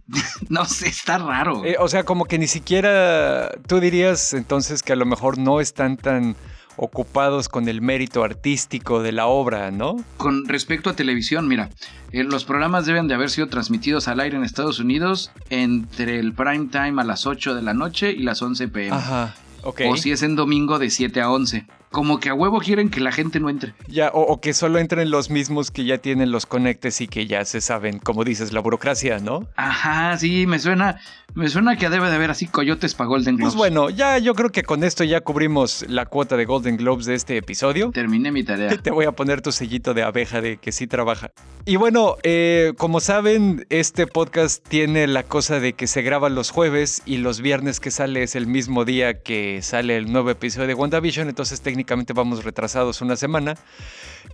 no 0.49 0.65
sé, 0.65 0.87
está 0.87 1.17
raro. 1.17 1.63
Eh, 1.65 1.75
o 1.79 1.87
sea, 1.87 2.03
como 2.03 2.25
que 2.25 2.37
ni 2.37 2.47
siquiera 2.47 3.51
tú 3.67 3.79
dirías 3.79 4.33
entonces 4.33 4.83
que 4.83 4.93
a 4.93 4.95
lo 4.95 5.05
mejor 5.05 5.37
no 5.37 5.61
están 5.61 5.97
tan 5.97 6.35
ocupados 6.81 7.49
con 7.49 7.67
el 7.67 7.81
mérito 7.81 8.23
artístico 8.23 9.03
de 9.03 9.11
la 9.11 9.27
obra, 9.27 9.69
¿no? 9.69 9.97
Con 10.15 10.47
respecto 10.47 10.89
a 10.89 10.95
televisión, 10.95 11.47
mira, 11.47 11.69
eh, 12.13 12.23
los 12.23 12.45
programas 12.45 12.85
deben 12.85 13.07
de 13.09 13.15
haber 13.15 13.29
sido 13.29 13.47
transmitidos 13.47 14.07
al 14.07 14.21
aire 14.21 14.37
en 14.37 14.43
Estados 14.43 14.79
Unidos 14.79 15.31
entre 15.49 16.19
el 16.19 16.33
prime 16.33 16.67
time 16.71 17.01
a 17.01 17.03
las 17.03 17.25
8 17.25 17.53
de 17.53 17.61
la 17.61 17.73
noche 17.73 18.11
y 18.11 18.23
las 18.23 18.41
11 18.41 18.69
pm. 18.69 18.95
Ajá, 18.95 19.35
ok. 19.63 19.81
O 19.89 19.97
si 19.97 20.11
es 20.11 20.23
en 20.23 20.37
domingo 20.37 20.79
de 20.79 20.89
7 20.89 21.19
a 21.19 21.29
11 21.29 21.67
como 21.91 22.19
que 22.19 22.29
a 22.29 22.33
huevo 22.33 22.59
quieren 22.59 22.89
que 22.89 22.99
la 22.99 23.11
gente 23.11 23.39
no 23.39 23.49
entre. 23.49 23.73
Ya, 23.87 24.11
o, 24.13 24.39
que 24.39 24.53
solo 24.53 24.79
entren 24.79 25.09
los 25.09 25.29
mismos 25.29 25.71
que 25.71 25.85
ya 25.85 25.97
tienen 25.97 26.31
los 26.31 26.45
conectes 26.45 27.01
y 27.01 27.07
que 27.07 27.25
ya 27.25 27.43
se 27.45 27.61
saben, 27.61 27.99
como 27.99 28.23
dices, 28.23 28.53
la 28.53 28.59
burocracia, 28.59 29.19
¿no? 29.19 29.47
Ajá, 29.55 30.17
sí, 30.17 30.45
me 30.45 30.59
suena, 30.59 30.99
me 31.33 31.49
suena 31.49 31.77
que 31.77 31.89
debe 31.89 32.09
de 32.09 32.15
haber 32.15 32.29
así 32.31 32.47
coyotes 32.47 32.93
para 32.93 33.07
Golden 33.07 33.37
pues 33.37 33.55
Globes. 33.55 33.55
Pues 33.55 33.73
bueno, 33.73 33.89
ya 33.89 34.17
yo 34.19 34.35
creo 34.35 34.51
que 34.51 34.63
con 34.63 34.83
esto 34.83 35.03
ya 35.03 35.21
cubrimos 35.21 35.85
la 35.87 36.05
cuota 36.05 36.37
de 36.37 36.45
Golden 36.45 36.77
Globes 36.77 37.05
de 37.05 37.15
este 37.15 37.37
episodio. 37.37 37.91
Terminé 37.91 38.31
mi 38.31 38.43
tarea. 38.43 38.77
Te 38.77 38.91
voy 38.91 39.05
a 39.05 39.11
poner 39.11 39.41
tu 39.41 39.51
sellito 39.51 39.93
de 39.93 40.03
abeja 40.03 40.41
de 40.41 40.57
que 40.57 40.71
sí 40.71 40.85
trabaja. 40.85 41.31
Y 41.65 41.75
bueno, 41.75 42.15
eh, 42.23 42.73
como 42.77 42.99
saben, 42.99 43.65
este 43.69 44.07
podcast 44.07 44.67
tiene 44.67 45.07
la 45.07 45.23
cosa 45.23 45.59
de 45.59 45.73
que 45.73 45.87
se 45.87 46.01
graba 46.01 46.29
los 46.29 46.51
jueves 46.51 47.01
y 47.05 47.17
los 47.17 47.41
viernes 47.41 47.79
que 47.79 47.91
sale 47.91 48.23
es 48.23 48.35
el 48.35 48.47
mismo 48.47 48.85
día 48.85 49.21
que 49.21 49.61
sale 49.61 49.97
el 49.97 50.11
nuevo 50.11 50.29
episodio 50.29 50.67
de 50.67 50.73
WandaVision, 50.73 51.29
entonces 51.29 51.61
técnicamente 51.61 51.78
técnicamente 51.79 52.11
vamos 52.11 52.43
retrasados 52.43 53.01
una 53.01 53.15
semana. 53.15 53.55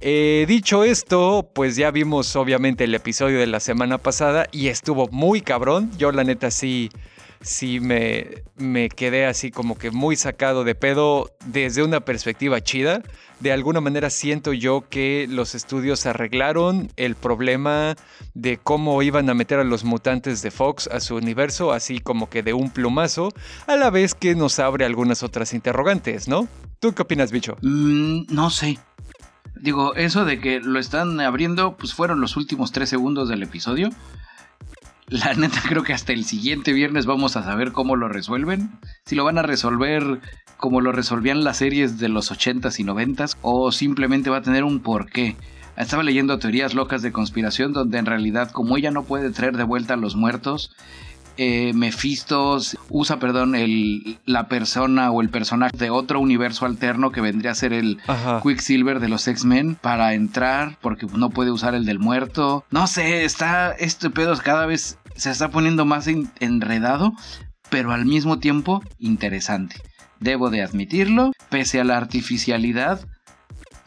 Eh, 0.01 0.45
dicho 0.47 0.83
esto, 0.83 1.47
pues 1.53 1.75
ya 1.75 1.91
vimos 1.91 2.35
obviamente 2.35 2.85
el 2.85 2.95
episodio 2.95 3.37
de 3.39 3.45
la 3.45 3.59
semana 3.59 3.99
pasada 3.99 4.47
y 4.51 4.69
estuvo 4.69 5.07
muy 5.09 5.41
cabrón. 5.41 5.91
Yo 5.95 6.11
la 6.11 6.23
neta 6.23 6.49
sí, 6.49 6.89
sí 7.45 7.79
me, 7.79 8.43
me 8.57 8.89
quedé 8.89 9.27
así 9.27 9.51
como 9.51 9.77
que 9.77 9.91
muy 9.91 10.15
sacado 10.15 10.63
de 10.63 10.73
pedo 10.73 11.29
desde 11.45 11.83
una 11.83 12.01
perspectiva 12.01 12.59
chida. 12.59 13.03
De 13.39 13.51
alguna 13.51 13.81
manera 13.81 14.09
siento 14.09 14.51
yo 14.51 14.85
que 14.89 15.27
los 15.29 15.53
estudios 15.53 16.07
arreglaron 16.07 16.91
el 16.95 17.15
problema 17.15 17.95
de 18.33 18.57
cómo 18.57 19.01
iban 19.03 19.29
a 19.29 19.35
meter 19.35 19.59
a 19.59 19.63
los 19.63 19.83
mutantes 19.83 20.41
de 20.41 20.49
Fox 20.49 20.87
a 20.87 20.99
su 20.99 21.15
universo, 21.15 21.71
así 21.71 21.99
como 21.99 22.29
que 22.29 22.41
de 22.41 22.53
un 22.53 22.71
plumazo, 22.71 23.31
a 23.67 23.75
la 23.75 23.91
vez 23.91 24.15
que 24.15 24.33
nos 24.33 24.57
abre 24.57 24.83
algunas 24.83 25.21
otras 25.21 25.53
interrogantes, 25.53 26.27
¿no? 26.27 26.47
¿Tú 26.79 26.93
qué 26.93 27.03
opinas, 27.03 27.31
bicho? 27.31 27.57
Mm, 27.61 28.23
no 28.29 28.49
sé. 28.49 28.79
Digo, 29.61 29.93
eso 29.95 30.25
de 30.25 30.39
que 30.39 30.59
lo 30.61 30.79
están 30.79 31.19
abriendo, 31.21 31.77
pues 31.77 31.93
fueron 31.93 32.21
los 32.21 32.37
últimos 32.37 32.71
tres 32.71 32.89
segundos 32.89 33.29
del 33.29 33.43
episodio. 33.43 33.89
La 35.07 35.33
neta 35.33 35.61
creo 35.67 35.83
que 35.83 35.93
hasta 35.93 36.13
el 36.13 36.25
siguiente 36.25 36.73
viernes 36.73 37.05
vamos 37.05 37.37
a 37.37 37.43
saber 37.43 37.71
cómo 37.71 37.95
lo 37.95 38.09
resuelven. 38.09 38.71
Si 39.05 39.15
lo 39.15 39.23
van 39.23 39.37
a 39.37 39.43
resolver 39.43 40.19
como 40.57 40.81
lo 40.81 40.91
resolvían 40.91 41.43
las 41.43 41.57
series 41.57 41.99
de 41.99 42.09
los 42.09 42.31
80s 42.31 42.79
y 42.79 42.83
90s 42.83 43.37
o 43.41 43.71
simplemente 43.71 44.29
va 44.29 44.37
a 44.37 44.41
tener 44.41 44.63
un 44.63 44.79
porqué. 44.79 45.35
Estaba 45.77 46.03
leyendo 46.03 46.39
teorías 46.39 46.73
locas 46.73 47.01
de 47.01 47.11
conspiración 47.11 47.73
donde 47.73 47.97
en 47.97 48.05
realidad 48.05 48.49
como 48.51 48.77
ella 48.77 48.91
no 48.91 49.03
puede 49.03 49.31
traer 49.31 49.57
de 49.57 49.63
vuelta 49.63 49.93
a 49.93 49.97
los 49.97 50.15
muertos, 50.15 50.73
eh, 51.37 51.73
Mephisto 51.73 52.59
usa, 52.89 53.19
perdón, 53.19 53.55
el, 53.55 54.19
la 54.25 54.47
persona 54.47 55.11
o 55.11 55.21
el 55.21 55.29
personaje 55.29 55.75
de 55.77 55.89
otro 55.89 56.19
universo 56.19 56.65
alterno 56.65 57.11
que 57.11 57.21
vendría 57.21 57.51
a 57.51 57.55
ser 57.55 57.73
el 57.73 57.99
Quicksilver 58.43 58.99
de 58.99 59.09
los 59.09 59.27
X-Men 59.27 59.75
para 59.75 60.13
entrar 60.13 60.77
porque 60.81 61.05
no 61.05 61.29
puede 61.29 61.51
usar 61.51 61.75
el 61.75 61.85
del 61.85 61.99
muerto. 61.99 62.63
No 62.71 62.87
sé, 62.87 63.25
está 63.25 63.71
este 63.71 64.09
pedo 64.09 64.35
cada 64.37 64.65
vez 64.65 64.97
se 65.15 65.31
está 65.31 65.49
poniendo 65.49 65.85
más 65.85 66.07
enredado, 66.39 67.13
pero 67.69 67.91
al 67.91 68.05
mismo 68.05 68.39
tiempo 68.39 68.83
interesante. 68.99 69.75
Debo 70.19 70.49
de 70.49 70.61
admitirlo, 70.61 71.31
pese 71.49 71.79
a 71.79 71.83
la 71.83 71.97
artificialidad 71.97 73.01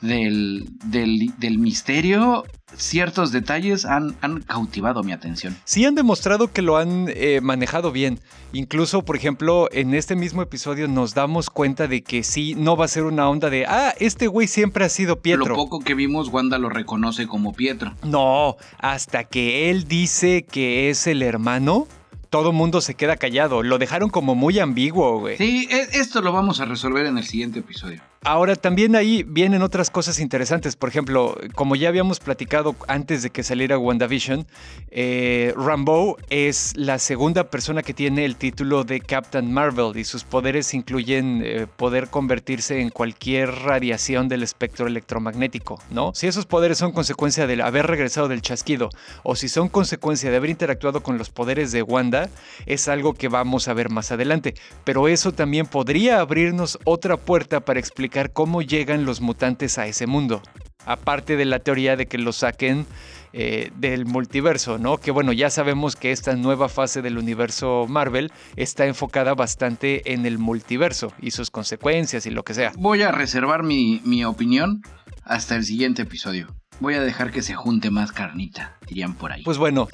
del, 0.01 0.69
del, 0.85 1.59
misterio, 1.59 2.45
ciertos 2.77 3.33
detalles 3.33 3.85
han, 3.85 4.17
han, 4.21 4.43
cautivado 4.43 5.03
mi 5.03 5.13
atención. 5.13 5.57
Sí 5.65 5.85
han 5.85 5.95
demostrado 5.95 6.53
que 6.53 6.63
lo 6.63 6.77
han 6.77 7.07
eh, 7.09 7.41
manejado 7.43 7.91
bien. 7.91 8.21
Incluso, 8.53 9.05
por 9.05 9.17
ejemplo, 9.17 9.69
en 9.73 9.95
este 9.95 10.15
mismo 10.15 10.43
episodio 10.43 10.89
nos 10.89 11.15
damos 11.15 11.51
cuenta 11.51 11.89
de 11.89 12.03
que 12.03 12.23
sí, 12.23 12.55
no 12.55 12.77
va 12.77 12.85
a 12.85 12.89
ser 12.89 13.05
una 13.05 13.29
onda 13.29 13.51
de, 13.51 13.67
ah, 13.67 13.95
este 13.99 14.27
güey 14.27 14.47
siempre 14.47 14.85
ha 14.85 14.89
sido 14.89 15.21
Pietro. 15.21 15.49
Lo 15.49 15.55
poco 15.57 15.81
que 15.81 15.95
vimos, 15.95 16.29
Wanda 16.29 16.59
lo 16.59 16.69
reconoce 16.69 17.27
como 17.27 17.53
Pietro. 17.53 17.95
No, 18.05 18.57
hasta 18.79 19.25
que 19.25 19.71
él 19.71 19.89
dice 19.89 20.45
que 20.45 20.91
es 20.91 21.07
el 21.07 21.23
hermano 21.23 21.87
todo 22.31 22.53
mundo 22.53 22.81
se 22.81 22.95
queda 22.95 23.17
callado. 23.17 23.63
Lo 23.63 23.79
dejaron 23.79 24.11
como 24.11 24.35
muy 24.35 24.59
ambiguo, 24.59 25.19
güey. 25.21 25.37
Sí, 25.39 25.67
e, 25.71 25.99
esto 25.99 26.21
lo 26.21 26.33
vamos 26.33 26.61
a 26.61 26.67
resolver 26.67 27.07
en 27.07 27.19
el 27.19 27.25
siguiente 27.25 27.61
episodio. 27.61 28.03
Ahora, 28.25 28.57
también 28.57 28.97
ahí 28.97 29.23
vienen 29.23 29.62
otras 29.62 29.91
cosas 29.91 30.19
interesantes. 30.19 30.75
Por 30.75 30.89
ejemplo, 30.89 31.37
como 31.55 31.77
ya 31.77 31.89
habíamos 31.89 32.19
platicado 32.19 32.75
antes 32.89 33.23
de 33.23 33.31
que 33.31 33.45
saliera 33.45 33.79
WandaVision, 33.79 34.45
eh, 34.91 35.55
Rambo 35.57 36.16
es 36.29 36.77
la 36.77 36.99
segunda 36.99 37.45
persona 37.45 37.83
que 37.83 37.95
tiene 37.95 38.25
el 38.25 38.35
título 38.35 38.83
de 38.83 39.01
Captain 39.01 39.53
Marvel 39.53 39.97
y 39.97 40.05
sus 40.05 40.25
poderes 40.25 40.75
incluyen 40.75 41.43
eh, 41.45 41.66
poder 41.77 42.09
convertirse 42.09 42.81
en 42.81 42.91
cualquier 42.91 43.51
radiación 43.51 44.29
del 44.29 44.43
espectro 44.43 44.89
electromagnético, 44.89 45.81
¿no? 45.91 46.12
Si 46.14 46.27
esos 46.27 46.45
poderes 46.45 46.79
son 46.79 46.91
consecuencia 46.91 47.47
de 47.47 47.62
haber 47.62 47.87
regresado 47.87 48.27
del 48.27 48.43
chasquido 48.43 48.91
o 49.23 49.37
si 49.37 49.49
son 49.49 49.69
consecuencia 49.69 50.31
de 50.31 50.37
haber 50.37 50.51
interactuado 50.51 51.05
con 51.05 51.19
los 51.19 51.31
poderes 51.31 51.71
de 51.71 51.83
Wanda, 51.83 52.29
es 52.66 52.89
algo 52.89 53.14
que 53.14 53.29
vamos 53.29 53.69
a 53.69 53.75
ver 53.75 53.91
más 53.91 54.11
adelante. 54.11 54.55
Pero 54.83 55.07
eso 55.07 55.31
también 55.31 55.66
podría 55.66 56.19
abrirnos 56.19 56.81
otra 56.85 57.16
puerta 57.16 57.61
para 57.61 57.79
explicar 57.79 58.08
cómo 58.33 58.63
llegan 58.63 59.05
los 59.05 59.21
mutantes 59.21 59.79
a 59.79 59.87
ese 59.87 60.07
mundo. 60.07 60.43
Aparte 60.87 61.37
de 61.37 61.45
la 61.45 61.59
teoría 61.59 61.97
de 61.97 62.07
que 62.07 62.19
los 62.19 62.37
saquen 62.37 62.87
eh, 63.33 63.71
del 63.77 64.07
multiverso, 64.07 64.79
¿no? 64.79 64.97
Que 64.97 65.11
bueno, 65.11 65.33
ya 65.33 65.51
sabemos 65.51 65.97
que 65.97 66.13
esta 66.13 66.35
nueva 66.35 66.71
fase 66.71 67.03
del 67.03 67.19
universo 67.19 67.85
Marvel 67.87 68.33
está 68.57 68.87
enfocada 68.87 69.35
bastante 69.35 70.13
en 70.13 70.25
el 70.25 70.39
multiverso 70.39 71.13
y 71.21 71.33
sus 71.33 71.51
consecuencias 71.51 72.25
y 72.25 72.31
lo 72.31 72.43
que 72.43 72.55
sea. 72.55 72.73
Voy 72.77 73.03
a 73.03 73.13
reservar 73.13 73.63
mi, 73.65 74.25
opinión 74.25 74.83
hasta 75.25 75.57
el 75.57 75.65
siguiente 75.65 76.03
episodio. 76.03 76.55
Voy 76.81 76.95
a 76.95 77.03
dejar 77.03 77.31
que 77.31 77.43
se 77.43 77.55
junte 77.55 77.91
más 77.91 78.13
carnita, 78.13 78.79
dirían 78.87 79.15
por 79.15 79.33
ahí. 79.33 79.43
Pues 79.43 79.59
bueno, 79.59 79.89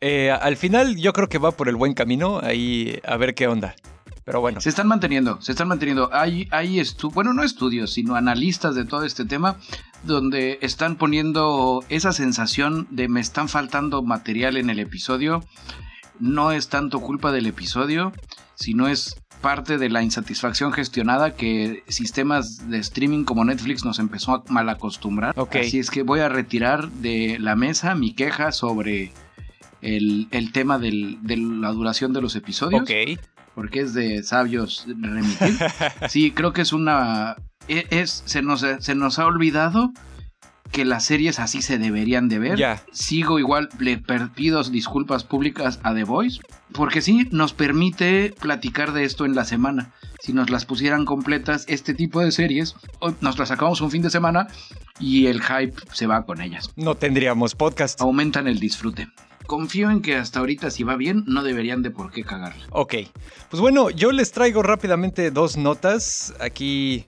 eh, 0.00 0.30
al 0.32 0.56
final 0.56 0.96
yo 0.96 1.12
creo 1.12 1.28
que 1.28 1.38
va 1.38 1.52
por 1.52 1.68
el 1.68 1.76
buen 1.76 1.94
camino, 1.94 2.40
ahí 2.42 2.98
a 3.06 3.16
ver 3.16 3.34
qué 3.34 3.46
onda. 3.46 3.76
Pero 4.30 4.40
bueno. 4.40 4.60
Se 4.60 4.68
están 4.68 4.86
manteniendo, 4.86 5.42
se 5.42 5.50
están 5.50 5.66
manteniendo. 5.66 6.08
Hay, 6.12 6.46
hay 6.52 6.80
bueno, 7.12 7.32
no 7.32 7.42
estudios, 7.42 7.92
sino 7.92 8.14
analistas 8.14 8.76
de 8.76 8.84
todo 8.84 9.04
este 9.04 9.24
tema, 9.24 9.56
donde 10.04 10.60
están 10.62 10.94
poniendo 10.94 11.84
esa 11.88 12.12
sensación 12.12 12.86
de 12.90 13.08
me 13.08 13.20
están 13.20 13.48
faltando 13.48 14.04
material 14.04 14.56
en 14.56 14.70
el 14.70 14.78
episodio. 14.78 15.42
No 16.20 16.52
es 16.52 16.68
tanto 16.68 17.00
culpa 17.00 17.32
del 17.32 17.46
episodio, 17.46 18.12
sino 18.54 18.86
es 18.86 19.16
parte 19.40 19.78
de 19.78 19.88
la 19.88 20.04
insatisfacción 20.04 20.72
gestionada 20.72 21.34
que 21.34 21.82
sistemas 21.88 22.70
de 22.70 22.78
streaming 22.78 23.24
como 23.24 23.44
Netflix 23.44 23.84
nos 23.84 23.98
empezó 23.98 24.34
a 24.34 24.44
mal 24.48 24.68
acostumbrar. 24.68 25.34
Así 25.58 25.80
es 25.80 25.90
que 25.90 26.04
voy 26.04 26.20
a 26.20 26.28
retirar 26.28 26.88
de 26.88 27.36
la 27.40 27.56
mesa 27.56 27.96
mi 27.96 28.14
queja 28.14 28.52
sobre 28.52 29.12
el, 29.82 30.28
tema 30.52 30.78
de 30.78 30.92
la 30.92 31.72
duración 31.72 32.12
de 32.12 32.20
los 32.20 32.36
episodios. 32.36 32.82
Ok 32.82 33.18
porque 33.54 33.80
es 33.80 33.94
de 33.94 34.22
sabios 34.22 34.86
remitir. 34.86 35.58
Sí, 36.08 36.30
creo 36.32 36.52
que 36.52 36.62
es 36.62 36.72
una... 36.72 37.36
E, 37.68 37.86
es, 37.90 38.22
se, 38.26 38.42
nos, 38.42 38.64
se 38.80 38.94
nos 38.94 39.18
ha 39.18 39.26
olvidado 39.26 39.92
que 40.70 40.84
las 40.84 41.04
series 41.04 41.38
así 41.38 41.62
se 41.62 41.78
deberían 41.78 42.28
de 42.28 42.38
ver. 42.38 42.58
Ya. 42.58 42.82
Sigo 42.92 43.38
igual, 43.38 43.68
le 43.78 44.00
pido 44.34 44.62
disculpas 44.64 45.24
públicas 45.24 45.80
a 45.82 45.94
The 45.94 46.04
Voice, 46.04 46.40
porque 46.72 47.00
sí 47.00 47.28
nos 47.30 47.52
permite 47.52 48.34
platicar 48.40 48.92
de 48.92 49.04
esto 49.04 49.24
en 49.24 49.34
la 49.34 49.44
semana. 49.44 49.92
Si 50.20 50.32
nos 50.32 50.50
las 50.50 50.66
pusieran 50.66 51.04
completas, 51.04 51.64
este 51.68 51.94
tipo 51.94 52.20
de 52.20 52.30
series, 52.30 52.76
nos 53.20 53.38
las 53.38 53.48
sacamos 53.48 53.80
un 53.80 53.90
fin 53.90 54.02
de 54.02 54.10
semana 54.10 54.48
y 54.98 55.26
el 55.26 55.42
hype 55.42 55.74
se 55.92 56.06
va 56.06 56.24
con 56.24 56.40
ellas. 56.40 56.70
No 56.76 56.94
tendríamos 56.94 57.54
podcast. 57.54 58.00
Aumentan 58.00 58.46
el 58.46 58.60
disfrute 58.60 59.08
confío 59.50 59.90
en 59.90 60.00
que 60.00 60.14
hasta 60.14 60.38
ahorita 60.38 60.70
si 60.70 60.84
va 60.84 60.94
bien, 60.94 61.24
no 61.26 61.42
deberían 61.42 61.82
de 61.82 61.90
por 61.90 62.12
qué 62.12 62.22
cagarla. 62.22 62.64
Ok, 62.70 62.94
pues 63.50 63.60
bueno, 63.60 63.90
yo 63.90 64.12
les 64.12 64.30
traigo 64.30 64.62
rápidamente 64.62 65.32
dos 65.32 65.56
notas 65.56 66.32
aquí 66.38 67.04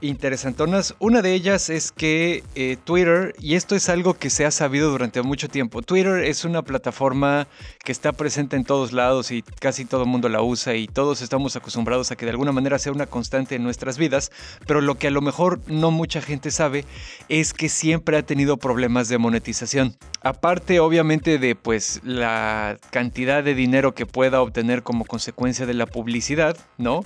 interesantonas. 0.00 0.94
Una 0.98 1.22
de 1.22 1.32
ellas 1.32 1.70
es 1.70 1.92
que 1.92 2.44
eh, 2.54 2.76
Twitter, 2.84 3.34
y 3.40 3.54
esto 3.54 3.74
es 3.74 3.88
algo 3.88 4.14
que 4.14 4.30
se 4.30 4.44
ha 4.44 4.50
sabido 4.50 4.90
durante 4.90 5.22
mucho 5.22 5.48
tiempo, 5.48 5.82
Twitter 5.82 6.24
es 6.24 6.44
una 6.44 6.62
plataforma 6.62 7.48
que 7.84 7.92
está 7.92 8.12
presente 8.12 8.56
en 8.56 8.64
todos 8.64 8.92
lados 8.92 9.30
y 9.30 9.42
casi 9.42 9.84
todo 9.84 10.02
el 10.02 10.08
mundo 10.08 10.28
la 10.28 10.42
usa 10.42 10.74
y 10.74 10.86
todos 10.86 11.22
estamos 11.22 11.56
acostumbrados 11.56 12.10
a 12.10 12.16
que 12.16 12.26
de 12.26 12.32
alguna 12.32 12.52
manera 12.52 12.78
sea 12.78 12.92
una 12.92 13.06
constante 13.06 13.54
en 13.54 13.62
nuestras 13.62 13.98
vidas, 13.98 14.30
pero 14.66 14.80
lo 14.80 14.96
que 14.96 15.08
a 15.08 15.10
lo 15.10 15.20
mejor 15.22 15.60
no 15.66 15.90
mucha 15.90 16.20
gente 16.20 16.50
sabe 16.50 16.84
es 17.28 17.52
que 17.52 17.68
siempre 17.68 18.16
ha 18.16 18.22
tenido 18.22 18.56
problemas 18.56 19.08
de 19.08 19.18
monetización. 19.18 19.96
Aparte 20.22 20.80
obviamente 20.80 21.38
de 21.38 21.54
pues 21.54 22.00
la 22.04 22.78
cantidad 22.90 23.44
de 23.44 23.54
dinero 23.54 23.94
que 23.94 24.06
pueda 24.06 24.40
obtener 24.40 24.82
como 24.82 25.04
consecuencia 25.04 25.66
de 25.66 25.74
la 25.74 25.86
publicidad, 25.86 26.56
¿no? 26.78 27.04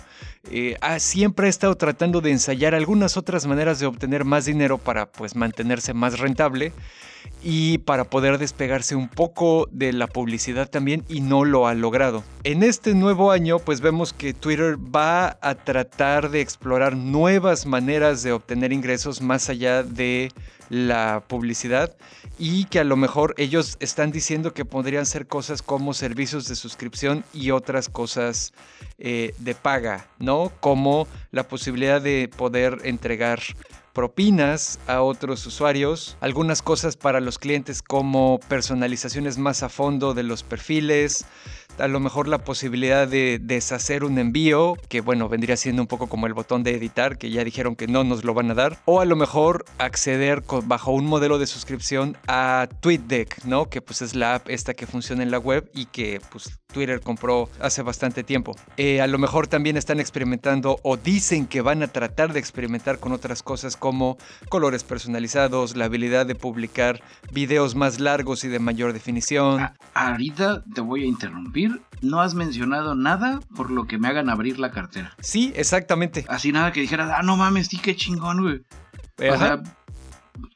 Eh, 0.51 0.77
siempre 0.99 1.47
ha 1.47 1.51
estado 1.51 1.75
tratando 1.75 2.23
de 2.23 2.31
ensayar 2.31 2.75
algunas 2.81 3.17
otras 3.17 3.47
maneras 3.47 3.79
de 3.79 3.87
obtener 3.87 4.25
más 4.25 4.47
dinero 4.47 4.79
para 4.79 5.07
pues 5.07 5.37
mantenerse 5.37 5.93
más 5.93 6.19
rentable 6.19 6.73
y 7.43 7.79
para 7.79 8.05
poder 8.05 8.39
despegarse 8.39 8.97
un 8.97 9.09
poco 9.09 9.69
de 9.71 9.93
la 9.93 10.07
publicidad 10.07 10.69
también 10.69 11.05
y 11.09 11.21
no 11.21 11.45
lo 11.45 11.67
ha 11.67 11.75
logrado. 11.75 12.25
En 12.43 12.63
este 12.63 12.95
nuevo 12.95 13.31
año 13.31 13.59
pues 13.59 13.83
vemos 13.83 14.13
que 14.13 14.33
Twitter 14.33 14.77
va 14.79 15.39
a 15.43 15.55
tratar 15.55 16.31
de 16.31 16.41
explorar 16.41 16.97
nuevas 16.97 17.67
maneras 17.67 18.23
de 18.23 18.33
obtener 18.33 18.73
ingresos 18.73 19.21
más 19.21 19.51
allá 19.51 19.83
de 19.83 20.33
la 20.71 21.25
publicidad 21.27 21.95
y 22.39 22.65
que 22.65 22.81
a 22.81 22.85
lo 22.85 22.97
mejor 22.97 23.35
ellos 23.37 23.77
están 23.81 24.13
diciendo 24.13 24.55
que 24.55 24.65
podrían 24.65 25.05
ser 25.05 25.27
cosas 25.27 25.61
como 25.61 25.93
servicios 25.93 26.49
de 26.49 26.57
suscripción 26.57 27.25
y 27.35 27.51
otras 27.51 27.91
cosas 27.91 28.55
eh, 28.99 29.35
de 29.39 29.55
paga, 29.55 30.07
¿no? 30.19 30.51
Como 30.61 31.07
la 31.33 31.47
posibilidad 31.47 32.01
de 32.01 32.31
poder 32.35 32.79
entregar 32.85 33.41
propinas 33.93 34.79
a 34.87 35.03
otros 35.03 35.45
usuarios, 35.47 36.17
algunas 36.21 36.63
cosas 36.63 36.97
para 36.97 37.21
los 37.21 37.39
clientes 37.39 37.83
como 37.83 38.39
personalizaciones 38.49 39.37
más 39.37 39.63
a 39.63 39.69
fondo 39.69 40.15
de 40.15 40.23
los 40.23 40.43
perfiles, 40.43 41.27
a 41.79 41.89
lo 41.89 42.01
mejor 42.01 42.29
la 42.29 42.39
posibilidad 42.39 43.07
de 43.09 43.39
deshacer 43.41 44.05
un 44.05 44.19
envío, 44.19 44.77
que 44.89 45.01
bueno, 45.01 45.29
vendría 45.29 45.57
siendo 45.57 45.83
un 45.83 45.89
poco 45.89 46.09
como 46.09 46.27
el 46.27 46.35
botón 46.35 46.63
de 46.63 46.75
editar, 46.75 47.19
que 47.19 47.31
ya 47.31 47.45
dijeron 47.45 47.77
que 47.77 47.87
no 47.87 48.05
nos 48.05 48.25
lo 48.25 48.35
van 48.35 48.51
a 48.51 48.55
dar, 48.55 48.79
o 48.85 49.01
a 49.01 49.05
lo 49.05 49.17
mejor 49.17 49.65
acceder 49.79 50.43
bajo 50.65 50.93
un 50.93 51.07
modelo 51.07 51.39
de 51.39 51.47
suscripción 51.47 52.17
a 52.29 52.69
TweetDeck, 52.81 53.45
¿no? 53.45 53.69
Que 53.69 53.81
pues 53.81 54.03
es 54.03 54.15
la 54.15 54.37
app 54.37 54.49
esta 54.49 54.75
que 54.75 54.87
funciona 54.87 55.23
en 55.23 55.31
la 55.31 55.39
web 55.39 55.71
y 55.75 55.87
que 55.87 56.21
pues 56.31 56.59
Twitter 56.73 57.01
compró 57.01 57.49
hace 57.61 57.83
bastante 57.83 58.23
tiempo. 58.23 58.57
Eh, 58.77 59.01
a 59.01 59.07
lo 59.07 59.19
mejor 59.19 59.49
también 59.49 59.77
están 59.77 60.01
experimentando 60.01 60.79
o 60.83 60.97
dicen 60.97 61.47
que 61.47 61.61
van 61.61 61.83
a 61.83 61.89
tratar 61.89 62.33
de 62.33 62.39
experimentar 62.39 62.99
con 62.99 63.13
otras 63.13 63.43
cosas 63.43 63.77
como 63.77 64.19
colores 64.49 64.85
personalizados, 64.85 65.77
la 65.77 65.87
habilidad 65.87 66.27
de 66.27 66.35
publicar 66.35 67.03
videos 67.33 67.75
más 67.75 68.01
largos 68.01 68.45
y 68.45 68.49
de 68.49 68.59
mayor 68.59 68.93
definición. 68.93 69.71
ahorita 69.95 70.63
te 70.75 70.81
voy 70.81 71.05
a 71.05 71.07
interrumpir 71.07 71.60
interrumpir, 71.61 71.83
no 72.03 72.21
has 72.21 72.35
mencionado 72.35 72.95
nada 72.95 73.41
por 73.55 73.71
lo 73.71 73.87
que 73.87 73.99
me 73.99 74.09
hagan 74.09 74.31
abrir 74.31 74.59
la 74.59 74.71
cartera. 74.71 75.15
Sí, 75.21 75.53
exactamente. 75.55 76.25
Así 76.29 76.53
nada 76.53 76.73
que 76.73 76.81
dijeras, 76.81 77.13
ah, 77.15 77.23
no 77.23 77.37
mames, 77.37 77.69
sí, 77.69 77.79
qué 77.79 77.95
chingón, 77.97 78.43
güey. 78.43 78.61
O 79.31 79.37
sea, 79.37 79.63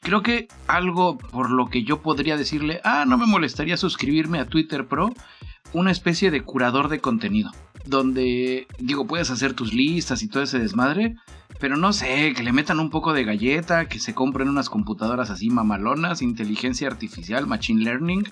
creo 0.00 0.22
que 0.22 0.48
algo 0.66 1.18
por 1.18 1.50
lo 1.50 1.68
que 1.68 1.84
yo 1.84 2.00
podría 2.00 2.36
decirle, 2.36 2.80
ah, 2.84 3.04
no 3.06 3.18
me 3.18 3.26
molestaría 3.26 3.76
suscribirme 3.76 4.38
a 4.38 4.46
Twitter 4.46 4.86
Pro, 4.86 5.12
una 5.72 5.90
especie 5.90 6.30
de 6.30 6.42
curador 6.42 6.88
de 6.88 7.00
contenido, 7.00 7.50
donde, 7.84 8.66
digo, 8.78 9.06
puedes 9.06 9.30
hacer 9.30 9.52
tus 9.52 9.74
listas 9.74 10.22
y 10.22 10.28
todo 10.28 10.42
ese 10.42 10.58
desmadre, 10.58 11.16
pero 11.58 11.76
no 11.76 11.92
sé, 11.92 12.34
que 12.34 12.42
le 12.42 12.52
metan 12.52 12.80
un 12.80 12.90
poco 12.90 13.12
de 13.12 13.24
galleta, 13.24 13.88
que 13.88 14.00
se 14.00 14.14
compren 14.14 14.48
unas 14.48 14.68
computadoras 14.68 15.30
así 15.30 15.50
mamalonas, 15.50 16.22
inteligencia 16.22 16.88
artificial, 16.88 17.46
machine 17.46 17.84
learning, 17.84 18.24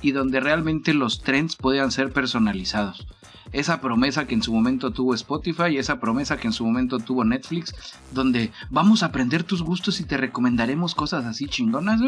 y 0.00 0.12
donde 0.12 0.40
realmente 0.40 0.94
los 0.94 1.22
trends 1.22 1.56
puedan 1.56 1.90
ser 1.92 2.12
personalizados 2.12 3.06
esa 3.52 3.80
promesa 3.80 4.26
que 4.26 4.34
en 4.34 4.42
su 4.42 4.52
momento 4.52 4.90
tuvo 4.92 5.14
Spotify, 5.14 5.70
y 5.72 5.78
esa 5.78 6.00
promesa 6.00 6.36
que 6.36 6.46
en 6.46 6.52
su 6.52 6.64
momento 6.64 6.98
tuvo 6.98 7.24
Netflix, 7.24 7.74
donde 8.12 8.50
vamos 8.70 9.02
a 9.02 9.06
aprender 9.06 9.44
tus 9.44 9.62
gustos 9.62 10.00
y 10.00 10.04
te 10.04 10.16
recomendaremos 10.16 10.94
cosas 10.94 11.24
así 11.24 11.46
chingonas, 11.46 12.00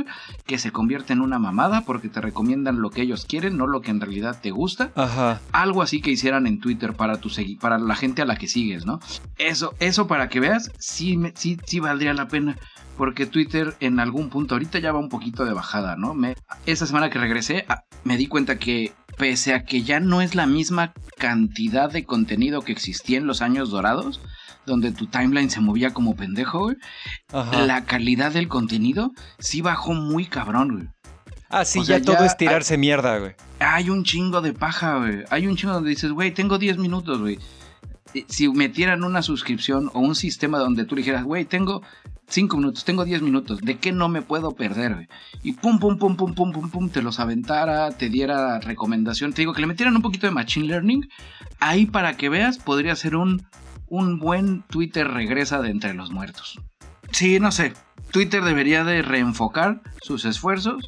que 0.47 0.59
se 0.59 0.71
convierten 0.71 1.19
en 1.19 1.23
una 1.23 1.39
mamada 1.39 1.83
porque 1.83 2.09
te 2.09 2.21
recomiendan 2.21 2.81
lo 2.81 2.91
que 2.91 3.03
ellos 3.03 3.27
quieren, 3.27 3.57
no 3.57 3.67
lo 3.67 3.81
que 3.81 3.91
en 3.91 4.01
realidad 4.01 4.41
te 4.41 4.51
gusta. 4.51 4.91
Ajá. 4.95 5.41
Algo 5.53 5.83
así 5.83 6.01
que 6.01 6.11
hicieran 6.11 6.47
en 6.47 6.61
Twitter 6.61 6.95
para 6.95 7.19
tu 7.19 7.31
para 7.61 7.79
la 7.79 7.97
gente 7.97 8.23
a 8.23 8.25
la 8.25 8.37
que 8.37 8.49
sigues, 8.49 8.87
¿no? 8.87 9.01
Eso, 9.39 9.75
eso 9.81 10.07
para 10.07 10.29
que 10.29 10.41
veas, 10.41 10.71
sí, 10.79 11.19
sí, 11.35 11.59
sí 11.67 11.81
valdría 11.81 12.15
la 12.15 12.29
pena 12.29 12.57
porque 12.97 13.27
Twitter 13.27 13.75
en 13.81 13.99
algún 14.01 14.31
punto 14.31 14.55
ahorita 14.55 14.79
ya 14.79 14.93
va 14.93 14.99
un 14.99 15.09
poquito 15.09 15.45
de 15.45 15.53
bajada, 15.53 15.97
¿no? 15.97 16.15
Me, 16.15 16.37
esa 16.67 16.87
semana 16.87 17.11
que 17.11 17.19
regresé 17.19 17.65
ah, 17.69 17.85
me 18.05 18.17
di 18.17 18.27
cuenta 18.27 18.59
que 18.59 18.93
pese 19.17 19.55
a 19.55 19.65
que 19.65 19.83
ya 19.83 20.01
no 20.01 20.21
es 20.21 20.35
la 20.35 20.47
misma 20.47 20.93
cantidad 21.19 21.91
de 21.91 22.05
contenido 22.05 22.63
que 22.63 22.73
existía 22.73 23.19
en 23.19 23.27
los 23.27 23.43
años 23.43 23.71
dorados, 23.71 24.21
donde 24.67 24.93
tu 24.93 25.07
timeline 25.07 25.51
se 25.51 25.61
movía 25.61 25.93
como 25.93 26.17
pendejo, 26.17 26.73
la 27.33 27.85
calidad 27.85 28.33
del 28.33 28.49
contenido 28.49 29.13
sí 29.39 29.61
bajó 29.61 29.95
muy 29.95 30.27
cabrón, 30.27 30.73
güey. 30.73 30.89
Ah, 31.51 31.65
sí, 31.65 31.85
ya, 31.85 32.03
todo 32.03 32.25
es 32.25 32.37
tirarse 32.37 32.77
mierda, 32.77 33.19
güey. 33.19 33.35
Hay 33.61 33.89
un 33.89 34.03
chingo 34.03 34.41
de 34.41 34.53
paja, 34.53 34.99
güey. 34.99 35.25
Hay 35.31 35.47
un 35.47 35.57
chingo 35.57 35.75
donde 35.75 35.91
dices, 35.91 36.11
güey, 36.11 36.33
tengo 36.33 36.59
10 36.59 36.79
minutos, 36.79 37.21
güey. 37.21 37.39
Si 38.29 38.49
metieran 38.49 39.05
una 39.05 39.23
suscripción 39.23 39.91
o 39.93 40.01
un 40.01 40.15
sistema 40.17 40.59
donde 40.59 40.85
tú 40.85 40.97
dijeras, 40.97 41.23
güey, 41.23 41.45
tengo 41.45 41.83
5 42.29 42.57
minutos, 42.57 42.85
tengo 42.85 43.05
10 43.05 43.23
minutos, 43.23 43.61
¿de 43.61 43.79
qué 43.79 43.93
no 43.93 44.09
me 44.09 44.23
puedo 44.23 44.53
perder? 44.53 45.09
Y 45.43 45.53
pum, 45.53 45.79
pum, 45.79 45.99
pum, 45.99 46.17
pum, 46.17 46.35
pum, 46.35 46.53
pum, 46.53 46.71
pum, 46.71 46.89
te 46.89 47.03
los 47.03 47.21
aventara, 47.21 47.91
te 47.93 48.09
diera 48.09 48.59
recomendación. 48.61 49.33
Te 49.33 49.43
digo 49.43 49.53
que 49.53 49.61
le 49.61 49.67
metieran 49.67 49.97
un 49.97 50.03
poquito 50.03 50.27
de 50.27 50.33
Machine 50.33 50.67
Learning. 50.67 51.09
Ahí 51.61 51.87
para 51.87 52.17
que 52.17 52.29
veas, 52.29 52.59
podría 52.59 52.97
ser 52.97 53.17
un, 53.17 53.47
un 53.89 54.19
buen 54.19 54.63
Twitter 54.63 55.09
regresa 55.09 55.61
de 55.61 55.71
entre 55.71 55.95
los 55.95 56.11
muertos. 56.11 56.61
Sí, 57.11 57.39
no 57.39 57.53
sé. 57.53 57.75
Twitter 58.11 58.43
debería 58.43 58.85
de 58.85 59.03
reenfocar 59.03 59.83
sus 60.03 60.25
esfuerzos 60.25 60.87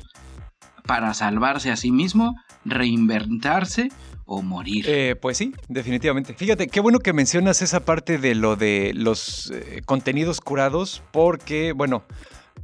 para 0.87 1.13
salvarse 1.15 1.71
a 1.71 1.77
sí 1.77 1.91
mismo, 1.91 2.37
reinventarse 2.65 3.91
o 4.27 4.43
morir. 4.43 4.85
Eh, 4.89 5.17
pues 5.17 5.39
sí, 5.39 5.55
definitivamente. 5.69 6.35
Fíjate, 6.35 6.67
qué 6.67 6.81
bueno 6.81 6.99
que 6.99 7.13
mencionas 7.13 7.63
esa 7.63 7.85
parte 7.85 8.19
de 8.19 8.35
lo 8.35 8.57
de 8.57 8.93
los 8.95 9.53
eh, 9.55 9.83
contenidos 9.87 10.41
curados, 10.41 11.03
porque, 11.13 11.73
bueno, 11.73 12.03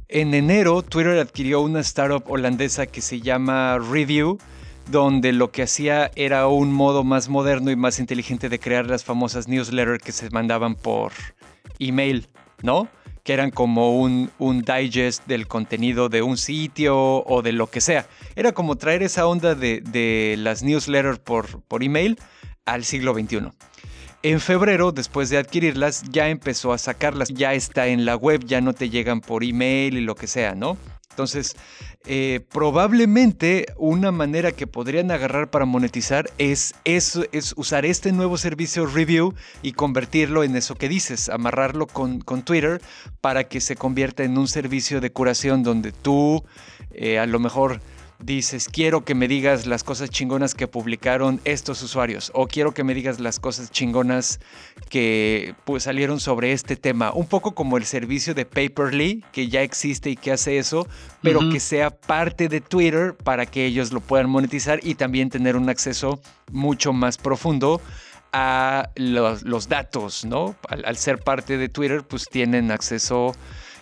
en 0.09 0.33
enero 0.33 0.83
Twitter 0.83 1.17
adquirió 1.17 1.61
una 1.61 1.79
startup 1.79 2.23
holandesa 2.29 2.85
que 2.85 3.01
se 3.01 3.21
llama 3.21 3.79
Review, 3.79 4.37
donde 4.91 5.31
lo 5.31 5.51
que 5.51 5.63
hacía 5.63 6.11
era 6.15 6.47
un 6.47 6.71
modo 6.73 7.03
más 7.03 7.29
moderno 7.29 7.71
y 7.71 7.75
más 7.75 7.99
inteligente 7.99 8.49
de 8.49 8.59
crear 8.59 8.85
las 8.85 9.03
famosas 9.03 9.47
newsletters 9.47 10.03
que 10.03 10.11
se 10.11 10.29
mandaban 10.29 10.75
por 10.75 11.13
email, 11.79 12.27
¿no? 12.61 12.89
Que 13.23 13.33
eran 13.33 13.51
como 13.51 13.97
un, 13.97 14.31
un, 14.37 14.61
digest 14.61 15.25
del 15.27 15.47
contenido 15.47 16.09
de 16.09 16.21
un 16.21 16.37
sitio 16.37 17.23
o 17.25 17.41
de 17.41 17.53
lo 17.53 17.67
que 17.67 17.81
sea. 17.81 18.05
Era 18.35 18.51
como 18.51 18.75
traer 18.75 19.01
esa 19.01 19.25
onda 19.27 19.55
de, 19.55 20.35
las 20.37 20.61
newsletters 20.63 21.19
por, 21.19 21.61
por 21.63 21.83
email 21.83 22.19
al 22.65 22.83
siglo 22.83 23.13
XXI. 23.13 23.49
En 24.23 24.39
febrero, 24.39 24.91
después 24.91 25.29
de 25.29 25.37
adquirirlas, 25.37 26.03
ya 26.09 26.29
empezó 26.29 26.71
a 26.71 26.77
sacarlas, 26.77 27.29
ya 27.29 27.53
está 27.53 27.87
en 27.87 28.05
la 28.05 28.15
web, 28.15 28.43
ya 28.45 28.61
no 28.61 28.73
te 28.73 28.89
llegan 28.89 29.19
por 29.19 29.43
email 29.43 29.97
y 29.97 30.01
lo 30.01 30.15
que 30.15 30.27
sea, 30.27 30.55
¿no? 30.55 30.77
Entonces, 31.13 31.55
eh, 32.05 32.41
probablemente 32.51 33.67
una 33.77 34.11
manera 34.11 34.51
que 34.51 34.65
podrían 34.65 35.11
agarrar 35.11 35.51
para 35.51 35.65
monetizar 35.65 36.31
es, 36.39 36.73
es, 36.85 37.19
es, 37.31 37.53
usar 37.55 37.85
este 37.85 38.11
nuevo 38.11 38.39
servicio 38.39 38.87
review 38.87 39.35
y 39.61 39.73
convertirlo 39.73 40.43
en 40.43 40.55
eso 40.55 40.73
que 40.73 40.89
dices, 40.89 41.29
amarrarlo 41.29 41.85
con, 41.85 42.19
con 42.19 42.41
Twitter 42.41 42.81
para 43.21 43.43
que 43.43 43.61
se 43.61 43.75
convierta 43.75 44.23
en 44.23 44.39
un 44.39 44.47
servicio 44.47 45.01
de 45.01 45.11
curación 45.11 45.61
donde 45.61 45.91
tú 45.91 46.43
eh, 46.91 47.19
a 47.19 47.27
lo 47.27 47.39
mejor 47.39 47.79
dices, 48.25 48.69
quiero 48.71 49.03
que 49.03 49.15
me 49.15 49.27
digas 49.27 49.65
las 49.65 49.83
cosas 49.83 50.09
chingonas 50.09 50.55
que 50.55 50.67
publicaron 50.67 51.41
estos 51.43 51.81
usuarios 51.83 52.31
o 52.33 52.47
quiero 52.47 52.73
que 52.73 52.83
me 52.83 52.93
digas 52.93 53.19
las 53.19 53.39
cosas 53.39 53.71
chingonas 53.71 54.39
que 54.89 55.55
pues, 55.65 55.83
salieron 55.83 56.19
sobre 56.19 56.53
este 56.53 56.75
tema. 56.75 57.11
Un 57.11 57.27
poco 57.27 57.53
como 57.53 57.77
el 57.77 57.85
servicio 57.85 58.33
de 58.33 58.45
Paperly, 58.45 59.23
que 59.31 59.49
ya 59.49 59.61
existe 59.61 60.09
y 60.09 60.15
que 60.15 60.31
hace 60.31 60.57
eso, 60.57 60.87
pero 61.21 61.49
que 61.49 61.59
sea 61.59 61.91
parte 61.91 62.47
de 62.47 62.61
Twitter 62.61 63.15
para 63.15 63.45
que 63.45 63.65
ellos 63.65 63.91
lo 63.91 63.99
puedan 63.99 64.29
monetizar 64.29 64.79
y 64.83 64.95
también 64.95 65.29
tener 65.29 65.55
un 65.55 65.69
acceso 65.69 66.21
mucho 66.51 66.93
más 66.93 67.17
profundo 67.17 67.81
a 68.31 68.89
los, 68.95 69.69
datos, 69.69 70.25
¿no? 70.25 70.55
Al, 70.67 70.85
al, 70.85 70.97
ser 70.97 71.19
parte 71.19 71.57
de 71.57 71.69
Twitter, 71.69 72.03
pues 72.03 72.25
tienen 72.27 72.71
acceso 72.71 73.35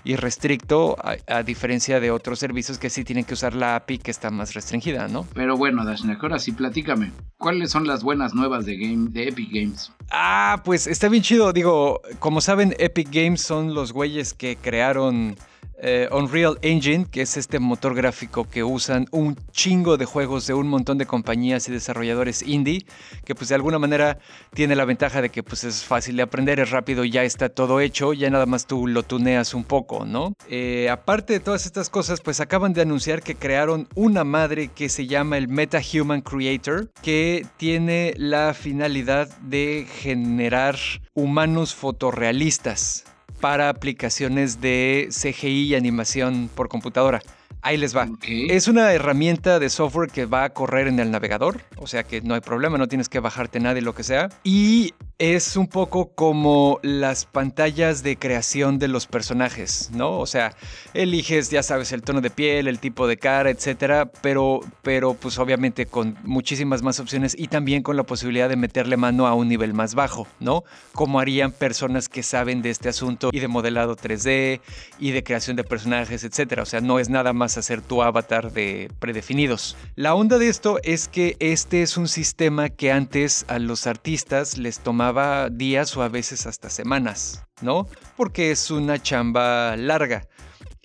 y 0.03 0.15
restricto, 0.15 0.97
a, 1.27 1.43
diferencia 1.43 1.99
de 1.99 2.11
otros 2.11 2.39
servicios 2.39 2.77
que 2.77 2.89
sí 2.89 3.03
tienen 3.03 3.25
que 3.25 3.33
usar 3.33 3.53
la 3.53 3.75
API 3.75 3.99
que 3.99 4.11
está 4.11 4.29
más 4.29 4.53
restringida, 4.53 5.07
¿no? 5.07 5.27
Pero 5.33 5.57
bueno, 5.57 5.85
Dashnak, 5.85 6.21
ahora 6.23 6.39
sí 6.39 6.51
platícame. 6.51 7.11
¿Cuáles 7.37 7.71
son 7.71 7.87
las 7.87 8.03
buenas 8.03 8.33
nuevas 8.33 8.65
de, 8.65 8.77
game, 8.77 9.09
de 9.09 9.29
Epic 9.29 9.49
Games? 9.51 9.91
Ah, 10.11 10.61
pues 10.63 10.87
está 10.87 11.09
bien 11.09 11.23
chido. 11.23 11.53
Digo, 11.53 12.01
como 12.19 12.41
saben, 12.41 12.75
Epic 12.79 13.09
Games 13.11 13.41
son 13.41 13.73
los 13.73 13.93
güeyes 13.93 14.33
que 14.33 14.57
crearon 14.57 15.35
eh, 15.81 16.07
Unreal 16.11 16.57
Engine, 16.61 17.05
que 17.09 17.21
es 17.21 17.37
este 17.37 17.59
motor 17.59 17.95
gráfico 17.95 18.47
que 18.47 18.63
usan 18.63 19.07
un 19.11 19.35
chingo 19.51 19.97
de 19.97 20.05
juegos 20.05 20.47
de 20.47 20.53
un 20.53 20.67
montón 20.67 20.97
de 20.97 21.05
compañías 21.05 21.67
y 21.67 21.71
desarrolladores 21.71 22.43
indie, 22.43 22.85
que 23.25 23.35
pues 23.35 23.49
de 23.49 23.55
alguna 23.55 23.79
manera 23.79 24.19
tiene 24.53 24.75
la 24.75 24.85
ventaja 24.85 25.21
de 25.21 25.29
que 25.29 25.43
pues 25.43 25.63
es 25.63 25.83
fácil 25.83 26.15
de 26.15 26.23
aprender, 26.23 26.59
es 26.59 26.69
rápido, 26.69 27.03
ya 27.03 27.23
está 27.23 27.49
todo 27.49 27.79
hecho, 27.79 28.13
ya 28.13 28.29
nada 28.29 28.45
más 28.45 28.67
tú 28.67 28.87
lo 28.87 29.03
tuneas 29.03 29.53
un 29.53 29.63
poco, 29.63 30.05
¿no? 30.05 30.33
Eh, 30.49 30.89
aparte 30.89 31.33
de 31.33 31.39
todas 31.39 31.65
estas 31.65 31.89
cosas, 31.89 32.21
pues 32.21 32.39
acaban 32.39 32.73
de 32.73 32.81
anunciar 32.81 33.23
que 33.23 33.35
crearon 33.35 33.87
una 33.95 34.23
madre 34.23 34.67
que 34.69 34.89
se 34.89 35.07
llama 35.07 35.37
el 35.37 35.47
MetaHuman 35.47 36.21
Creator, 36.21 36.91
que 37.01 37.45
tiene 37.57 38.13
la 38.17 38.53
finalidad 38.53 39.29
de 39.39 39.87
generar 39.99 40.77
humanos 41.13 41.73
fotorrealistas 41.73 43.05
para 43.41 43.69
aplicaciones 43.69 44.61
de 44.61 45.09
CGI 45.11 45.63
y 45.63 45.75
animación 45.75 46.49
por 46.55 46.69
computadora. 46.69 47.21
Ahí 47.63 47.77
les 47.77 47.95
va. 47.95 48.07
Es 48.27 48.67
una 48.67 48.91
herramienta 48.91 49.59
de 49.59 49.69
software 49.69 50.09
que 50.09 50.25
va 50.25 50.45
a 50.45 50.49
correr 50.49 50.87
en 50.87 50.99
el 50.99 51.11
navegador, 51.11 51.61
o 51.77 51.85
sea 51.85 52.03
que 52.03 52.21
no 52.21 52.33
hay 52.33 52.41
problema, 52.41 52.77
no 52.77 52.87
tienes 52.87 53.07
que 53.07 53.19
bajarte 53.19 53.59
nada 53.59 53.77
y 53.77 53.81
lo 53.81 53.93
que 53.93 54.03
sea. 54.03 54.29
Y 54.43 54.93
es 55.19 55.55
un 55.55 55.67
poco 55.67 56.15
como 56.15 56.79
las 56.81 57.25
pantallas 57.25 58.01
de 58.01 58.17
creación 58.17 58.79
de 58.79 58.87
los 58.87 59.05
personajes, 59.05 59.91
¿no? 59.93 60.17
O 60.17 60.25
sea, 60.25 60.55
eliges, 60.95 61.51
ya 61.51 61.61
sabes, 61.61 61.91
el 61.91 62.01
tono 62.01 62.21
de 62.21 62.31
piel, 62.31 62.67
el 62.67 62.79
tipo 62.79 63.05
de 63.07 63.17
cara, 63.17 63.51
etcétera, 63.51 64.11
pero, 64.23 64.61
pero 64.81 65.13
pues 65.13 65.37
obviamente 65.37 65.85
con 65.85 66.17
muchísimas 66.23 66.81
más 66.81 66.99
opciones 66.99 67.35
y 67.37 67.49
también 67.49 67.83
con 67.83 67.97
la 67.97 68.03
posibilidad 68.03 68.49
de 68.49 68.55
meterle 68.55 68.97
mano 68.97 69.27
a 69.27 69.35
un 69.35 69.47
nivel 69.47 69.75
más 69.75 69.93
bajo, 69.93 70.25
¿no? 70.39 70.63
Como 70.93 71.19
harían 71.19 71.51
personas 71.51 72.09
que 72.09 72.23
saben 72.23 72.63
de 72.63 72.71
este 72.71 72.89
asunto 72.89 73.29
y 73.31 73.39
de 73.39 73.47
modelado 73.47 73.95
3D 73.95 74.59
y 74.97 75.11
de 75.11 75.23
creación 75.23 75.55
de 75.55 75.63
personajes, 75.63 76.23
etcétera. 76.23 76.63
O 76.63 76.65
sea, 76.65 76.81
no 76.81 76.97
es 76.97 77.09
nada 77.09 77.31
más 77.31 77.50
hacer 77.57 77.81
tu 77.81 78.01
avatar 78.01 78.51
de 78.51 78.89
predefinidos. 78.99 79.75
La 79.95 80.15
onda 80.15 80.37
de 80.37 80.49
esto 80.49 80.79
es 80.83 81.07
que 81.07 81.35
este 81.39 81.81
es 81.81 81.97
un 81.97 82.07
sistema 82.07 82.69
que 82.69 82.91
antes 82.91 83.45
a 83.47 83.59
los 83.59 83.87
artistas 83.87 84.57
les 84.57 84.79
tomaba 84.79 85.49
días 85.49 85.95
o 85.97 86.03
a 86.03 86.09
veces 86.09 86.45
hasta 86.45 86.69
semanas, 86.69 87.43
¿no? 87.61 87.87
Porque 88.17 88.51
es 88.51 88.71
una 88.71 89.01
chamba 89.01 89.75
larga 89.75 90.27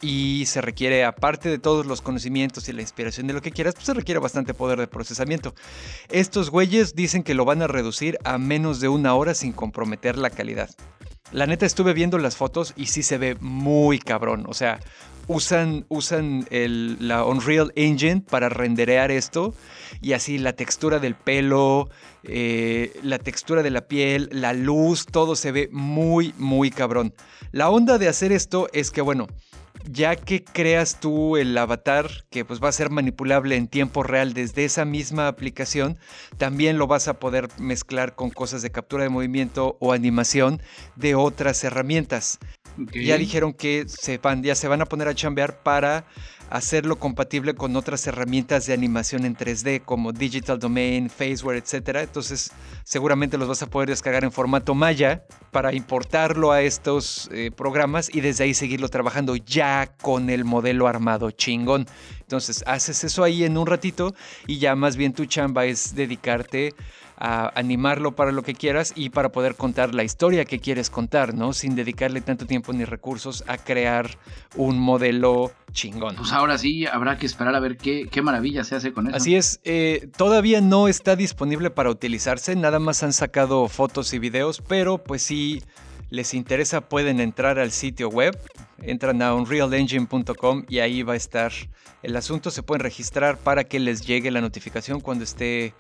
y 0.01 0.45
se 0.47 0.61
requiere, 0.61 1.05
aparte 1.05 1.49
de 1.49 1.59
todos 1.59 1.87
los 1.87 2.03
conocimientos 2.03 2.69
y 2.69 2.73
la 2.73 2.83
inspiración 2.83 3.27
de 3.27 3.33
lo 3.33 3.41
que 3.41 3.51
quieras, 3.51 3.75
pues 3.75 3.87
se 3.87 3.95
requiere 3.95 4.21
bastante 4.21 4.53
poder 4.53 4.79
de 4.79 4.87
procesamiento. 4.87 5.55
Estos 6.11 6.51
güeyes 6.51 6.95
dicen 6.95 7.23
que 7.23 7.35
lo 7.35 7.45
van 7.45 7.63
a 7.63 7.67
reducir 7.67 8.19
a 8.25 8.39
menos 8.39 8.81
de 8.81 8.89
una 8.89 9.15
hora 9.15 9.35
sin 9.35 9.53
comprometer 9.53 10.19
la 10.19 10.31
calidad. 10.31 10.71
La 11.33 11.47
neta 11.47 11.67
estuve 11.67 11.93
viendo 11.93 12.19
las 12.19 12.37
fotos 12.37 12.73
y 12.77 12.87
sí 12.87 13.03
se 13.03 13.19
ve 13.19 13.37
muy 13.41 13.99
cabrón. 13.99 14.45
O 14.49 14.55
sea, 14.55 14.81
usan, 15.27 15.85
usan 15.89 16.47
la 16.51 17.25
Unreal 17.25 17.73
Engine 17.77 18.23
para 18.23 18.49
renderear 18.49 19.11
esto 19.11 19.55
y 20.01 20.13
así 20.13 20.39
la 20.39 20.55
textura 20.55 20.99
del 20.99 21.15
pelo, 21.15 21.89
eh, 22.23 22.99
la 23.03 23.19
textura 23.19 23.63
de 23.63 23.71
la 23.71 23.89
piel, 23.89 24.29
la 24.33 24.53
luz, 24.53 25.07
todo 25.07 25.37
se 25.37 25.53
ve 25.53 25.69
muy, 25.73 26.35
muy 26.39 26.71
cabrón. 26.71 27.15
La 27.53 27.71
onda 27.71 27.99
de 27.99 28.09
hacer 28.09 28.33
esto 28.33 28.69
es 28.73 28.91
que, 28.91 29.01
bueno, 29.01 29.27
ya 29.91 30.17
que 30.17 30.45
creas 30.45 31.01
tú 31.01 31.37
el 31.37 31.57
avatar 31.57 32.11
que 32.31 32.45
pues 32.45 32.63
va 32.63 32.69
a 32.69 32.73
ser 32.73 32.91
manipulable 32.91 33.57
en 33.57 33.69
tiempo 33.69 34.03
real 34.03 34.35
desde 34.35 34.65
esa 34.65 34.85
misma 34.85 35.29
aplicación, 35.29 35.99
también 36.39 36.79
lo 36.79 36.87
vas 36.87 37.09
a 37.09 37.19
poder 37.19 37.49
mezclar 37.59 38.15
con 38.15 38.31
cosas 38.31 38.63
de 38.63 38.71
captura 38.71 39.05
de 39.05 39.11
movimiento 39.11 39.77
o 39.81 39.93
animación 39.93 40.61
de 40.97 41.15
otras 41.15 41.63
herramientas. 41.65 42.39
Ya 42.93 43.17
dijeron 43.17 43.53
que 43.53 43.85
se 43.89 44.19
van, 44.19 44.43
ya 44.43 44.55
se 44.55 44.69
van 44.69 44.83
a 44.83 44.87
poner 44.87 45.09
a 45.09 45.15
chambear 45.15 45.63
para 45.63 46.05
hacerlo 46.51 46.99
compatible 46.99 47.55
con 47.55 47.75
otras 47.77 48.07
herramientas 48.07 48.67
de 48.67 48.73
animación 48.73 49.25
en 49.25 49.37
3D 49.37 49.83
como 49.85 50.13
Digital 50.13 50.59
Domain, 50.59 51.11
Faceware, 51.11 51.59
etc. 51.59 52.01
Entonces 52.03 52.53
seguramente 52.85 53.39
los 53.39 53.49
vas 53.49 53.63
a 53.63 53.67
poder 53.67 53.89
descargar 53.89 54.25
en 54.25 54.33
formato 54.33 54.75
Maya 54.75 55.25
para 55.51 55.73
importarlo 55.73 56.53
a 56.53 56.63
estos 56.63 57.29
eh, 57.33 57.51
programas 57.51 58.15
y 58.15 58.21
desde 58.21 58.45
ahí 58.45 58.55
seguirlo 58.55 58.89
trabajando 58.89 59.37
ya 59.37 59.93
con 60.01 60.31
el 60.31 60.45
modelo 60.45 60.87
armado 60.87 61.31
chingón. 61.31 61.87
Entonces 62.21 62.63
haces 62.67 63.05
eso 63.05 63.25
ahí 63.25 63.45
en 63.45 63.57
un 63.57 63.67
ratito 63.67 64.15
y 64.47 64.59
ya 64.59 64.75
más 64.77 64.97
bien 64.97 65.13
tu 65.13 65.27
chamba 65.27 65.65
es 65.65 65.95
dedicarte 65.95 66.75
a 67.06 67.06
animarlo 67.19 68.15
para 68.15 68.33
lo 68.33 68.43
que 68.43 68.55
quieras 68.55 68.93
y 68.95 69.11
para 69.11 69.31
poder 69.31 69.55
contar 69.55 69.95
la 69.95 70.05
historia 70.05 70.45
que 70.45 70.59
quieres 70.59 70.91
contar, 70.91 71.35
¿no? 71.35 71.53
Sin 71.53 71.75
dedicarle 71.75 72.21
tanto 72.21 72.47
tiempo 72.47 72.73
ni 72.73 72.85
recursos 72.85 73.43
a 73.47 73.57
crear 73.57 74.19
un 74.57 74.79
modelo 74.79 75.53
chingón. 75.73 76.17
Pues 76.17 76.33
ahora 76.33 76.59
sí, 76.59 76.87
habrá 76.87 77.17
que 77.17 77.27
esperar 77.27 77.55
a 77.55 77.61
ver 77.61 77.77
qué, 77.77 78.09
qué 78.11 78.23
maravilla 78.23 78.65
se 78.65 78.77
hace 78.77 78.93
con 78.93 79.07
eso. 79.07 79.17
Así 79.17 79.35
es, 79.35 79.61
eh, 79.65 80.09
todavía 80.17 80.61
no 80.61 80.89
está 80.89 81.17
disponible 81.17 81.71
para 81.71 81.91
utilizarse, 81.91 82.55
nada 82.55 82.79
más 82.79 83.03
han 83.03 83.13
sacado 83.13 83.69
fotos 83.69 84.13
y 84.13 84.19
videos, 84.19 84.63
pero 84.67 84.99
pues 84.99 85.23
si 85.23 85.63
les 86.11 86.35
interesa 86.35 86.83
pueden 86.83 87.21
entrar 87.21 87.59
al 87.59 87.73
sitio 87.73 88.09
web, 88.09 88.39
entran 88.83 89.23
a 89.23 89.35
unrealengine.com 89.35 90.65
y 90.69 90.79
ahí 90.79 91.03
va 91.03 91.15
a 91.15 91.17
estar 91.17 91.53
el 92.03 92.15
asunto, 92.17 92.51
se 92.51 92.63
pueden 92.63 92.83
registrar 92.83 93.39
para 93.39 93.65
que 93.65 93.81
les 93.81 94.03
llegue 94.07 94.31
la 94.31 94.41
notificación 94.41 95.01
cuando 95.01 95.25
esté 95.25 95.75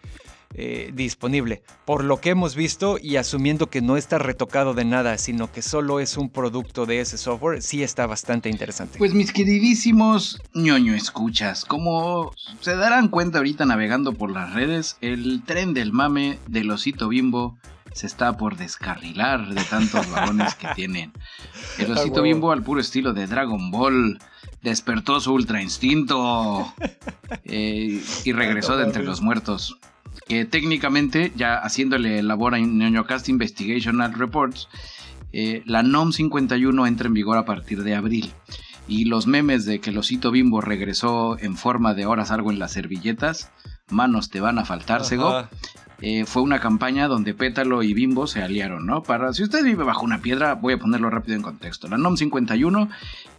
eh, 0.55 0.91
disponible. 0.95 1.63
Por 1.85 2.05
lo 2.05 2.21
que 2.21 2.31
hemos 2.31 2.55
visto 2.55 2.99
y 3.01 3.17
asumiendo 3.17 3.69
que 3.69 3.83
no 3.83 3.97
está 3.97 4.19
retocado 4.19 4.75
de 4.75 4.85
nada, 4.85 5.19
sino 5.19 5.51
que 5.53 5.61
solo 5.61 6.01
es 6.01 6.17
un 6.17 6.31
producto 6.31 6.87
de 6.87 7.01
ese 7.01 7.19
software, 7.19 7.63
sí 7.63 7.83
está 7.83 8.07
bastante 8.07 8.49
interesante. 8.49 8.99
Pues 8.99 9.13
mis 9.13 9.33
queridísimos 9.33 10.41
ñoño 10.55 10.95
escuchas, 10.95 11.65
como 11.65 12.33
se 12.61 12.77
darán 12.77 13.09
cuenta 13.09 13.39
ahorita 13.39 13.67
navegando 13.67 14.13
por 14.13 14.31
las 14.31 14.55
redes, 14.55 14.97
el 15.01 15.43
tren 15.45 15.75
del 15.75 15.93
mame 15.93 16.39
del 16.47 16.71
osito 16.71 17.09
bimbo 17.09 17.59
se 17.93 18.07
está 18.07 18.37
por 18.37 18.57
descarrilar 18.57 19.49
de 19.49 19.65
tantos 19.65 20.11
vagones 20.11 20.55
que 20.55 20.69
tienen. 20.75 21.13
El 21.79 21.93
osito 21.93 22.23
bimbo 22.23 22.53
al 22.53 22.63
puro 22.63 22.81
estilo 22.81 23.13
de 23.13 23.27
Dragon 23.27 23.71
Ball 23.71 24.19
despertó 24.63 25.21
su 25.21 25.33
ultra 25.33 25.63
instinto 25.63 26.73
eh, 27.45 28.03
y 28.25 28.33
regresó 28.33 28.77
de 28.77 28.85
entre 28.85 29.03
los 29.03 29.21
muertos 29.21 29.79
que 30.27 30.45
técnicamente, 30.45 31.33
ya 31.37 31.57
haciéndole 31.59 32.23
labor 32.23 32.55
a 32.55 32.59
NoñoCast 32.59 33.29
Investigational 33.29 34.13
Reports, 34.15 34.69
eh, 35.33 35.63
la 35.67 35.83
NOM 35.83 36.13
51 36.13 36.87
entra 36.87 37.07
en 37.07 37.15
vigor 37.15 37.39
a 37.39 37.45
partir 37.45 37.83
de 37.83 37.95
abril. 37.95 38.33
Y 38.89 39.07
los 39.07 39.27
memes 39.27 39.65
de 39.65 39.81
que 39.81 39.91
el 39.91 39.99
osito 39.99 40.31
bimbo 40.31 40.61
regresó 40.61 41.39
en 41.39 41.57
forma 41.57 41.95
de 41.95 42.07
horas 42.07 42.31
algo 42.31 42.51
en 42.51 42.59
las 42.59 42.73
servilletas, 42.73 43.51
manos 43.89 44.31
te 44.31 44.41
van 44.41 44.59
a 44.59 44.65
faltar, 44.65 45.05
Sego. 45.05 45.49
Eh, 46.03 46.27
fue 46.27 46.43
una 46.43 46.61
campaña 46.61 47.09
donde 47.09 47.33
Pétalo 47.33 47.83
y 47.83 47.95
Bimbo 47.95 48.27
se 48.27 48.43
aliaron, 48.43 48.85
¿no? 48.85 49.03
Para, 49.03 49.33
si 49.33 49.43
usted 49.43 49.65
vive 49.65 49.83
bajo 49.83 50.05
una 50.05 50.21
piedra, 50.21 50.55
voy 50.55 50.75
a 50.75 50.79
ponerlo 50.79 51.09
rápido 51.09 51.37
en 51.37 51.43
contexto. 51.43 51.89
La 51.89 51.97
NOM 51.97 52.19
51 52.19 52.91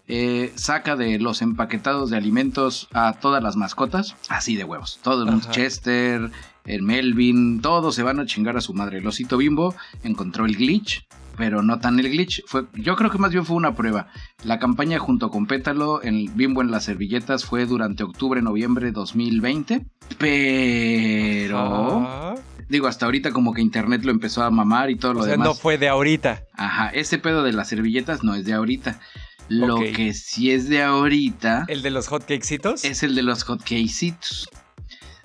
eh, 0.07 0.51
saca 0.55 0.95
de 0.95 1.19
los 1.19 1.43
empaquetados 1.43 2.09
de 2.09 2.17
alimentos 2.17 2.87
a 2.93 3.13
todas 3.13 3.43
las 3.43 3.57
mascotas, 3.57 4.15
así 4.29 4.55
de 4.55 4.63
huevos. 4.63 4.99
Todo 5.03 5.29
el 5.29 5.41
Chester, 5.51 6.31
el 6.67 6.83
Melvin, 6.83 7.61
todos 7.61 7.95
se 7.95 8.03
van 8.03 8.19
a 8.19 8.25
chingar 8.25 8.57
a 8.57 8.61
su 8.61 8.73
madre. 8.73 8.99
El 8.99 9.07
osito 9.07 9.37
bimbo 9.37 9.73
encontró 10.03 10.45
el 10.45 10.55
glitch, 10.55 11.07
pero 11.37 11.63
no 11.63 11.79
tan 11.79 11.99
el 11.99 12.09
glitch. 12.09 12.43
Fue, 12.45 12.65
yo 12.73 12.95
creo 12.95 13.09
que 13.09 13.17
más 13.17 13.31
bien 13.31 13.45
fue 13.45 13.55
una 13.55 13.73
prueba. 13.73 14.07
La 14.43 14.59
campaña 14.59 14.99
junto 14.99 15.29
con 15.29 15.47
Pétalo, 15.47 16.01
el 16.01 16.29
bimbo 16.35 16.61
en 16.61 16.69
las 16.69 16.83
servilletas, 16.83 17.45
fue 17.45 17.65
durante 17.65 18.03
octubre-noviembre 18.03 18.87
de 18.87 18.91
2020. 18.91 19.85
Pero... 20.17 22.35
Digo, 22.69 22.87
hasta 22.87 23.05
ahorita 23.05 23.31
como 23.31 23.53
que 23.53 23.61
internet 23.61 24.03
lo 24.03 24.11
empezó 24.11 24.43
a 24.43 24.51
mamar 24.51 24.89
y 24.89 24.97
todo 24.97 25.13
lo 25.13 25.23
sea, 25.23 25.31
demás. 25.31 25.47
No 25.47 25.53
fue 25.53 25.77
de 25.77 25.87
ahorita. 25.87 26.43
Ajá, 26.53 26.89
ese 26.89 27.17
pedo 27.17 27.43
de 27.43 27.53
las 27.53 27.69
servilletas 27.69 28.25
no 28.25 28.35
es 28.35 28.43
de 28.43 28.53
ahorita. 28.53 28.99
Lo 29.47 29.79
que 29.79 30.13
sí 30.13 30.51
es 30.51 30.67
de 30.67 30.83
ahorita. 30.83 31.63
¿El 31.69 31.81
de 31.81 31.91
los 31.91 32.09
hotcakesitos? 32.09 32.83
Es 32.83 33.03
el 33.03 33.15
de 33.15 33.23
los 33.23 33.43
hotcakesitos 33.43 34.49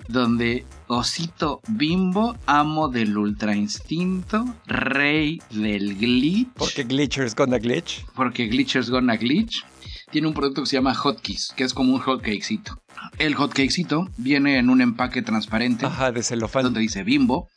donde 0.07 0.65
Osito 0.95 1.59
Bimbo, 1.69 2.37
amo 2.45 2.87
del 2.87 3.17
ultra 3.17 3.55
instinto, 3.55 4.45
rey 4.67 5.41
del 5.49 5.97
glitch. 5.97 6.53
Porque 6.53 6.83
Glitcher's 6.83 7.33
gonna 7.33 7.57
glitch. 7.57 8.05
Porque 8.13 8.45
Glitcher's 8.45 8.91
gonna 8.91 9.17
glitch. 9.17 9.65
Tiene 10.11 10.27
un 10.27 10.35
producto 10.35 10.61
que 10.61 10.67
se 10.67 10.75
llama 10.75 10.93
Hotkeys, 10.93 11.51
que 11.55 11.63
es 11.63 11.73
como 11.73 11.95
un 11.95 11.99
hotcakecito. 11.99 12.79
El 13.17 13.33
hotcakecito 13.33 14.07
viene 14.17 14.59
en 14.59 14.69
un 14.69 14.81
empaque 14.81 15.23
transparente. 15.23 15.87
Ajá, 15.87 16.11
de 16.11 16.21
celofán. 16.21 16.61
Donde 16.61 16.81
dice 16.81 17.01
Bimbo, 17.01 17.49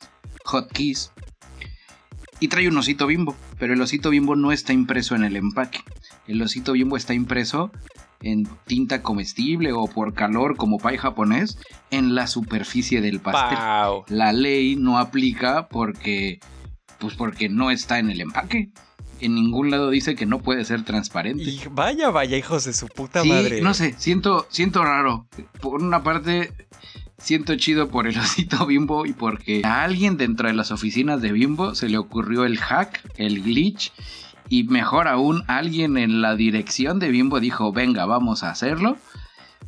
Hotkeys. 0.47 1.13
Y 2.41 2.49
trae 2.49 2.69
un 2.69 2.79
osito 2.79 3.07
bimbo, 3.07 3.37
pero 3.59 3.75
el 3.75 3.83
osito 3.83 4.09
bimbo 4.09 4.35
no 4.35 4.51
está 4.51 4.73
impreso 4.73 5.15
en 5.15 5.25
el 5.25 5.37
empaque. 5.37 5.81
El 6.27 6.41
osito 6.41 6.73
bimbo 6.73 6.97
está 6.97 7.13
impreso 7.13 7.71
en 8.33 8.49
tinta 8.67 9.03
comestible 9.03 9.73
o 9.73 9.87
por 9.87 10.15
calor 10.15 10.57
como 10.57 10.79
pay 10.79 10.97
japonés 10.97 11.59
en 11.91 12.15
la 12.15 12.27
superficie 12.27 13.01
del 13.01 13.21
pastel. 13.21 13.59
La 14.09 14.33
ley 14.33 14.77
no 14.77 14.99
aplica 14.99 15.69
porque 15.69 16.41
pues 16.99 17.15
porque 17.15 17.49
no 17.49 17.71
está 17.71 17.99
en 17.99 18.11
el 18.11 18.21
empaque. 18.21 18.71
En 19.21 19.35
ningún 19.35 19.71
lado 19.71 19.91
dice 19.91 20.15
que 20.15 20.27
no 20.27 20.41
puede 20.41 20.65
ser 20.65 20.85
transparente. 20.85 21.45
Y 21.45 21.61
vaya, 21.71 22.11
vaya, 22.11 22.37
hijos 22.37 22.65
de 22.65 22.73
su 22.73 22.87
puta 22.87 23.25
madre. 23.25 23.63
No 23.63 23.73
sé, 23.73 23.95
siento, 23.97 24.47
siento 24.51 24.85
raro. 24.85 25.27
Por 25.61 25.83
una 25.83 26.03
parte, 26.03 26.53
siento 27.19 27.57
chido 27.57 27.89
por 27.89 28.07
el 28.07 28.19
osito 28.19 28.67
bimbo 28.67 29.07
y 29.07 29.13
porque 29.13 29.63
a 29.65 29.85
alguien 29.85 30.17
dentro 30.17 30.49
de 30.49 30.55
las 30.55 30.71
oficinas 30.71 31.23
de 31.23 31.33
bimbo 31.33 31.75
se 31.75 31.89
le 31.89 31.97
ocurrió 31.99 32.45
el 32.45 32.59
hack, 32.59 33.03
el 33.17 33.43
glitch 33.43 33.93
y 34.49 34.65
mejor 34.65 35.09
aún, 35.09 35.43
alguien 35.47 35.97
en 35.97 36.23
la 36.23 36.37
dirección 36.37 36.99
de 36.99 37.11
Bimbo 37.11 37.41
dijo, 37.41 37.73
venga, 37.73 38.07
vamos 38.07 38.43
a 38.43 38.51
hacerlo. 38.51 38.97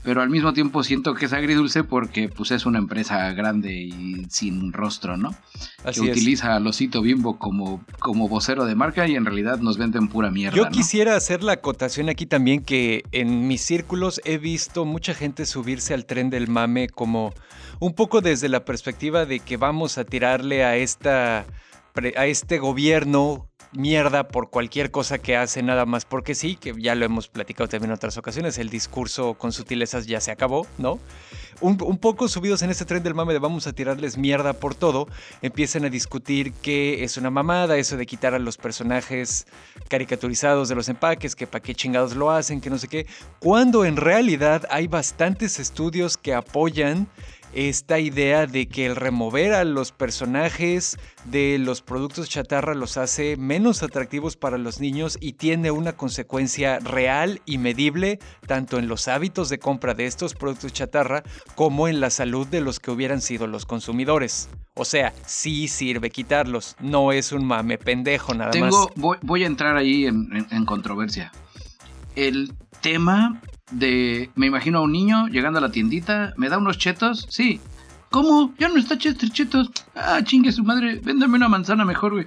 Pero 0.04 0.22
al 0.22 0.30
mismo 0.30 0.52
tiempo 0.52 0.84
siento 0.84 1.14
que 1.14 1.26
es 1.26 1.32
agridulce 1.32 1.82
porque 1.82 2.28
pues 2.28 2.52
es 2.52 2.66
una 2.66 2.78
empresa 2.78 3.32
grande 3.32 3.74
y 3.74 4.26
sin 4.30 4.72
rostro, 4.72 5.16
¿no? 5.16 5.34
que 5.92 6.00
utiliza 6.00 6.54
al 6.54 6.66
osito 6.66 7.02
bimbo 7.02 7.38
como, 7.38 7.84
como 7.98 8.28
vocero 8.28 8.64
de 8.64 8.76
marca 8.76 9.08
y 9.08 9.16
en 9.16 9.24
realidad 9.24 9.58
nos 9.58 9.76
venden 9.76 10.08
pura 10.08 10.30
mierda. 10.30 10.56
Yo 10.56 10.68
quisiera 10.68 11.16
hacer 11.16 11.42
la 11.42 11.54
acotación 11.54 12.08
aquí 12.08 12.26
también 12.26 12.62
que 12.62 13.02
en 13.10 13.48
mis 13.48 13.60
círculos 13.60 14.20
he 14.24 14.38
visto 14.38 14.84
mucha 14.84 15.14
gente 15.14 15.46
subirse 15.46 15.94
al 15.94 16.06
tren 16.06 16.30
del 16.30 16.46
mame 16.46 16.88
como 16.88 17.34
un 17.80 17.92
poco 17.92 18.20
desde 18.20 18.48
la 18.48 18.64
perspectiva 18.64 19.26
de 19.26 19.40
que 19.40 19.56
vamos 19.56 19.98
a 19.98 20.04
tirarle 20.04 20.64
a 20.64 20.76
esta 20.76 21.44
a 22.16 22.26
este 22.26 22.58
gobierno 22.58 23.48
mierda 23.72 24.28
por 24.28 24.50
cualquier 24.50 24.90
cosa 24.90 25.18
que 25.18 25.36
hace 25.36 25.62
nada 25.62 25.84
más 25.84 26.04
porque 26.04 26.34
sí, 26.34 26.56
que 26.56 26.74
ya 26.78 26.94
lo 26.94 27.04
hemos 27.04 27.28
platicado 27.28 27.68
también 27.68 27.90
en 27.90 27.96
otras 27.96 28.16
ocasiones, 28.16 28.58
el 28.58 28.70
discurso 28.70 29.34
con 29.34 29.52
sutilezas 29.52 30.06
ya 30.06 30.20
se 30.20 30.30
acabó, 30.30 30.66
¿no? 30.78 30.98
Un, 31.60 31.76
poco 31.76 32.28
subidos 32.28 32.62
en 32.62 32.70
este 32.70 32.84
tren 32.84 33.02
del 33.02 33.14
mame 33.14 33.32
de 33.32 33.40
vamos 33.40 33.66
a 33.66 33.72
tirarles 33.72 34.16
mierda 34.16 34.52
por 34.52 34.76
todo, 34.76 35.08
empiezan 35.42 35.84
a 35.84 35.90
discutir 35.90 36.52
que 36.52 37.02
es 37.02 37.16
una 37.16 37.30
mamada 37.30 37.76
eso 37.76 37.96
de 37.96 38.06
quitar 38.06 38.32
a 38.32 38.38
los 38.38 38.56
personajes 38.56 39.46
caricaturizados 39.88 40.68
de 40.68 40.76
los 40.76 40.88
empaques, 40.88 41.34
que 41.34 41.48
para 41.48 41.62
qué 41.62 41.74
chingados 41.74 42.14
lo 42.14 42.30
hacen, 42.30 42.60
que 42.60 42.70
no 42.70 42.78
sé 42.78 42.86
qué, 42.86 43.06
cuando 43.40 43.84
en 43.84 43.96
realidad 43.96 44.66
hay 44.70 44.86
bastantes 44.86 45.58
estudios 45.58 46.16
que 46.16 46.32
apoyan 46.32 47.08
esta 47.52 47.98
idea 47.98 48.46
de 48.46 48.68
que 48.68 48.86
el 48.86 48.96
remover 48.96 49.54
a 49.54 49.64
los 49.64 49.92
personajes 49.92 50.98
de 51.24 51.58
los 51.58 51.82
productos 51.82 52.28
chatarra 52.28 52.74
los 52.74 52.96
hace 52.96 53.36
menos 53.36 53.82
atractivos 53.82 54.36
para 54.36 54.58
los 54.58 54.80
niños 54.80 55.18
y 55.20 55.34
tiene 55.34 55.70
una 55.70 55.92
consecuencia 55.92 56.78
real 56.78 57.40
y 57.46 57.58
medible 57.58 58.18
tanto 58.46 58.78
en 58.78 58.88
los 58.88 59.08
hábitos 59.08 59.48
de 59.48 59.58
compra 59.58 59.94
de 59.94 60.06
estos 60.06 60.34
productos 60.34 60.72
chatarra 60.72 61.22
como 61.54 61.88
en 61.88 62.00
la 62.00 62.10
salud 62.10 62.46
de 62.46 62.60
los 62.60 62.80
que 62.80 62.90
hubieran 62.90 63.20
sido 63.20 63.46
los 63.46 63.66
consumidores. 63.66 64.48
O 64.74 64.84
sea, 64.84 65.12
sí 65.26 65.68
sirve 65.68 66.10
quitarlos, 66.10 66.76
no 66.80 67.12
es 67.12 67.32
un 67.32 67.44
mame 67.44 67.78
pendejo 67.78 68.34
nada 68.34 68.58
más. 68.60 68.74
Voy, 68.94 69.18
voy, 69.22 69.42
a 69.42 69.46
entrar 69.46 69.76
ahí 69.76 70.06
en, 70.06 70.46
en 70.50 70.64
controversia. 70.64 71.32
El 72.14 72.52
tema 72.80 73.40
de, 73.70 74.30
me 74.34 74.46
imagino 74.46 74.78
a 74.78 74.82
un 74.82 74.92
niño 74.92 75.28
llegando 75.28 75.58
a 75.58 75.62
la 75.62 75.70
tiendita, 75.70 76.34
¿me 76.36 76.48
da 76.48 76.58
unos 76.58 76.78
chetos? 76.78 77.26
Sí. 77.28 77.60
¿Cómo? 78.10 78.54
Ya 78.58 78.68
no 78.68 78.78
está 78.78 78.96
chetos. 78.96 79.70
Ah, 79.94 80.20
chingue 80.24 80.52
su 80.52 80.64
madre, 80.64 81.00
véndame 81.02 81.36
una 81.36 81.48
manzana 81.48 81.84
mejor, 81.84 82.12
güey. 82.12 82.26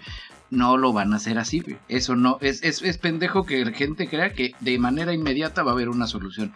No 0.50 0.78
lo 0.78 0.94
van 0.94 1.14
a 1.14 1.16
hacer 1.16 1.40
así, 1.40 1.62
güey. 1.62 1.78
Eso 1.88 2.16
no, 2.16 2.38
es, 2.42 2.62
es, 2.62 2.82
es 2.82 2.98
pendejo 2.98 3.46
que 3.46 3.66
la 3.66 3.72
gente 3.72 4.08
crea 4.08 4.34
que 4.34 4.54
de 4.60 4.78
manera 4.78 5.14
inmediata 5.14 5.64
va 5.64 5.72
a 5.72 5.74
haber 5.74 5.90
una 5.90 6.08
solución. 6.08 6.54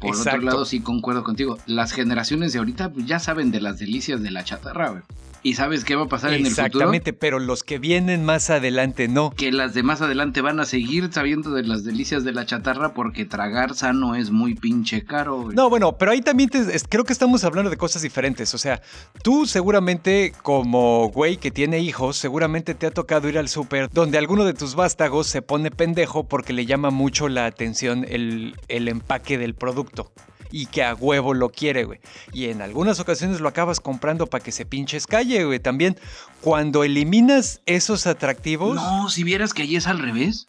Por 0.00 0.16
otro 0.16 0.38
lado, 0.38 0.64
sí 0.64 0.80
concuerdo 0.80 1.22
contigo. 1.22 1.58
Las 1.66 1.92
generaciones 1.92 2.52
de 2.52 2.58
ahorita 2.58 2.92
pues, 2.92 3.06
ya 3.06 3.18
saben 3.18 3.50
de 3.50 3.60
las 3.60 3.78
delicias 3.78 4.22
de 4.22 4.30
la 4.30 4.44
chatarra, 4.44 4.90
güey. 4.90 5.02
¿Y 5.46 5.54
sabes 5.54 5.84
qué 5.84 5.94
va 5.94 6.06
a 6.06 6.08
pasar 6.08 6.32
en 6.32 6.44
el 6.44 6.50
futuro? 6.50 6.66
Exactamente, 6.66 7.12
pero 7.12 7.38
los 7.38 7.62
que 7.62 7.78
vienen 7.78 8.24
más 8.24 8.50
adelante 8.50 9.06
no. 9.06 9.30
Que 9.30 9.52
las 9.52 9.74
de 9.74 9.84
más 9.84 10.02
adelante 10.02 10.40
van 10.40 10.58
a 10.58 10.64
seguir 10.64 11.12
sabiendo 11.12 11.52
de 11.52 11.62
las 11.62 11.84
delicias 11.84 12.24
de 12.24 12.32
la 12.32 12.46
chatarra 12.46 12.94
porque 12.94 13.24
tragar 13.26 13.76
sano 13.76 14.16
es 14.16 14.32
muy 14.32 14.56
pinche 14.56 15.04
caro. 15.04 15.48
No, 15.54 15.70
bueno, 15.70 15.96
pero 15.98 16.10
ahí 16.10 16.20
también 16.20 16.50
creo 16.88 17.04
que 17.04 17.12
estamos 17.12 17.44
hablando 17.44 17.70
de 17.70 17.76
cosas 17.76 18.02
diferentes. 18.02 18.54
O 18.54 18.58
sea, 18.58 18.82
tú 19.22 19.46
seguramente 19.46 20.32
como 20.42 21.10
güey 21.10 21.36
que 21.36 21.52
tiene 21.52 21.78
hijos, 21.78 22.16
seguramente 22.16 22.74
te 22.74 22.88
ha 22.88 22.90
tocado 22.90 23.28
ir 23.28 23.38
al 23.38 23.48
súper 23.48 23.88
donde 23.88 24.18
alguno 24.18 24.44
de 24.44 24.52
tus 24.52 24.74
vástagos 24.74 25.28
se 25.28 25.42
pone 25.42 25.70
pendejo 25.70 26.24
porque 26.26 26.54
le 26.54 26.66
llama 26.66 26.90
mucho 26.90 27.28
la 27.28 27.46
atención 27.46 28.04
el, 28.08 28.56
el 28.66 28.88
empaque 28.88 29.38
del 29.38 29.54
producto 29.54 30.10
y 30.50 30.66
que 30.66 30.82
a 30.82 30.94
huevo 30.94 31.34
lo 31.34 31.48
quiere, 31.50 31.84
güey. 31.84 32.00
Y 32.32 32.46
en 32.46 32.62
algunas 32.62 33.00
ocasiones 33.00 33.40
lo 33.40 33.48
acabas 33.48 33.80
comprando 33.80 34.26
para 34.26 34.42
que 34.42 34.52
se 34.52 34.66
pinches 34.66 35.06
calle, 35.06 35.44
güey. 35.44 35.60
También, 35.60 35.96
cuando 36.40 36.84
eliminas 36.84 37.60
esos 37.66 38.06
atractivos. 38.06 38.74
No, 38.74 39.08
si 39.08 39.24
vieras 39.24 39.54
que 39.54 39.62
ahí 39.62 39.76
es 39.76 39.86
al 39.86 39.98
revés. 39.98 40.46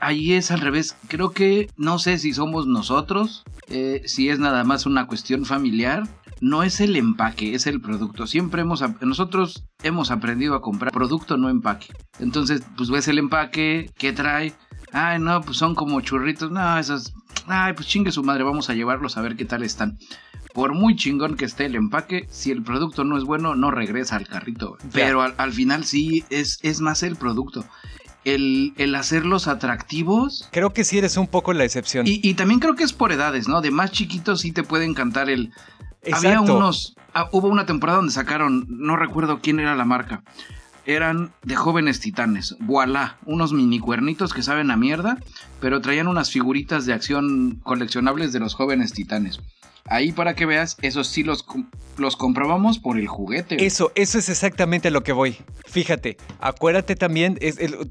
ahí 0.00 0.34
es 0.34 0.50
al 0.50 0.60
revés. 0.60 0.96
Creo 1.08 1.30
que 1.30 1.70
no 1.76 1.98
sé 1.98 2.18
si 2.18 2.32
somos 2.32 2.66
nosotros, 2.66 3.44
eh, 3.68 4.02
si 4.06 4.28
es 4.28 4.38
nada 4.38 4.64
más 4.64 4.86
una 4.86 5.06
cuestión 5.06 5.44
familiar. 5.44 6.04
No 6.40 6.62
es 6.62 6.80
el 6.80 6.96
empaque, 6.96 7.54
es 7.54 7.66
el 7.66 7.80
producto. 7.80 8.26
Siempre 8.26 8.60
hemos, 8.60 8.84
nosotros 9.00 9.64
hemos 9.82 10.10
aprendido 10.10 10.54
a 10.54 10.60
comprar 10.60 10.92
producto, 10.92 11.38
no 11.38 11.48
empaque. 11.48 11.86
Entonces, 12.18 12.62
pues 12.76 12.90
ves 12.90 13.08
el 13.08 13.18
empaque, 13.18 13.90
¿qué 13.96 14.12
trae? 14.12 14.52
Ay, 14.92 15.18
no, 15.18 15.40
pues 15.40 15.56
son 15.56 15.74
como 15.74 16.00
churritos. 16.02 16.50
No, 16.50 16.78
esas 16.78 17.14
ay, 17.46 17.72
pues 17.72 17.86
chingue 17.86 18.12
su 18.12 18.22
madre, 18.22 18.44
vamos 18.44 18.70
a 18.70 18.74
llevarlos 18.74 19.16
a 19.16 19.22
ver 19.22 19.36
qué 19.36 19.44
tal 19.44 19.62
están. 19.62 19.98
Por 20.54 20.74
muy 20.74 20.96
chingón 20.96 21.36
que 21.36 21.44
esté 21.44 21.66
el 21.66 21.74
empaque, 21.74 22.26
si 22.30 22.50
el 22.50 22.62
producto 22.62 23.04
no 23.04 23.18
es 23.18 23.24
bueno, 23.24 23.54
no 23.54 23.70
regresa 23.70 24.16
al 24.16 24.26
carrito. 24.26 24.78
Pero 24.92 25.20
al, 25.20 25.52
final 25.52 25.84
sí 25.84 26.24
es, 26.30 26.58
es 26.62 26.80
más 26.80 27.02
el 27.02 27.16
producto. 27.16 27.64
El, 28.24 28.72
el, 28.76 28.94
hacerlos 28.94 29.48
atractivos. 29.48 30.48
Creo 30.50 30.72
que 30.72 30.84
sí 30.84 30.98
eres 30.98 31.16
un 31.16 31.28
poco 31.28 31.52
la 31.52 31.64
excepción. 31.64 32.06
Y, 32.08 32.34
también 32.34 32.58
creo 32.58 32.74
que 32.74 32.84
es 32.84 32.92
por 32.92 33.12
edades, 33.12 33.48
¿no? 33.48 33.60
De 33.60 33.70
más 33.70 33.92
chiquitos 33.92 34.40
sí 34.40 34.52
te 34.52 34.62
puede 34.62 34.84
encantar 34.84 35.28
el. 35.28 35.52
Había 36.10 36.40
unos. 36.40 36.96
Ah, 37.14 37.28
hubo 37.32 37.48
una 37.48 37.66
temporada 37.66 37.98
donde 37.98 38.12
sacaron, 38.12 38.66
no 38.68 38.96
recuerdo 38.96 39.40
quién 39.40 39.60
era 39.60 39.76
la 39.76 39.84
marca 39.84 40.22
eran 40.86 41.32
de 41.42 41.56
jóvenes 41.56 42.00
titanes. 42.00 42.56
Voilà, 42.60 43.18
unos 43.26 43.52
mini 43.52 43.78
cuernitos 43.78 44.32
que 44.32 44.42
saben 44.42 44.70
a 44.70 44.76
mierda, 44.76 45.18
pero 45.60 45.80
traían 45.80 46.08
unas 46.08 46.30
figuritas 46.30 46.86
de 46.86 46.92
acción 46.92 47.60
coleccionables 47.62 48.32
de 48.32 48.40
los 48.40 48.54
jóvenes 48.54 48.92
titanes. 48.92 49.40
Ahí 49.88 50.12
para 50.12 50.34
que 50.34 50.46
veas, 50.46 50.76
esos 50.82 51.06
sí 51.06 51.22
los, 51.22 51.44
los 51.96 52.16
comprobamos 52.16 52.78
por 52.78 52.98
el 52.98 53.06
juguete. 53.06 53.64
Eso, 53.64 53.92
eso 53.94 54.18
es 54.18 54.28
exactamente 54.28 54.88
a 54.88 54.90
lo 54.90 55.02
que 55.02 55.12
voy. 55.12 55.36
Fíjate, 55.66 56.16
acuérdate 56.40 56.96
también, 56.96 57.38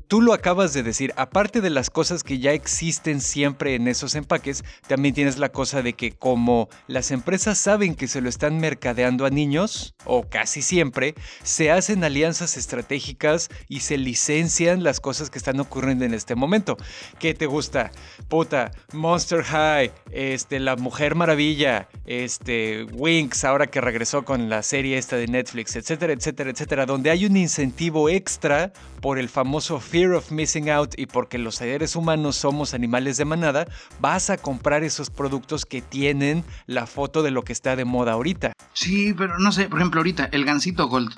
tú 0.07 0.21
lo 0.21 0.33
acabas 0.33 0.73
de 0.73 0.83
decir, 0.83 1.13
aparte 1.15 1.61
de 1.61 1.69
las 1.69 1.89
cosas 1.89 2.23
que 2.23 2.39
ya 2.39 2.51
existen 2.51 3.21
siempre 3.21 3.75
en 3.75 3.87
esos 3.87 4.15
empaques, 4.15 4.63
también 4.87 5.13
tienes 5.13 5.37
la 5.37 5.49
cosa 5.49 5.81
de 5.81 5.93
que 5.93 6.11
como 6.11 6.67
las 6.87 7.11
empresas 7.11 7.57
saben 7.57 7.95
que 7.95 8.07
se 8.07 8.21
lo 8.21 8.29
están 8.29 8.59
mercadeando 8.59 9.25
a 9.25 9.29
niños, 9.29 9.95
o 10.03 10.27
casi 10.27 10.61
siempre, 10.61 11.15
se 11.43 11.71
hacen 11.71 12.03
alianzas 12.03 12.57
estratégicas 12.57 13.49
y 13.69 13.81
se 13.81 13.97
licencian 13.97 14.83
las 14.83 14.99
cosas 14.99 15.29
que 15.29 15.37
están 15.37 15.59
ocurriendo 15.59 16.03
en 16.05 16.13
este 16.13 16.35
momento. 16.35 16.75
¿Qué 17.19 17.33
te 17.33 17.45
gusta? 17.55 17.89
Puta, 18.27 18.71
Monster 18.91 19.41
High, 19.41 19.89
este, 20.11 20.59
La 20.59 20.75
Mujer 20.75 21.15
Maravilla, 21.15 21.87
este, 22.05 22.83
Winx, 22.91 23.45
ahora 23.45 23.67
que 23.67 23.79
regresó 23.79 24.25
con 24.25 24.49
la 24.49 24.61
serie 24.61 24.97
esta 24.97 25.15
de 25.15 25.27
Netflix, 25.27 25.77
etcétera, 25.77 26.11
etcétera, 26.11 26.49
etcétera, 26.49 26.85
donde 26.85 27.11
hay 27.11 27.25
un 27.25 27.37
incentivo 27.37 28.09
extra 28.09 28.73
por 28.99 29.17
el 29.19 29.29
famoso 29.29 29.79
fear 29.79 30.11
of 30.15 30.31
missing 30.31 30.69
out 30.69 30.95
y 30.97 31.05
porque 31.05 31.37
los 31.37 31.55
seres 31.55 31.95
humanos 31.95 32.35
somos 32.35 32.73
animales 32.73 33.15
de 33.15 33.23
manada, 33.23 33.67
vas 34.01 34.29
a 34.29 34.35
comprar 34.37 34.83
esos 34.83 35.09
productos 35.09 35.65
que 35.65 35.81
tienen 35.81 36.43
la 36.65 36.87
foto 36.87 37.23
de 37.23 37.31
lo 37.31 37.43
que 37.43 37.53
está 37.53 37.77
de 37.77 37.85
moda 37.85 38.11
ahorita. 38.13 38.51
Sí, 38.73 39.13
pero 39.17 39.39
no 39.39 39.53
sé, 39.53 39.69
por 39.69 39.79
ejemplo, 39.79 40.01
ahorita 40.01 40.27
el 40.33 40.43
gansito 40.43 40.89
gold. 40.89 41.13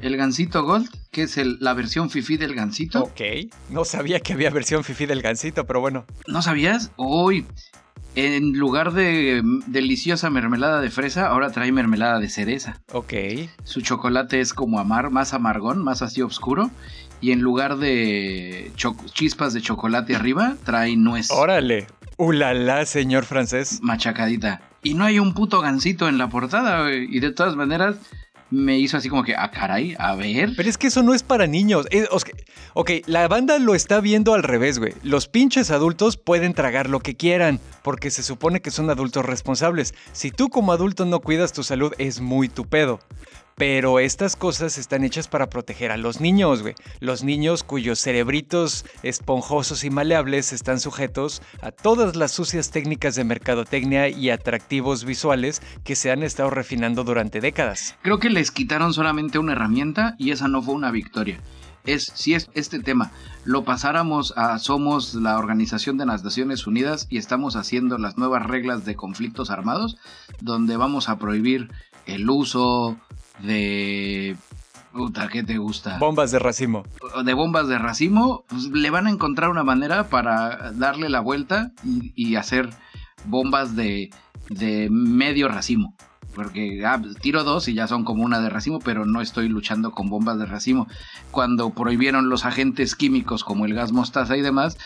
El 0.00 0.16
Gansito 0.16 0.64
Gold, 0.64 0.88
que 1.10 1.22
es 1.22 1.36
la 1.36 1.74
versión 1.74 2.10
fifi 2.10 2.36
del 2.36 2.54
Gansito. 2.54 3.04
Ok, 3.04 3.20
no 3.70 3.84
sabía 3.84 4.20
que 4.20 4.34
había 4.34 4.50
versión 4.50 4.84
fifi 4.84 5.06
del 5.06 5.22
Gansito, 5.22 5.64
pero 5.66 5.80
bueno. 5.80 6.04
¿No 6.26 6.42
sabías? 6.42 6.90
Uy, 6.96 7.46
en 8.16 8.52
lugar 8.52 8.92
de 8.92 9.42
deliciosa 9.66 10.30
mermelada 10.30 10.80
de 10.80 10.90
fresa, 10.90 11.26
ahora 11.26 11.50
trae 11.50 11.72
mermelada 11.72 12.20
de 12.20 12.28
cereza. 12.28 12.80
Ok. 12.92 13.12
Su 13.64 13.80
chocolate 13.80 14.40
es 14.40 14.54
como 14.54 14.78
amar, 14.78 15.10
más 15.10 15.34
amargón, 15.34 15.82
más 15.82 16.00
así 16.02 16.22
oscuro. 16.22 16.70
Y 17.20 17.32
en 17.32 17.40
lugar 17.40 17.78
de 17.78 18.70
chispas 19.14 19.54
de 19.54 19.62
chocolate 19.62 20.14
arriba, 20.14 20.56
trae 20.64 20.96
nuez. 20.96 21.30
Órale. 21.30 21.86
Ulala, 22.16 22.86
señor 22.86 23.24
francés. 23.24 23.80
Machacadita. 23.82 24.60
Y 24.82 24.94
no 24.94 25.04
hay 25.04 25.18
un 25.18 25.34
puto 25.34 25.60
gansito 25.60 26.08
en 26.08 26.18
la 26.18 26.28
portada, 26.28 26.92
Y 26.92 27.18
de 27.18 27.32
todas 27.32 27.56
maneras, 27.56 27.96
me 28.54 28.78
hizo 28.78 28.96
así 28.96 29.08
como 29.08 29.24
que, 29.24 29.34
ah, 29.34 29.50
caray, 29.50 29.96
a 29.98 30.14
ver. 30.14 30.52
Pero 30.56 30.68
es 30.68 30.78
que 30.78 30.86
eso 30.86 31.02
no 31.02 31.12
es 31.12 31.22
para 31.22 31.46
niños. 31.46 31.86
ok, 32.74 32.90
la 33.06 33.26
banda 33.28 33.58
lo 33.58 33.74
está 33.74 34.00
viendo 34.00 34.32
al 34.34 34.42
revés, 34.42 34.78
güey. 34.78 34.94
Los 35.02 35.28
pinches 35.28 35.70
adultos 35.70 36.16
pueden 36.16 36.54
tragar 36.54 36.88
lo 36.88 37.00
que 37.00 37.16
quieran, 37.16 37.60
porque 37.82 38.10
se 38.10 38.22
supone 38.22 38.60
que 38.60 38.70
son 38.70 38.88
adultos 38.90 39.24
responsables. 39.24 39.94
Si 40.12 40.30
tú 40.30 40.48
como 40.48 40.72
adulto 40.72 41.04
no 41.04 41.20
cuidas 41.20 41.52
tu 41.52 41.64
salud, 41.64 41.92
es 41.98 42.20
muy 42.20 42.48
tu 42.48 42.64
pedo. 42.64 43.00
Pero 43.56 44.00
estas 44.00 44.36
cosas 44.36 44.78
están 44.78 45.04
hechas 45.04 45.28
para 45.28 45.48
proteger 45.48 45.92
a 45.92 45.96
los 45.96 46.20
niños, 46.20 46.62
güey. 46.62 46.74
Los 47.00 47.22
niños 47.22 47.62
cuyos 47.62 48.00
cerebritos 48.00 48.84
esponjosos 49.02 49.84
y 49.84 49.90
maleables 49.90 50.52
están 50.52 50.80
sujetos 50.80 51.42
a 51.62 51.70
todas 51.70 52.16
las 52.16 52.32
sucias 52.32 52.70
técnicas 52.70 53.14
de 53.14 53.24
mercadotecnia 53.24 54.08
y 54.08 54.30
atractivos 54.30 55.04
visuales 55.04 55.62
que 55.84 55.94
se 55.94 56.10
han 56.10 56.22
estado 56.22 56.50
refinando 56.50 57.04
durante 57.04 57.40
décadas. 57.40 57.96
Creo 58.02 58.18
que 58.18 58.30
les 58.30 58.50
quitaron 58.50 58.92
solamente 58.92 59.38
una 59.38 59.52
herramienta 59.52 60.16
y 60.18 60.30
esa 60.30 60.48
no 60.48 60.62
fue 60.62 60.74
una 60.74 60.90
victoria 60.90 61.40
es 61.84 62.10
si 62.14 62.34
es 62.34 62.50
este 62.54 62.80
tema 62.80 63.12
lo 63.44 63.64
pasáramos 63.64 64.32
a 64.36 64.58
somos 64.58 65.14
la 65.14 65.38
Organización 65.38 65.98
de 65.98 66.06
las 66.06 66.24
Naciones 66.24 66.66
Unidas 66.66 67.06
y 67.10 67.18
estamos 67.18 67.56
haciendo 67.56 67.98
las 67.98 68.16
nuevas 68.16 68.46
reglas 68.46 68.84
de 68.84 68.96
conflictos 68.96 69.50
armados 69.50 69.98
donde 70.40 70.76
vamos 70.76 71.08
a 71.08 71.18
prohibir 71.18 71.70
el 72.06 72.28
uso 72.28 72.96
de... 73.40 74.36
Puta, 74.92 75.26
¿qué 75.28 75.42
te 75.42 75.58
gusta? 75.58 75.98
Bombas 75.98 76.30
de 76.30 76.38
racimo. 76.38 76.84
De 77.24 77.34
bombas 77.34 77.66
de 77.66 77.78
racimo, 77.78 78.44
pues 78.46 78.66
le 78.66 78.90
van 78.90 79.08
a 79.08 79.10
encontrar 79.10 79.50
una 79.50 79.64
manera 79.64 80.08
para 80.08 80.70
darle 80.70 81.08
la 81.08 81.18
vuelta 81.18 81.72
y, 81.82 82.36
hacer 82.36 82.70
bombas 83.24 83.74
de, 83.74 84.10
de 84.50 84.88
medio 84.90 85.48
racimo. 85.48 85.96
Porque 86.32 86.84
ah, 86.86 87.00
tiro 87.20 87.42
dos 87.42 87.66
y 87.66 87.74
ya 87.74 87.88
son 87.88 88.04
como 88.04 88.22
una 88.22 88.40
de 88.40 88.50
racimo, 88.50 88.78
pero 88.78 89.04
no 89.04 89.20
estoy 89.20 89.48
luchando 89.48 89.90
con 89.90 90.10
bombas 90.10 90.38
de 90.38 90.46
racimo. 90.46 90.86
Cuando 91.32 91.70
prohibieron 91.70 92.28
los 92.28 92.44
agentes 92.44 92.94
químicos 92.94 93.42
como 93.42 93.64
el 93.66 93.74
gas 93.74 93.90
mostaza 93.90 94.36
y 94.36 94.42
demás, 94.42 94.78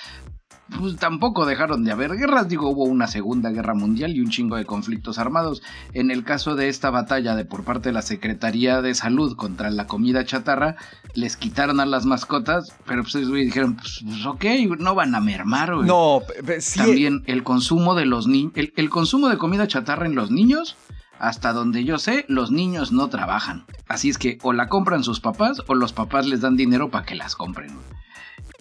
pues 0.77 0.97
tampoco 0.97 1.47
dejaron 1.47 1.85
de 1.85 1.93
haber 1.93 2.17
guerras. 2.17 2.49
Digo, 2.49 2.69
hubo 2.69 2.85
una 2.85 3.07
segunda 3.07 3.51
guerra 3.51 3.75
mundial 3.75 4.15
y 4.15 4.21
un 4.21 4.31
chingo 4.31 4.57
de 4.57 4.65
conflictos 4.65 5.19
armados. 5.19 5.63
En 5.95 6.11
el 6.11 6.25
caso 6.25 6.57
de 6.57 6.69
esta 6.69 6.91
batalla 6.91 7.35
de 7.35 7.45
por 7.45 7.65
parte 7.65 7.89
de 7.89 7.93
la 7.93 8.03
Secretaría 8.03 8.83
de 8.83 8.95
Salud 8.95 9.37
contra 9.37 9.71
la 9.71 9.87
comida 9.87 10.25
chatarra, 10.25 10.77
les 11.15 11.37
quitaron 11.37 11.81
a 11.81 11.87
las 11.87 12.05
mascotas, 12.07 12.75
pero 12.87 13.03
pues 13.03 13.15
dijeron, 13.31 13.77
pues, 13.77 14.01
pues, 14.05 14.27
ok, 14.27 14.45
no 14.79 14.95
van 14.95 15.15
a 15.15 15.21
mermar. 15.21 15.71
No, 15.71 16.23
sí. 16.61 16.79
También 16.79 17.23
el 17.27 17.43
consumo 17.43 17.95
de 17.95 18.07
los 18.07 18.27
niños, 18.27 18.53
el, 18.55 18.91
consumo 18.91 19.29
de 19.29 19.39
comida 19.39 19.67
chatarra 19.67 20.07
en 20.07 20.15
los 20.15 20.31
niños 20.31 20.77
hasta 21.19 21.53
donde 21.53 21.85
yo 21.85 21.99
sé, 21.99 22.25
los 22.29 22.51
niños 22.53 22.93
no 22.93 23.09
trabajan. 23.09 23.65
Así 23.89 24.09
es 24.09 24.19
que 24.19 24.39
o 24.43 24.53
la 24.53 24.69
compran 24.69 25.03
sus 25.03 25.21
papás 25.21 25.63
o 25.67 25.75
los 25.75 25.93
papás 25.93 26.27
les 26.27 26.41
dan 26.41 26.57
dinero 26.57 26.91
para 26.91 27.05
que 27.05 27.17
las 27.17 27.35
compren. 27.35 27.77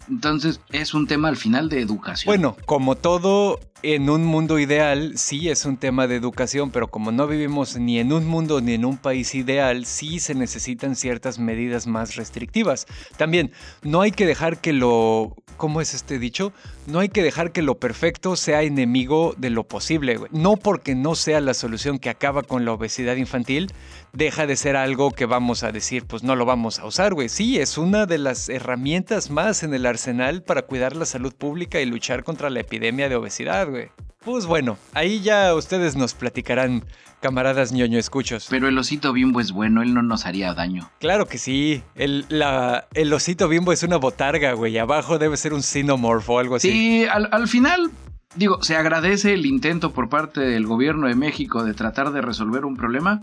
Entonces 0.09 0.61
es 0.71 0.93
un 0.93 1.07
tema 1.07 1.27
al 1.27 1.37
final 1.37 1.69
de 1.69 1.81
educación. 1.81 2.29
Bueno, 2.29 2.55
como 2.65 2.95
todo 2.95 3.59
en 3.83 4.09
un 4.09 4.23
mundo 4.25 4.57
ideal, 4.57 5.17
sí 5.17 5.49
es 5.49 5.65
un 5.65 5.77
tema 5.77 6.07
de 6.07 6.15
educación, 6.15 6.71
pero 6.71 6.87
como 6.87 7.11
no 7.11 7.27
vivimos 7.27 7.77
ni 7.77 7.99
en 7.99 8.11
un 8.11 8.25
mundo 8.25 8.59
ni 8.61 8.73
en 8.73 8.85
un 8.85 8.97
país 8.97 9.35
ideal, 9.35 9.85
sí 9.85 10.19
se 10.19 10.33
necesitan 10.33 10.95
ciertas 10.95 11.39
medidas 11.39 11.85
más 11.87 12.15
restrictivas. 12.15 12.87
También, 13.17 13.51
no 13.83 14.01
hay 14.01 14.11
que 14.11 14.25
dejar 14.25 14.59
que 14.59 14.73
lo... 14.73 15.35
¿Cómo 15.57 15.81
es 15.81 15.95
este 15.95 16.19
dicho? 16.19 16.53
No 16.85 16.99
hay 16.99 17.09
que 17.09 17.23
dejar 17.23 17.51
que 17.51 17.63
lo 17.63 17.79
perfecto 17.79 18.35
sea 18.35 18.61
enemigo 18.61 19.33
de 19.37 19.49
lo 19.49 19.63
posible. 19.63 20.19
No 20.31 20.55
porque 20.55 20.93
no 20.93 21.15
sea 21.15 21.41
la 21.41 21.55
solución 21.55 21.97
que 21.97 22.11
acaba 22.11 22.43
con 22.43 22.63
la 22.63 22.73
obesidad 22.73 23.15
infantil, 23.15 23.73
deja 24.17 24.47
de 24.47 24.55
ser 24.55 24.75
algo 24.75 25.11
que 25.11 25.25
vamos 25.25 25.63
a 25.63 25.71
decir, 25.71 26.05
pues 26.05 26.23
no 26.23 26.35
lo 26.35 26.45
vamos 26.45 26.79
a 26.79 26.85
usar, 26.85 27.13
güey. 27.13 27.29
Sí, 27.29 27.59
es 27.59 27.77
una 27.77 28.07
de 28.07 28.17
las 28.17 28.49
herramientas 28.49 29.29
más 29.29 29.61
en 29.61 29.75
el 29.75 29.85
arsenal 29.85 30.41
para 30.41 30.63
cuidar 30.63 30.95
la 30.95 31.05
salud 31.05 31.33
pública 31.35 31.79
y 31.79 31.85
luchar 31.85 32.23
contra 32.23 32.49
la 32.49 32.61
epidemia 32.61 33.09
de 33.09 33.15
obesidad, 33.15 33.69
güey. 33.69 33.89
Pues 34.25 34.47
bueno, 34.47 34.77
ahí 34.93 35.21
ya 35.21 35.53
ustedes 35.53 35.95
nos 35.95 36.15
platicarán, 36.15 36.83
camaradas 37.21 37.71
ñoño 37.71 37.99
escuchos. 37.99 38.47
Pero 38.49 38.67
el 38.67 38.77
osito 38.77 39.13
bimbo 39.13 39.39
es 39.39 39.51
bueno, 39.51 39.83
él 39.83 39.93
no 39.93 40.01
nos 40.01 40.25
haría 40.25 40.53
daño. 40.55 40.89
Claro 40.99 41.27
que 41.27 41.37
sí. 41.37 41.83
El, 41.95 42.25
la, 42.27 42.87
el 42.95 43.13
osito 43.13 43.47
bimbo 43.47 43.71
es 43.71 43.83
una 43.83 43.97
botarga, 43.97 44.53
güey. 44.53 44.77
Abajo 44.79 45.19
debe 45.19 45.37
ser 45.37 45.53
un 45.53 45.61
xenomorph 45.61 46.27
o 46.29 46.39
algo 46.39 46.55
así. 46.55 46.71
Sí, 46.71 47.05
al, 47.05 47.29
al 47.31 47.47
final, 47.47 47.91
digo, 48.35 48.63
se 48.63 48.75
agradece 48.75 49.33
el 49.33 49.45
intento 49.45 49.93
por 49.93 50.09
parte 50.09 50.41
del 50.41 50.65
gobierno 50.65 51.07
de 51.07 51.15
México 51.15 51.63
de 51.63 51.75
tratar 51.75 52.11
de 52.11 52.21
resolver 52.21 52.65
un 52.65 52.75
problema, 52.75 53.21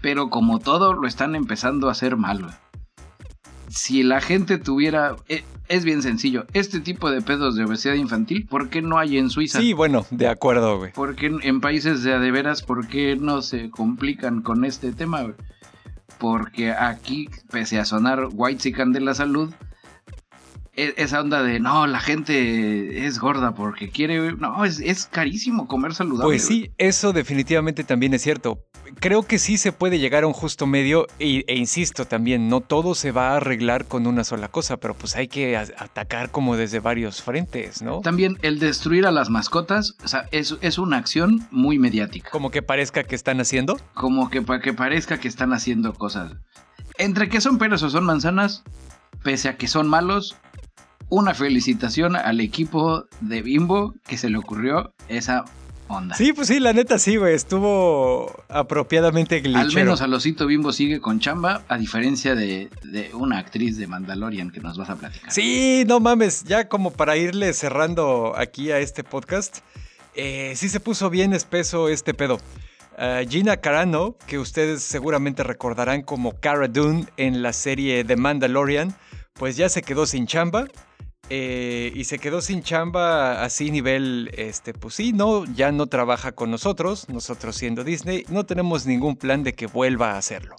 pero 0.00 0.30
como 0.30 0.58
todo 0.58 0.94
lo 0.94 1.06
están 1.06 1.34
empezando 1.34 1.88
a 1.88 1.92
hacer 1.92 2.16
mal. 2.16 2.42
güey. 2.42 2.54
Si 3.68 4.02
la 4.02 4.20
gente 4.20 4.58
tuviera, 4.58 5.14
eh, 5.28 5.44
es 5.68 5.84
bien 5.84 6.02
sencillo, 6.02 6.44
este 6.54 6.80
tipo 6.80 7.10
de 7.10 7.22
pedos 7.22 7.54
de 7.54 7.64
obesidad 7.64 7.94
infantil, 7.94 8.46
¿por 8.48 8.68
qué 8.68 8.82
no 8.82 8.98
hay 8.98 9.16
en 9.18 9.30
Suiza? 9.30 9.60
Sí, 9.60 9.72
bueno, 9.72 10.04
de 10.10 10.26
acuerdo, 10.26 10.78
güey. 10.78 10.92
¿Por 10.92 11.14
qué 11.14 11.26
en 11.42 11.60
países 11.60 12.02
de 12.02 12.12
a 12.14 12.18
de 12.18 12.30
veras, 12.32 12.62
por 12.62 12.88
qué 12.88 13.16
no 13.16 13.42
se 13.42 13.70
complican 13.70 14.42
con 14.42 14.64
este 14.64 14.92
tema? 14.92 15.22
güey? 15.22 15.34
Porque 16.18 16.72
aquí, 16.72 17.28
pese 17.50 17.78
a 17.78 17.84
sonar 17.84 18.28
white 18.32 18.72
de 18.86 19.00
la 19.00 19.14
salud, 19.14 19.52
e- 19.52 19.69
esa 20.96 21.20
onda 21.20 21.42
de 21.42 21.60
no, 21.60 21.86
la 21.86 22.00
gente 22.00 23.06
es 23.06 23.18
gorda 23.18 23.54
porque 23.54 23.90
quiere. 23.90 24.32
No, 24.32 24.64
es, 24.64 24.80
es 24.80 25.06
carísimo 25.06 25.68
comer 25.68 25.94
saludable. 25.94 26.24
Pues 26.24 26.46
sí, 26.46 26.70
eso 26.78 27.12
definitivamente 27.12 27.84
también 27.84 28.14
es 28.14 28.22
cierto. 28.22 28.64
Creo 28.98 29.22
que 29.22 29.38
sí 29.38 29.56
se 29.56 29.72
puede 29.72 29.98
llegar 29.98 30.24
a 30.24 30.26
un 30.26 30.32
justo 30.32 30.66
medio 30.66 31.06
e, 31.18 31.44
insisto 31.54 32.06
también, 32.06 32.48
no 32.48 32.60
todo 32.60 32.94
se 32.94 33.12
va 33.12 33.30
a 33.30 33.36
arreglar 33.36 33.86
con 33.86 34.06
una 34.06 34.24
sola 34.24 34.48
cosa, 34.48 34.78
pero 34.78 34.94
pues 34.94 35.16
hay 35.16 35.28
que 35.28 35.56
atacar 35.56 36.30
como 36.30 36.56
desde 36.56 36.80
varios 36.80 37.22
frentes, 37.22 37.82
¿no? 37.82 38.00
También 38.00 38.38
el 38.42 38.58
destruir 38.58 39.06
a 39.06 39.12
las 39.12 39.30
mascotas, 39.30 39.96
o 40.04 40.08
sea, 40.08 40.26
es, 40.32 40.56
es 40.60 40.78
una 40.78 40.96
acción 40.96 41.46
muy 41.50 41.78
mediática. 41.78 42.30
Como 42.30 42.50
que 42.50 42.62
parezca 42.62 43.04
que 43.04 43.14
están 43.14 43.40
haciendo. 43.40 43.78
Como 43.94 44.28
que 44.28 44.42
para 44.42 44.60
que 44.60 44.72
parezca 44.72 45.18
que 45.18 45.28
están 45.28 45.52
haciendo 45.52 45.94
cosas. 45.94 46.32
Entre 46.98 47.28
que 47.28 47.40
son 47.40 47.58
peras 47.58 47.82
o 47.82 47.90
son 47.90 48.04
manzanas, 48.04 48.64
pese 49.22 49.48
a 49.48 49.56
que 49.56 49.68
son 49.68 49.88
malos, 49.88 50.36
una 51.10 51.34
felicitación 51.34 52.16
al 52.16 52.40
equipo 52.40 53.04
de 53.20 53.42
Bimbo 53.42 53.94
que 54.06 54.16
se 54.16 54.30
le 54.30 54.38
ocurrió 54.38 54.94
esa 55.08 55.44
onda. 55.88 56.14
Sí, 56.14 56.32
pues 56.32 56.48
sí, 56.48 56.60
la 56.60 56.72
neta 56.72 56.98
sí, 56.98 57.16
güey, 57.16 57.34
estuvo 57.34 58.44
apropiadamente 58.48 59.40
glitchero. 59.40 59.68
Al 59.68 59.74
menos 59.74 60.00
al 60.00 60.14
osito 60.14 60.46
Bimbo 60.46 60.72
sigue 60.72 61.00
con 61.00 61.20
chamba, 61.20 61.62
a 61.68 61.76
diferencia 61.76 62.34
de, 62.34 62.70
de 62.84 63.10
una 63.12 63.38
actriz 63.38 63.76
de 63.76 63.86
Mandalorian 63.86 64.50
que 64.50 64.60
nos 64.60 64.78
vas 64.78 64.88
a 64.88 64.96
platicar. 64.96 65.30
Sí, 65.30 65.84
no 65.86 66.00
mames, 66.00 66.44
ya 66.44 66.68
como 66.68 66.92
para 66.92 67.16
irle 67.16 67.52
cerrando 67.52 68.34
aquí 68.36 68.70
a 68.70 68.78
este 68.78 69.04
podcast, 69.04 69.58
eh, 70.14 70.52
sí 70.56 70.68
se 70.68 70.80
puso 70.80 71.10
bien 71.10 71.32
espeso 71.32 71.88
este 71.88 72.14
pedo. 72.14 72.38
Ah, 72.96 73.22
Gina 73.28 73.56
Carano, 73.56 74.16
que 74.26 74.38
ustedes 74.38 74.82
seguramente 74.82 75.42
recordarán 75.42 76.02
como 76.02 76.38
Cara 76.38 76.68
Dune 76.68 77.06
en 77.16 77.42
la 77.42 77.52
serie 77.52 78.04
The 78.04 78.16
Mandalorian, 78.16 78.94
pues 79.32 79.56
ya 79.56 79.68
se 79.68 79.82
quedó 79.82 80.06
sin 80.06 80.26
chamba. 80.26 80.66
Eh, 81.30 81.92
y 81.94 82.04
se 82.04 82.18
quedó 82.18 82.40
sin 82.40 82.62
chamba 82.62 83.44
así 83.44 83.70
nivel, 83.70 84.30
este, 84.36 84.74
pues 84.74 84.94
sí, 84.94 85.12
no, 85.12 85.44
ya 85.54 85.70
no 85.70 85.86
trabaja 85.86 86.32
con 86.32 86.50
nosotros, 86.50 87.08
nosotros 87.08 87.54
siendo 87.54 87.84
Disney, 87.84 88.24
no 88.28 88.44
tenemos 88.44 88.84
ningún 88.84 89.16
plan 89.16 89.44
de 89.44 89.54
que 89.54 89.66
vuelva 89.66 90.12
a 90.12 90.18
hacerlo, 90.18 90.56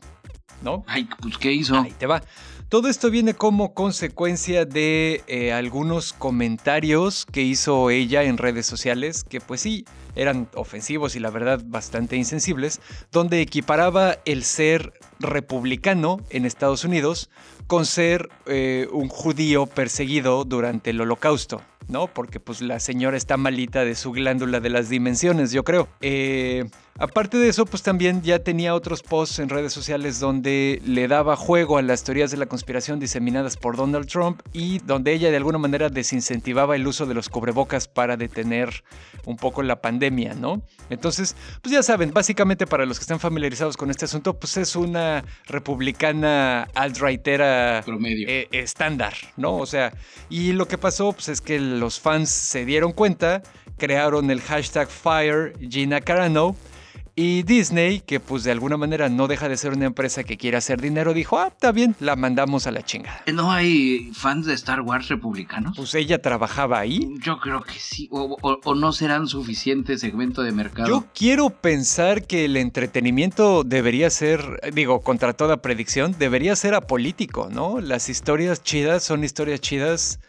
¿no? 0.63 0.85
Ay, 0.87 1.09
pues 1.21 1.37
¿qué 1.37 1.51
hizo? 1.51 1.75
Ahí 1.75 1.91
te 1.91 2.05
va. 2.07 2.23
Todo 2.71 2.87
esto 2.87 3.11
viene 3.11 3.33
como 3.33 3.73
consecuencia 3.73 4.63
de 4.63 5.25
eh, 5.27 5.51
algunos 5.51 6.13
comentarios 6.13 7.25
que 7.25 7.41
hizo 7.41 7.89
ella 7.89 8.23
en 8.23 8.37
redes 8.37 8.65
sociales, 8.65 9.25
que 9.25 9.41
pues 9.41 9.59
sí, 9.59 9.83
eran 10.15 10.47
ofensivos 10.55 11.17
y 11.17 11.19
la 11.19 11.31
verdad 11.31 11.59
bastante 11.65 12.15
insensibles, 12.15 12.79
donde 13.11 13.41
equiparaba 13.41 14.19
el 14.23 14.45
ser 14.45 14.93
republicano 15.19 16.21
en 16.29 16.45
Estados 16.45 16.85
Unidos 16.85 17.29
con 17.67 17.85
ser 17.85 18.29
eh, 18.45 18.87
un 18.93 19.09
judío 19.09 19.65
perseguido 19.65 20.45
durante 20.45 20.91
el 20.91 21.01
holocausto, 21.01 21.61
¿no? 21.87 22.07
Porque 22.07 22.39
pues 22.39 22.61
la 22.61 22.79
señora 22.79 23.17
está 23.17 23.37
malita 23.37 23.83
de 23.85 23.95
su 23.95 24.11
glándula 24.11 24.59
de 24.59 24.69
las 24.69 24.89
dimensiones, 24.89 25.51
yo 25.51 25.63
creo. 25.63 25.87
Eh, 26.01 26.65
aparte 26.97 27.37
de 27.37 27.49
eso, 27.49 27.65
pues 27.65 27.83
también 27.83 28.21
ya 28.21 28.39
tenía 28.39 28.73
otros 28.75 29.03
posts 29.03 29.39
en 29.39 29.49
redes 29.49 29.73
sociales 29.73 30.19
donde 30.19 30.81
le 30.85 31.07
daba 31.07 31.35
juego 31.35 31.77
a 31.77 31.81
las 31.81 32.03
teorías 32.03 32.31
de 32.31 32.37
la 32.37 32.45
conspiración 32.45 32.99
diseminadas 32.99 33.57
por 33.57 33.75
Donald 33.75 34.07
Trump 34.07 34.41
y 34.53 34.79
donde 34.79 35.13
ella 35.13 35.31
de 35.31 35.37
alguna 35.37 35.57
manera 35.57 35.89
desincentivaba 35.89 36.75
el 36.75 36.87
uso 36.87 37.05
de 37.05 37.13
los 37.13 37.29
cubrebocas 37.29 37.87
para 37.87 38.17
detener 38.17 38.83
un 39.25 39.37
poco 39.37 39.63
la 39.63 39.81
pandemia, 39.81 40.33
¿no? 40.33 40.61
Entonces, 40.89 41.35
pues 41.61 41.73
ya 41.73 41.83
saben, 41.83 42.11
básicamente 42.13 42.67
para 42.67 42.85
los 42.85 42.97
que 42.99 43.03
están 43.03 43.19
familiarizados 43.19 43.77
con 43.77 43.89
este 43.89 44.05
asunto, 44.05 44.37
pues 44.37 44.57
es 44.57 44.75
una 44.75 45.23
republicana 45.47 46.67
alt-rightera 46.75 47.83
Promedio. 47.85 48.27
eh, 48.29 48.47
estándar, 48.51 49.13
¿no? 49.37 49.57
O 49.57 49.65
sea, 49.65 49.93
y 50.29 50.53
lo 50.53 50.67
que 50.67 50.77
pasó 50.77 51.11
pues, 51.13 51.29
es 51.29 51.41
que 51.41 51.55
los 51.79 51.99
fans 51.99 52.29
se 52.29 52.65
dieron 52.65 52.91
cuenta, 52.91 53.41
crearon 53.77 54.29
el 54.29 54.41
hashtag 54.41 54.89
Fire 54.89 55.53
Gina 55.59 56.01
Carano 56.01 56.55
y 57.13 57.43
Disney, 57.43 57.99
que 57.99 58.21
pues 58.21 58.45
de 58.45 58.51
alguna 58.51 58.77
manera 58.77 59.09
no 59.09 59.27
deja 59.27 59.49
de 59.49 59.57
ser 59.57 59.73
una 59.73 59.85
empresa 59.85 60.23
que 60.23 60.37
quiere 60.37 60.55
hacer 60.55 60.79
dinero, 60.79 61.13
dijo, 61.13 61.37
ah, 61.37 61.49
está 61.49 61.73
bien, 61.73 61.93
la 61.99 62.15
mandamos 62.15 62.67
a 62.67 62.71
la 62.71 62.83
chingada. 62.83 63.21
¿No 63.31 63.51
hay 63.51 64.11
fans 64.13 64.45
de 64.45 64.53
Star 64.53 64.79
Wars 64.79 65.09
republicanos? 65.09 65.75
Pues 65.75 65.93
ella 65.93 66.21
trabajaba 66.21 66.79
ahí. 66.79 67.13
Yo 67.21 67.37
creo 67.39 67.61
que 67.63 67.77
sí, 67.77 68.07
o, 68.11 68.37
o- 68.41 68.59
o 68.63 68.75
no 68.75 68.93
serán 68.93 69.27
suficiente 69.27 69.97
segmento 69.97 70.41
de 70.41 70.53
mercado. 70.53 70.87
Yo 70.87 71.05
quiero 71.13 71.49
pensar 71.49 72.25
que 72.25 72.45
el 72.45 72.55
entretenimiento 72.55 73.63
debería 73.65 74.09
ser, 74.09 74.61
digo, 74.73 75.01
contra 75.01 75.33
toda 75.33 75.57
predicción, 75.57 76.15
debería 76.17 76.55
ser 76.55 76.73
apolítico, 76.75 77.49
¿no? 77.51 77.81
Las 77.81 78.07
historias 78.07 78.63
chidas 78.63 79.03
son 79.03 79.25
historias 79.25 79.59
chidas 79.59 80.19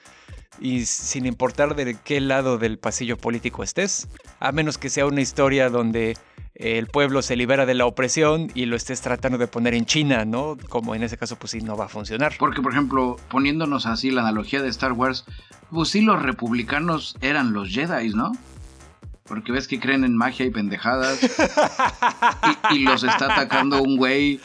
y 0.60 0.84
sin 0.86 1.26
importar 1.26 1.74
de 1.74 1.96
qué 2.04 2.20
lado 2.20 2.58
del 2.58 2.78
pasillo 2.78 3.16
político 3.16 3.62
estés, 3.62 4.08
a 4.40 4.52
menos 4.52 4.78
que 4.78 4.90
sea 4.90 5.06
una 5.06 5.20
historia 5.20 5.70
donde 5.70 6.16
el 6.54 6.86
pueblo 6.86 7.22
se 7.22 7.34
libera 7.34 7.66
de 7.66 7.74
la 7.74 7.86
opresión 7.86 8.50
y 8.54 8.66
lo 8.66 8.76
estés 8.76 9.00
tratando 9.00 9.38
de 9.38 9.46
poner 9.46 9.74
en 9.74 9.86
China, 9.86 10.24
¿no? 10.24 10.56
Como 10.68 10.94
en 10.94 11.02
ese 11.02 11.16
caso, 11.16 11.36
pues 11.36 11.52
sí, 11.52 11.60
no 11.60 11.76
va 11.76 11.86
a 11.86 11.88
funcionar. 11.88 12.34
Porque, 12.38 12.60
por 12.60 12.72
ejemplo, 12.72 13.16
poniéndonos 13.30 13.86
así 13.86 14.10
la 14.10 14.20
analogía 14.22 14.62
de 14.62 14.68
Star 14.68 14.92
Wars, 14.92 15.24
pues 15.70 15.88
sí, 15.88 16.02
los 16.02 16.22
republicanos 16.22 17.16
eran 17.20 17.52
los 17.52 17.70
Jedi, 17.70 18.10
¿no? 18.10 18.32
Porque 19.24 19.50
ves 19.50 19.66
que 19.66 19.80
creen 19.80 20.04
en 20.04 20.16
magia 20.16 20.44
y 20.44 20.50
pendejadas. 20.50 21.20
y, 22.70 22.76
y 22.76 22.78
los 22.80 23.02
está 23.02 23.32
atacando 23.32 23.82
un 23.82 23.96
güey 23.96 24.38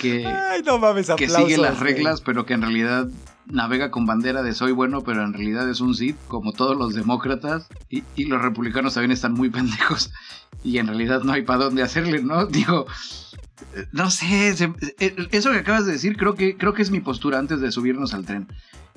que, 0.00 0.26
Ay, 0.26 0.62
no 0.62 0.78
mames, 0.78 1.06
que 1.06 1.12
aplausos, 1.12 1.44
sigue 1.44 1.58
las 1.58 1.78
güey. 1.78 1.94
reglas, 1.94 2.20
pero 2.20 2.44
que 2.44 2.54
en 2.54 2.62
realidad 2.62 3.06
navega 3.52 3.90
con 3.90 4.06
bandera 4.06 4.42
de 4.42 4.54
soy 4.54 4.72
bueno, 4.72 5.02
pero 5.02 5.22
en 5.22 5.32
realidad 5.32 5.68
es 5.68 5.80
un 5.80 5.94
Sith, 5.94 6.16
como 6.26 6.52
todos 6.52 6.76
los 6.76 6.94
demócratas. 6.94 7.68
Y, 7.88 8.02
los 8.24 8.42
republicanos 8.42 8.94
también 8.94 9.12
están 9.12 9.34
muy 9.34 9.50
pendejos. 9.50 10.12
Y 10.64 10.78
en 10.78 10.88
realidad 10.88 11.22
no 11.22 11.32
hay 11.32 11.42
para 11.42 11.64
dónde 11.64 11.82
hacerle, 11.82 12.22
¿no? 12.22 12.46
Digo, 12.52 12.86
eh, 13.74 13.86
no 13.92 14.10
sé, 14.10 14.50
eh, 14.98 15.28
eso 15.30 15.52
que 15.52 15.58
acabas 15.58 15.86
de 15.86 15.92
decir 15.92 16.16
creo 16.16 16.34
que, 16.34 16.56
creo 16.56 16.72
que 16.72 16.82
es 16.82 16.90
mi 16.90 17.00
postura 17.00 17.38
antes 17.38 17.60
de 17.60 17.70
subirnos 17.70 18.14
al 18.14 18.24
tren. 18.24 18.48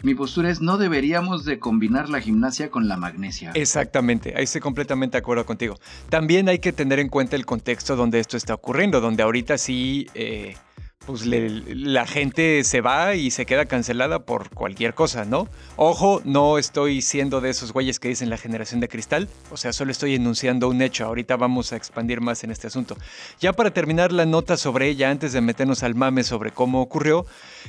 Mi 0.03 0.13
postura 0.13 0.49
es 0.49 0.61
no 0.61 0.77
deberíamos 0.77 1.45
de 1.45 1.57
combinar 1.57 2.09
la 2.09 2.19
gimnasia 2.21 2.69
con 2.69 2.87
la 2.87 2.97
magnesia. 2.97 3.51
Exactamente, 3.55 4.33
ahí 4.35 4.43
estoy 4.43 4.61
completamente 4.61 5.13
de 5.13 5.19
acuerdo 5.19 5.45
contigo. 5.45 5.79
También 6.09 6.47
hay 6.49 6.59
que 6.59 6.73
tener 6.73 6.99
en 6.99 7.09
cuenta 7.09 7.35
el 7.35 7.45
contexto 7.45 7.95
donde 7.95 8.19
esto 8.19 8.37
está 8.37 8.53
ocurriendo, 8.53 9.01
donde 9.01 9.23
ahorita 9.23 9.57
sí, 9.57 10.07
eh, 10.13 10.57
pues 11.05 11.25
la 11.25 12.07
gente 12.07 12.63
se 12.63 12.81
va 12.81 13.15
y 13.15 13.31
se 13.31 13.45
queda 13.45 13.65
cancelada 13.65 14.25
por 14.25 14.49
cualquier 14.49 14.93
cosa, 14.93 15.25
¿no? 15.25 15.47
Ojo, 15.75 16.21
no 16.25 16.57
estoy 16.57 17.01
siendo 17.01 17.41
de 17.41 17.51
esos 17.51 17.71
güeyes 17.71 17.99
que 17.99 18.07
dicen 18.07 18.29
la 18.29 18.37
generación 18.37 18.79
de 18.79 18.87
cristal, 18.87 19.29
o 19.51 19.57
sea, 19.57 19.73
solo 19.73 19.91
estoy 19.91 20.15
enunciando 20.15 20.67
un 20.67 20.81
hecho, 20.81 21.05
ahorita 21.05 21.35
vamos 21.37 21.73
a 21.73 21.75
expandir 21.75 22.21
más 22.21 22.43
en 22.43 22.51
este 22.51 22.67
asunto. 22.67 22.97
Ya 23.39 23.53
para 23.53 23.71
terminar 23.71 24.11
la 24.11 24.25
nota 24.25 24.57
sobre 24.57 24.89
ella, 24.89 25.09
antes 25.09 25.33
de 25.33 25.41
meternos 25.41 25.83
al 25.83 25.95
mame 25.95 26.23
sobre 26.23 26.51
cómo 26.51 26.81
ocurrió, 26.81 27.25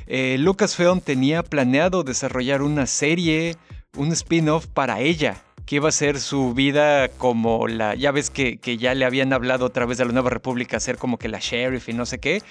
eh, 0.06 0.36
Lucasfilm 0.38 1.00
tenía 1.00 1.42
planeado 1.42 2.02
desarrollar 2.04 2.62
una 2.62 2.86
serie 2.86 3.56
un 3.96 4.12
spin-off 4.12 4.66
para 4.66 5.00
ella 5.00 5.45
que 5.66 5.76
iba 5.76 5.88
a 5.88 5.92
ser 5.92 6.20
su 6.20 6.54
vida 6.54 7.08
como 7.08 7.66
la, 7.66 7.94
ya 7.96 8.12
ves 8.12 8.30
que, 8.30 8.58
que, 8.58 8.78
ya 8.78 8.94
le 8.94 9.04
habían 9.04 9.32
hablado 9.32 9.66
otra 9.66 9.84
vez 9.84 9.98
de 9.98 10.04
la 10.04 10.12
Nueva 10.12 10.30
República, 10.30 10.78
ser 10.78 10.96
como 10.96 11.18
que 11.18 11.28
la 11.28 11.40
sheriff 11.40 11.88
y 11.88 11.92
no 11.92 12.06
sé 12.06 12.18
qué, 12.18 12.42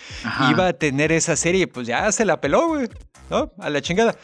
iba 0.51 0.67
a 0.67 0.73
tener 0.73 1.13
esa 1.13 1.35
serie, 1.35 1.67
pues 1.67 1.87
ya 1.87 2.11
se 2.11 2.25
la 2.25 2.41
peló, 2.41 2.67
güey, 2.67 2.89
¿no? 3.29 3.53
A 3.59 3.69
la 3.69 3.81
chingada. 3.81 4.15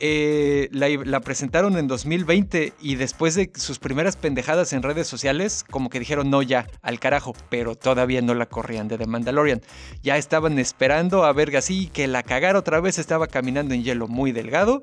Eh, 0.00 0.68
la, 0.72 1.20
presentaron 1.20 1.78
en 1.78 1.86
2020 1.86 2.72
y 2.80 2.94
después 2.96 3.34
de 3.34 3.50
sus 3.54 3.78
primeras 3.78 4.16
pendejadas 4.16 4.72
en 4.72 4.82
redes 4.82 5.06
sociales, 5.06 5.64
como 5.70 5.88
que 5.88 5.98
dijeron 5.98 6.30
no 6.30 6.42
ya, 6.42 6.66
al 6.82 6.98
carajo, 6.98 7.34
pero 7.48 7.74
todavía 7.74 8.20
no 8.20 8.34
la 8.34 8.46
corrían 8.46 8.88
de 8.88 8.98
The 8.98 9.06
Mandalorian. 9.06 9.60
Ya 10.02 10.16
estaban 10.16 10.58
esperando 10.58 11.24
a 11.24 11.32
ver 11.32 11.56
así 11.56 11.88
que 11.92 12.06
la 12.06 12.22
cagara 12.22 12.58
otra 12.58 12.80
vez, 12.80 12.98
estaba 12.98 13.26
caminando 13.26 13.74
en 13.74 13.84
hielo 13.84 14.08
muy 14.08 14.32
delgado 14.32 14.82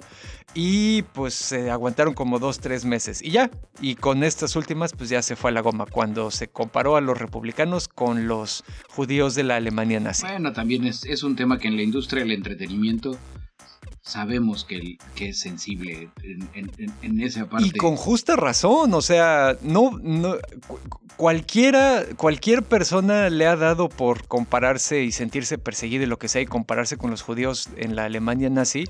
y 0.54 1.04
pues 1.14 1.34
se 1.34 1.72
aguantaron 1.72 2.14
como 2.14 2.40
dos, 2.40 2.60
tres 2.60 2.86
meses 2.86 3.22
y 3.22 3.32
ya. 3.32 3.52
Y 3.82 3.96
con 3.96 4.24
estas 4.24 4.56
últimas 4.56 4.94
pues 4.94 5.10
ya 5.10 5.22
se 5.22 5.36
fue 5.36 5.52
a 5.52 5.54
la 5.54 5.62
goma 5.62 5.86
cuando 5.86 6.32
se 6.32 6.48
comparó 6.48 6.96
a 6.96 7.02
los 7.02 7.18
republicanos 7.18 7.88
con 7.88 8.28
los 8.28 8.64
judíos 8.90 9.36
de 9.36 9.44
la 9.44 9.58
Alemania 9.58 10.00
nazi. 10.00 10.26
Bueno, 10.26 10.54
también 10.54 10.86
es, 10.86 11.06
es 11.06 11.24
un 11.24 11.36
tema 11.36 11.60
que 11.60 11.68
en 11.68 11.76
la 11.76 11.84
industria 11.84 12.24
del 12.24 12.32
entretenimiento 12.32 13.18
sabemos 14.02 14.66
que, 14.66 14.98
es 15.18 15.40
sensible 15.40 16.10
en, 16.24 17.22
esa 17.22 17.48
parte. 17.48 17.68
Y 17.68 17.72
con 17.72 17.96
justa 17.96 18.36
razón, 18.36 18.94
o 18.94 19.02
sea, 19.02 19.58
no, 19.62 19.92
no 20.02 20.38
cualquiera, 21.22 22.04
cualquier 22.18 22.64
persona 22.64 23.30
le 23.30 23.46
ha 23.46 23.56
dado 23.56 23.90
por 23.90 24.28
compararse 24.28 25.04
y 25.04 25.12
sentirse 25.12 25.60
perseguido 25.60 26.04
y 26.04 26.08
lo 26.08 26.18
que 26.18 26.28
sea 26.28 26.42
y 26.42 26.48
compararse 26.48 26.98
con 26.98 27.12
los 27.12 27.22
judíos 27.22 27.70
en 27.78 27.96
la 27.96 28.06
Alemania 28.06 28.50
nazi. 28.50 28.86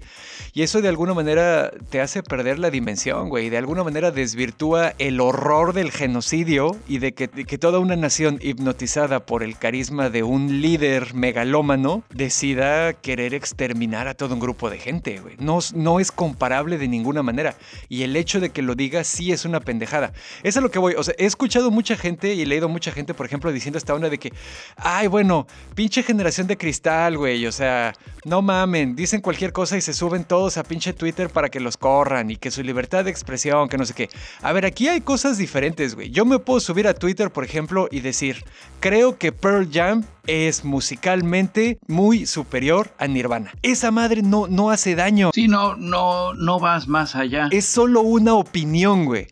Y 0.54 0.62
eso 0.62 0.82
de 0.82 0.88
alguna 0.88 1.14
manera 1.14 1.72
te 1.90 2.00
hace 2.00 2.24
perder 2.24 2.58
la 2.58 2.70
dimensión, 2.70 3.28
güey. 3.28 3.50
De 3.50 3.58
alguna 3.58 3.84
manera 3.84 4.12
desvirtúa 4.12 4.94
el 4.98 5.20
horror 5.20 5.74
del 5.74 5.92
genocidio 5.92 6.78
y 6.88 7.00
de 7.00 7.14
que, 7.14 7.28
que 7.28 7.58
toda 7.58 7.80
una 7.80 7.98
nación 7.98 8.40
hipnotizada 8.42 9.26
por 9.26 9.44
el 9.44 9.58
carisma 9.58 10.10
de 10.10 10.24
un 10.24 10.62
líder 10.62 11.14
megalómano 11.14 12.04
decida 12.14 12.94
querer 12.94 13.34
exterminar 13.34 14.08
a 14.08 14.14
todo 14.14 14.34
un 14.34 14.40
grupo 14.40 14.70
de 14.70 14.78
gente. 14.78 15.01
No, 15.40 16.00
es 16.00 16.12
comparable 16.12 16.78
de 16.78 16.88
ninguna 16.88 17.24
manera. 17.24 17.56
Y 17.90 18.04
el 18.04 18.16
hecho 18.16 18.40
de 18.40 18.50
que 18.50 18.62
lo 18.62 18.76
diga 18.76 19.04
sí 19.04 19.32
es 19.32 19.46
una 19.46 19.60
pendejada. 19.60 20.14
Eso 20.44 20.60
es 20.60 20.64
lo 20.64 20.72
que 20.72 20.80
voy. 20.80 20.96
O 20.98 21.04
sea, 21.04 21.14
he 21.18 21.26
escuchado 21.26 21.72
mucha 21.72 21.96
gente 21.96 22.34
y 22.34 22.42
he 22.42 22.46
leído 22.46 22.70
mucha 22.70 22.92
gente, 22.92 23.14
por 23.14 23.26
ejemplo, 23.26 23.52
diciendo 23.52 23.78
esta 23.78 23.94
onda 23.94 24.10
de 24.10 24.18
que, 24.18 24.34
ay, 24.78 25.08
bueno, 25.08 25.48
pinche 25.76 26.04
generación 26.04 26.48
de 26.48 26.58
cristal, 26.58 27.18
güey. 27.18 27.46
O 27.46 27.52
sea, 27.52 27.94
no 28.26 28.42
mamen, 28.42 28.96
dicen 28.96 29.22
cualquier 29.22 29.52
cosa 29.52 29.78
y 29.78 29.82
se 29.82 29.94
suben 29.94 30.24
todos 30.24 30.58
a 30.58 30.64
pinche 30.64 30.94
Twitter 30.94 31.30
para 31.30 31.50
que 31.50 31.60
los 31.60 31.78
corran 31.78 32.30
y 32.30 32.38
que 32.38 32.52
su 32.52 32.64
libertad 32.64 33.06
de 33.06 33.12
expresión, 33.12 33.70
que 33.70 33.78
no 33.78 33.86
sé 33.86 33.94
qué. 33.94 34.10
A 34.42 34.54
ver, 34.54 34.66
aquí 34.66 34.88
hay 34.88 35.02
cosas 35.02 35.38
diferentes, 35.38 35.96
güey. 35.96 36.10
Yo 36.12 36.26
me 36.26 36.40
puedo 36.40 36.60
subir 36.60 36.88
a 36.88 36.94
Twitter, 36.94 37.32
por 37.32 37.44
ejemplo, 37.44 37.88
y 37.92 38.02
decir, 38.02 38.44
creo 38.80 39.18
que 39.18 39.32
Pearl 39.32 39.70
Jam 39.72 40.04
es 40.28 40.64
musicalmente 40.64 41.80
muy 41.88 42.26
superior 42.26 42.94
a 42.98 43.08
Nirvana. 43.08 43.52
Esa 43.62 43.92
madre 43.92 44.22
no, 44.22 44.48
no 44.48 44.70
hace 44.70 44.96
daño. 44.96 45.32
Sí, 45.34 45.48
no, 45.48 45.76
no, 45.76 46.34
no 46.34 46.60
vas 46.60 46.88
más 46.88 47.16
allá. 47.16 47.48
Es 47.52 47.66
solo 47.66 48.02
una 48.02 48.34
opinión, 48.34 49.06
güey. 49.06 49.28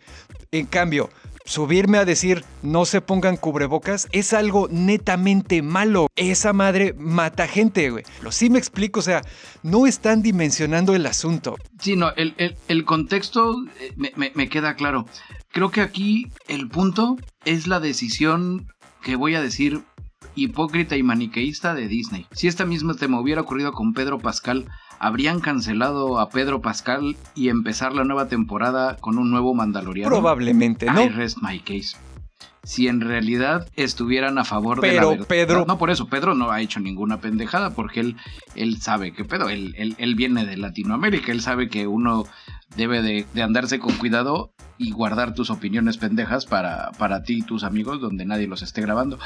En 0.52 0.66
cambio, 0.66 1.10
subirme 1.46 1.98
a 1.98 2.06
decir 2.06 2.44
no 2.62 2.86
se 2.86 3.02
pongan 3.02 3.38
cubrebocas 3.38 4.08
es 4.12 4.34
algo 4.34 4.68
netamente 4.72 5.62
malo. 5.62 6.08
Esa 6.16 6.54
madre 6.54 6.94
mata 6.98 7.48
gente, 7.48 7.90
güey. 7.90 8.04
Lo 8.22 8.32
sí 8.32 8.50
me 8.50 8.60
explico, 8.60 9.00
o 9.00 9.04
sea, 9.04 9.22
no 9.64 9.88
están 9.88 10.22
dimensionando 10.22 10.96
el 10.96 11.06
asunto. 11.06 11.56
Sí, 11.80 11.96
no, 11.96 12.12
el, 12.16 12.86
contexto 12.86 13.56
eh, 13.80 13.94
me, 13.96 14.32
me 14.36 14.50
queda 14.50 14.76
claro. 14.76 15.06
Creo 15.52 15.72
que 15.72 15.82
aquí 15.82 16.28
el 16.48 16.70
punto 16.70 17.18
es 17.46 17.68
la 17.68 17.80
decisión 17.80 18.68
que 19.02 19.16
voy 19.16 19.36
a 19.36 19.42
decir 19.42 19.82
hipócrita 20.44 20.98
y 20.98 21.04
maniqueísta 21.04 21.74
de 21.74 21.88
Disney. 21.88 22.26
Si 22.32 22.48
esta 22.48 22.66
misma 22.66 22.94
tema 22.94 23.20
hubiera 23.20 23.42
ocurrido 23.42 23.72
con 23.72 23.94
Pedro 23.94 24.20
Pascal, 24.20 24.66
habrían 25.00 25.40
cancelado 25.40 26.20
a 26.20 26.30
Pedro 26.30 26.62
Pascal 26.62 27.16
y 27.36 27.50
empezar 27.50 27.94
la 27.94 28.04
nueva 28.04 28.28
temporada 28.28 28.98
con 28.98 29.18
un 29.18 29.32
nuevo 29.32 29.54
Mandaloriano. 29.54 30.10
Probablemente, 30.10 30.86
¿no? 30.86 31.04
I 31.04 31.10
rest 31.10 31.38
my 31.42 31.60
case. 31.60 31.98
Si 32.70 32.88
en 32.88 33.02
realidad 33.02 33.68
estuvieran 33.76 34.38
a 34.38 34.46
favor 34.46 34.80
de 34.80 34.94
la 34.94 35.26
Pedro. 35.28 35.66
No, 35.66 35.80
por 35.80 35.90
eso, 35.90 36.08
Pedro 36.08 36.36
no 36.36 36.52
ha 36.52 36.62
hecho 36.62 36.80
ninguna 36.80 37.20
pendejada, 37.20 37.72
porque 37.72 38.00
él, 38.00 38.16
él 38.54 38.80
sabe 38.80 39.12
que 39.12 39.26
Pedro, 39.26 39.50
él, 39.50 39.74
él, 39.76 40.14
viene 40.14 40.46
de 40.46 40.56
Latinoamérica, 40.56 41.32
él 41.32 41.42
sabe 41.42 41.68
que 41.68 41.88
uno 41.88 42.28
debe 42.76 43.02
de, 43.02 43.26
de 43.34 43.42
andarse 43.42 43.80
con 43.80 43.96
cuidado 43.96 44.52
y 44.78 44.92
guardar 44.92 45.34
tus 45.34 45.50
opiniones 45.50 45.98
pendejas 45.98 46.46
para, 46.46 46.92
para 47.00 47.24
ti 47.24 47.40
y 47.40 47.42
tus 47.42 47.64
amigos 47.64 48.00
donde 48.00 48.24
nadie 48.24 48.46
los 48.46 48.62
esté 48.62 48.82
grabando. 48.82 49.18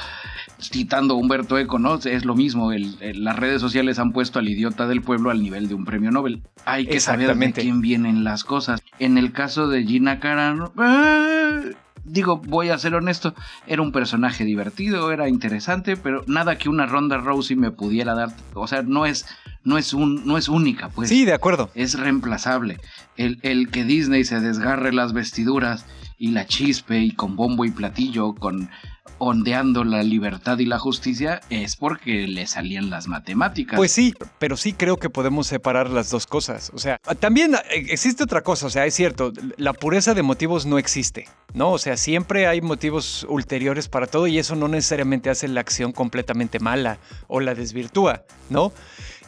Citando 0.62 1.16
a 1.16 1.18
Humberto 1.18 1.58
Eco, 1.58 1.80
¿no? 1.80 1.96
Es 1.96 2.24
lo 2.24 2.36
mismo, 2.36 2.72
las 2.72 3.36
redes 3.36 3.60
sociales 3.60 4.00
han 4.00 4.14
puesto 4.14 4.40
al 4.40 4.48
idiota 4.48 4.88
del 4.88 5.02
pueblo 5.02 5.32
al 5.32 5.44
nivel 5.44 5.68
de 5.68 5.74
un 5.74 5.84
premio 5.84 6.12
Nobel. 6.12 6.44
Hay 6.64 6.88
que 6.88 7.02
saber 7.02 7.36
de 7.36 7.52
quién 7.52 7.82
vienen 7.82 8.24
las 8.24 8.46
cosas. 8.46 8.82
En 9.00 9.18
el 9.18 9.34
caso 9.34 9.68
de 9.68 9.84
Gina 9.84 10.22
Carano... 10.22 10.72
Eh, 10.82 11.74
digo, 12.04 12.38
voy 12.38 12.70
a 12.70 12.78
ser 12.78 12.96
honesto, 12.96 13.34
era 13.68 13.82
un 13.82 13.92
personaje 13.92 14.44
divertido, 14.46 15.12
era 15.12 15.30
interesante, 15.30 15.98
pero 15.98 16.24
nada 16.28 16.58
que 16.58 16.70
una 16.70 16.86
Ronda 16.86 17.18
Rousey 17.18 17.56
me 17.56 17.72
pudiera 17.72 18.14
dar, 18.14 18.30
o 18.54 18.68
sea, 18.68 18.82
no 18.82 19.06
es, 19.06 19.26
no 19.64 19.78
es, 19.78 19.94
un, 19.94 20.26
no 20.26 20.38
es 20.38 20.50
única, 20.50 20.90
pues. 20.90 21.10
Sí, 21.10 21.26
de 21.26 21.34
acuerdo. 21.34 21.70
Es 21.76 22.00
reemplazable. 22.00 22.80
El, 23.16 23.40
el 23.42 23.70
que 23.70 23.84
Disney 23.84 24.24
se 24.24 24.40
desgarre 24.40 24.94
las 24.94 25.14
vestiduras 25.14 25.86
y 26.18 26.32
la 26.32 26.46
chispe 26.46 27.00
y 27.00 27.12
con 27.12 27.36
bombo 27.36 27.66
y 27.66 27.72
platillo, 27.72 28.34
con 28.36 28.70
ondeando 29.18 29.84
la 29.84 30.04
libertad 30.04 30.60
y 30.60 30.66
la 30.66 30.80
justicia 30.80 31.42
es 31.50 31.76
porque 31.76 32.28
le 32.28 32.48
salían 32.48 32.90
las 32.90 33.08
matemáticas. 33.08 33.78
Pues 33.78 33.92
sí, 33.92 34.14
pero 34.40 34.58
sí 34.58 34.74
creo 34.74 34.98
que 34.98 35.10
podemos 35.10 35.48
separar 35.48 35.90
las 35.90 36.10
dos 36.10 36.26
cosas. 36.26 36.72
O 36.74 36.80
sea, 36.80 36.98
también 37.20 37.56
eh, 37.56 37.86
existe 37.90 38.24
otra 38.24 38.42
cosa, 38.42 38.68
o 38.68 38.70
sea, 38.70 38.86
es 38.86 38.94
cierto, 38.94 39.32
la 39.58 39.74
pureza 39.74 40.14
de 40.14 40.24
motivos 40.24 40.66
no 40.66 40.78
existe, 40.78 41.28
¿no? 41.54 41.72
O 41.72 41.78
sea, 41.78 41.98
siempre 41.98 42.48
hay 42.48 42.62
motivos 42.62 43.26
ulteriores 43.30 43.88
para 43.88 44.08
todo 44.08 44.28
y 44.28 44.40
eso 44.40 44.56
no 44.56 44.68
necesariamente 44.68 45.30
hace 45.30 45.48
la 45.48 45.62
acción 45.62 45.92
completamente 45.92 46.60
mala 46.60 47.00
o 47.28 47.40
la 47.40 47.56
desvirtúa, 47.56 48.24
¿no? 48.50 48.74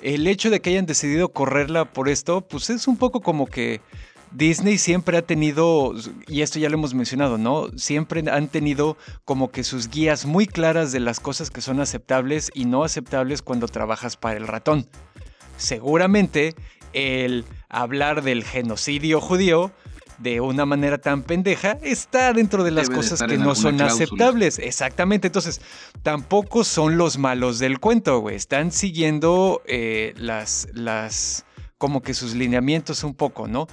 El 0.02 0.28
hecho 0.28 0.50
de 0.50 0.60
que 0.60 0.72
hayan 0.72 0.86
decidido 0.86 1.30
correrla 1.30 1.86
por 1.86 2.10
esto, 2.10 2.42
pues 2.42 2.70
es 2.70 2.88
un 2.88 2.98
poco 2.98 3.22
como 3.22 3.48
que 3.48 3.82
Disney 4.32 4.78
siempre 4.78 5.18
ha 5.18 5.22
tenido, 5.22 5.94
y 6.28 6.42
esto 6.42 6.60
ya 6.60 6.70
lo 6.70 6.76
hemos 6.76 6.94
mencionado, 6.94 7.38
¿no? 7.38 7.70
Siempre 7.78 8.24
han 8.30 8.48
tenido 8.48 8.98
como 9.24 9.52
que 9.52 9.64
sus 9.64 9.90
guías 9.90 10.26
muy 10.26 10.48
claras 10.48 10.92
de 10.92 11.00
las 11.00 11.20
cosas 11.20 11.50
que 11.50 11.62
son 11.62 11.80
aceptables 11.80 12.52
y 12.54 12.66
no 12.66 12.84
aceptables 12.84 13.42
cuando 13.42 13.68
trabajas 13.68 14.18
para 14.18 14.38
el 14.38 14.48
ratón. 14.48 14.88
Seguramente 15.58 16.56
el 16.94 17.46
hablar 17.70 18.24
del 18.24 18.44
genocidio 18.44 19.22
judío 19.22 19.72
de 20.18 20.40
una 20.40 20.66
manera 20.66 20.98
tan 20.98 21.24
pendeja 21.24 21.78
está 21.82 22.32
dentro 22.34 22.64
de 22.64 22.72
las 22.72 22.90
cosas 22.90 23.22
que 23.24 23.38
no 23.38 23.56
son 23.56 23.82
aceptables. 23.82 24.60
Exactamente. 24.60 25.28
Entonces, 25.28 25.62
tampoco 26.04 26.64
son 26.64 26.98
los 26.98 27.18
malos 27.18 27.60
del 27.60 27.80
cuento, 27.80 28.20
güey. 28.20 28.36
Están 28.36 28.72
siguiendo 28.72 29.62
eh, 29.66 30.14
las, 30.18 30.68
las 30.74 31.45
como 31.78 32.02
que 32.02 32.14
sus 32.14 32.36
lineamientos 32.36 33.04
un 33.04 33.14
poco, 33.14 33.48
¿no? 33.48 33.68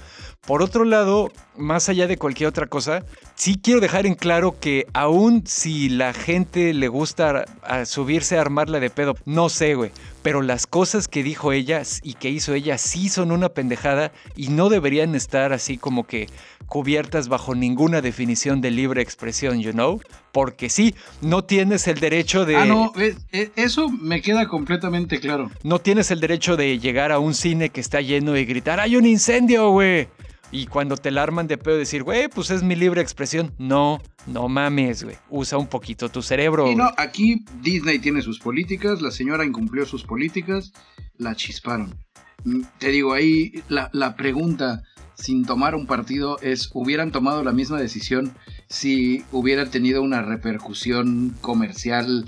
Por 0.45 0.61
otro 0.61 0.83
lado, 0.83 1.31
más 1.55 1.87
allá 1.89 2.07
de 2.07 2.17
cualquier 2.17 2.49
otra 2.49 2.67
cosa, 2.67 3.03
sí 3.35 3.59
quiero 3.61 3.79
dejar 3.79 4.05
en 4.05 4.15
claro 4.15 4.59
que 4.59 4.87
aún 4.93 5.43
si 5.45 5.89
la 5.89 6.13
gente 6.13 6.73
le 6.73 6.87
gusta 6.87 7.45
subirse 7.85 8.37
a 8.37 8.41
armarla 8.41 8.79
de 8.79 8.89
pedo, 8.89 9.15
no 9.25 9.49
sé, 9.49 9.75
güey, 9.75 9.91
pero 10.23 10.41
las 10.41 10.65
cosas 10.65 11.07
que 11.07 11.21
dijo 11.21 11.51
ella 11.51 11.83
y 12.01 12.13
que 12.15 12.29
hizo 12.29 12.53
ella 12.53 12.77
sí 12.77 13.09
son 13.09 13.31
una 13.31 13.49
pendejada 13.49 14.11
y 14.35 14.47
no 14.47 14.69
deberían 14.69 15.13
estar 15.13 15.53
así 15.53 15.77
como 15.77 16.07
que 16.07 16.27
cubiertas 16.65 17.27
bajo 17.27 17.53
ninguna 17.53 18.01
definición 18.01 18.61
de 18.61 18.71
libre 18.71 19.01
expresión, 19.01 19.61
you 19.61 19.73
know? 19.73 20.01
Porque 20.31 20.69
sí, 20.69 20.95
no 21.21 21.43
tienes 21.43 21.87
el 21.87 21.99
derecho 21.99 22.45
de... 22.45 22.55
Ah, 22.55 22.65
no, 22.65 22.91
eso 23.31 23.89
me 23.89 24.21
queda 24.21 24.47
completamente 24.47 25.19
claro. 25.19 25.51
No 25.61 25.79
tienes 25.79 26.09
el 26.09 26.19
derecho 26.19 26.55
de 26.57 26.79
llegar 26.79 27.11
a 27.11 27.19
un 27.19 27.35
cine 27.35 27.69
que 27.69 27.81
está 27.81 28.01
lleno 28.01 28.35
y 28.37 28.45
gritar, 28.45 28.79
hay 28.79 28.95
un 28.95 29.05
incendio, 29.05 29.69
güey. 29.69 30.07
Y 30.53 30.67
cuando 30.67 30.97
te 30.97 31.09
la 31.09 31.23
arman 31.23 31.47
de 31.47 31.57
pedo 31.57 31.77
decir, 31.77 32.03
güey, 32.03 32.27
pues 32.27 32.51
es 32.51 32.61
mi 32.61 32.75
libre 32.75 33.01
expresión. 33.01 33.55
No, 33.57 33.99
no 34.27 34.47
mames, 34.47 35.03
güey. 35.03 35.15
Usa 35.31 35.57
un 35.57 35.65
poquito 35.65 36.09
tu 36.09 36.21
cerebro. 36.21 36.71
Y 36.71 36.75
no, 36.75 36.91
aquí 36.95 37.43
Disney 37.61 37.97
tiene 37.97 38.21
sus 38.21 38.37
políticas, 38.37 39.01
la 39.01 39.09
señora 39.09 39.45
incumplió 39.45 39.83
sus 39.87 40.03
políticas, 40.03 40.71
la 41.17 41.35
chisparon. 41.35 41.97
Mm, 42.43 42.61
te 42.77 42.89
digo, 42.89 43.13
ahí 43.13 43.63
la, 43.67 43.89
la 43.93 44.15
pregunta 44.15 44.83
sin 45.15 45.43
tomar 45.43 45.73
un 45.73 45.87
partido 45.87 46.37
es, 46.41 46.69
hubieran 46.73 47.11
tomado 47.11 47.43
la 47.43 47.51
misma 47.51 47.79
decisión 47.79 48.35
si 48.67 49.25
hubiera 49.31 49.71
tenido 49.71 50.03
una 50.03 50.21
repercusión 50.21 51.35
comercial 51.41 52.25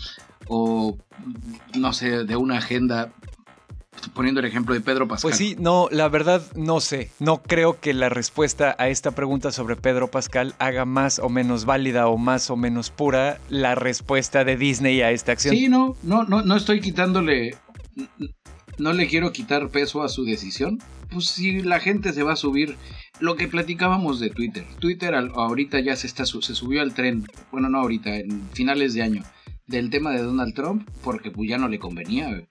o, 0.48 0.98
no 1.78 1.94
sé, 1.94 2.24
de 2.24 2.36
una 2.36 2.58
agenda 2.58 3.14
poniendo 4.14 4.40
el 4.40 4.46
ejemplo 4.46 4.74
de 4.74 4.82
Pedro 4.82 5.08
Pascal. 5.08 5.30
Pues 5.30 5.38
sí, 5.38 5.56
no, 5.60 5.88
la 5.92 6.08
verdad 6.10 6.44
no 6.56 6.80
sé. 6.80 7.10
No 7.20 7.42
creo 7.42 7.80
que 7.80 7.94
la 7.94 8.10
respuesta 8.10 8.76
a 8.78 8.90
esta 8.90 9.12
pregunta 9.12 9.52
sobre 9.52 9.76
Pedro 9.76 10.10
Pascal 10.10 10.56
haga 10.60 10.86
más 10.86 11.20
o 11.20 11.30
menos 11.30 11.66
válida 11.66 12.08
o 12.08 12.18
más 12.18 12.50
o 12.50 12.56
menos 12.56 12.90
pura 12.90 13.40
la 13.50 13.76
respuesta 13.76 14.44
de 14.44 14.58
Disney 14.58 15.02
a 15.02 15.12
esta 15.12 15.32
acción. 15.34 15.56
Sí, 15.56 15.70
no, 15.70 15.96
no, 16.04 16.24
no, 16.24 16.42
no 16.42 16.56
estoy 16.56 16.82
quitándole. 16.82 17.58
No 18.78 18.94
le 18.94 19.08
quiero 19.08 19.32
quitar 19.32 19.70
peso 19.70 20.04
a 20.04 20.10
su 20.10 20.26
decisión. 20.26 20.80
Pues 21.12 21.28
si 21.28 21.62
la 21.62 21.80
gente 21.80 22.14
se 22.14 22.24
va 22.24 22.34
a 22.34 22.38
subir. 22.38 22.76
Lo 23.22 23.38
que 23.38 23.48
platicábamos 23.48 24.20
de 24.20 24.30
Twitter. 24.30 24.66
Twitter 24.80 25.16
ahorita 25.16 25.80
ya 25.80 25.96
se, 25.96 26.08
está, 26.08 26.26
se 26.26 26.54
subió 26.54 26.82
al 26.82 26.94
tren. 26.94 27.26
Bueno, 27.52 27.70
no 27.70 27.80
ahorita, 27.80 28.14
en 28.18 28.50
finales 28.52 28.94
de 28.94 29.04
año. 29.04 29.24
Del 29.68 29.90
tema 29.90 30.12
de 30.12 30.22
Donald 30.22 30.54
Trump. 30.54 30.90
Porque 31.02 31.32
pues 31.32 31.50
ya 31.50 31.58
no 31.58 31.70
le 31.70 31.80
convenía. 31.80 32.46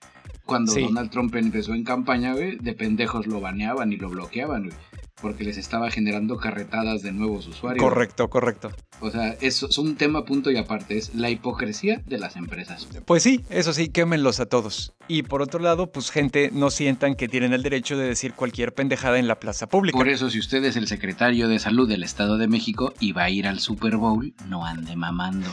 Cuando 0.45 0.73
Donald 0.73 1.09
Trump 1.09 1.35
empezó 1.35 1.73
en 1.73 1.83
campaña, 1.83 2.33
güey, 2.33 2.57
de 2.57 2.73
pendejos 2.73 3.27
lo 3.27 3.41
baneaban 3.41 3.91
y 3.91 3.97
lo 3.97 4.09
bloqueaban, 4.09 4.65
güey 4.65 4.75
porque 5.21 5.43
les 5.43 5.57
estaba 5.57 5.89
generando 5.91 6.37
carretadas 6.37 7.01
de 7.01 7.11
nuevos 7.11 7.47
usuarios. 7.47 7.83
Correcto, 7.83 8.29
correcto. 8.29 8.71
O 8.99 9.09
sea, 9.09 9.35
eso 9.41 9.67
es 9.67 9.77
un 9.77 9.95
tema 9.95 10.25
punto 10.25 10.51
y 10.51 10.57
aparte, 10.57 10.97
es 10.97 11.15
la 11.15 11.29
hipocresía 11.29 12.01
de 12.05 12.17
las 12.17 12.35
empresas. 12.35 12.87
Pues 13.05 13.23
sí, 13.23 13.43
eso 13.49 13.73
sí, 13.73 13.89
quémenlos 13.89 14.39
a 14.39 14.45
todos. 14.45 14.93
Y 15.07 15.23
por 15.23 15.41
otro 15.41 15.59
lado, 15.59 15.91
pues 15.91 16.11
gente, 16.11 16.49
no 16.53 16.69
sientan 16.69 17.15
que 17.15 17.27
tienen 17.27 17.53
el 17.53 17.63
derecho 17.63 17.97
de 17.97 18.07
decir 18.07 18.33
cualquier 18.33 18.73
pendejada 18.73 19.19
en 19.19 19.27
la 19.27 19.39
plaza 19.39 19.67
pública. 19.67 19.97
Por 19.97 20.09
eso, 20.09 20.29
si 20.29 20.39
usted 20.39 20.63
es 20.63 20.75
el 20.75 20.87
secretario 20.87 21.47
de 21.47 21.59
salud 21.59 21.87
del 21.87 22.03
Estado 22.03 22.37
de 22.37 22.47
México 22.47 22.93
y 22.99 23.11
va 23.11 23.23
a 23.23 23.29
ir 23.29 23.47
al 23.47 23.59
Super 23.59 23.97
Bowl, 23.97 24.33
no 24.47 24.65
ande 24.65 24.95
mamando. 24.95 25.49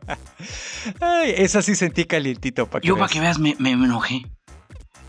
Ay, 1.00 1.34
esa 1.36 1.62
sí 1.62 1.74
sentí 1.74 2.04
calientito 2.04 2.66
para 2.66 2.84
Yo, 2.84 2.96
para 2.96 3.08
que 3.08 3.20
veas, 3.20 3.38
me, 3.38 3.54
me 3.58 3.72
enojé 3.72 4.24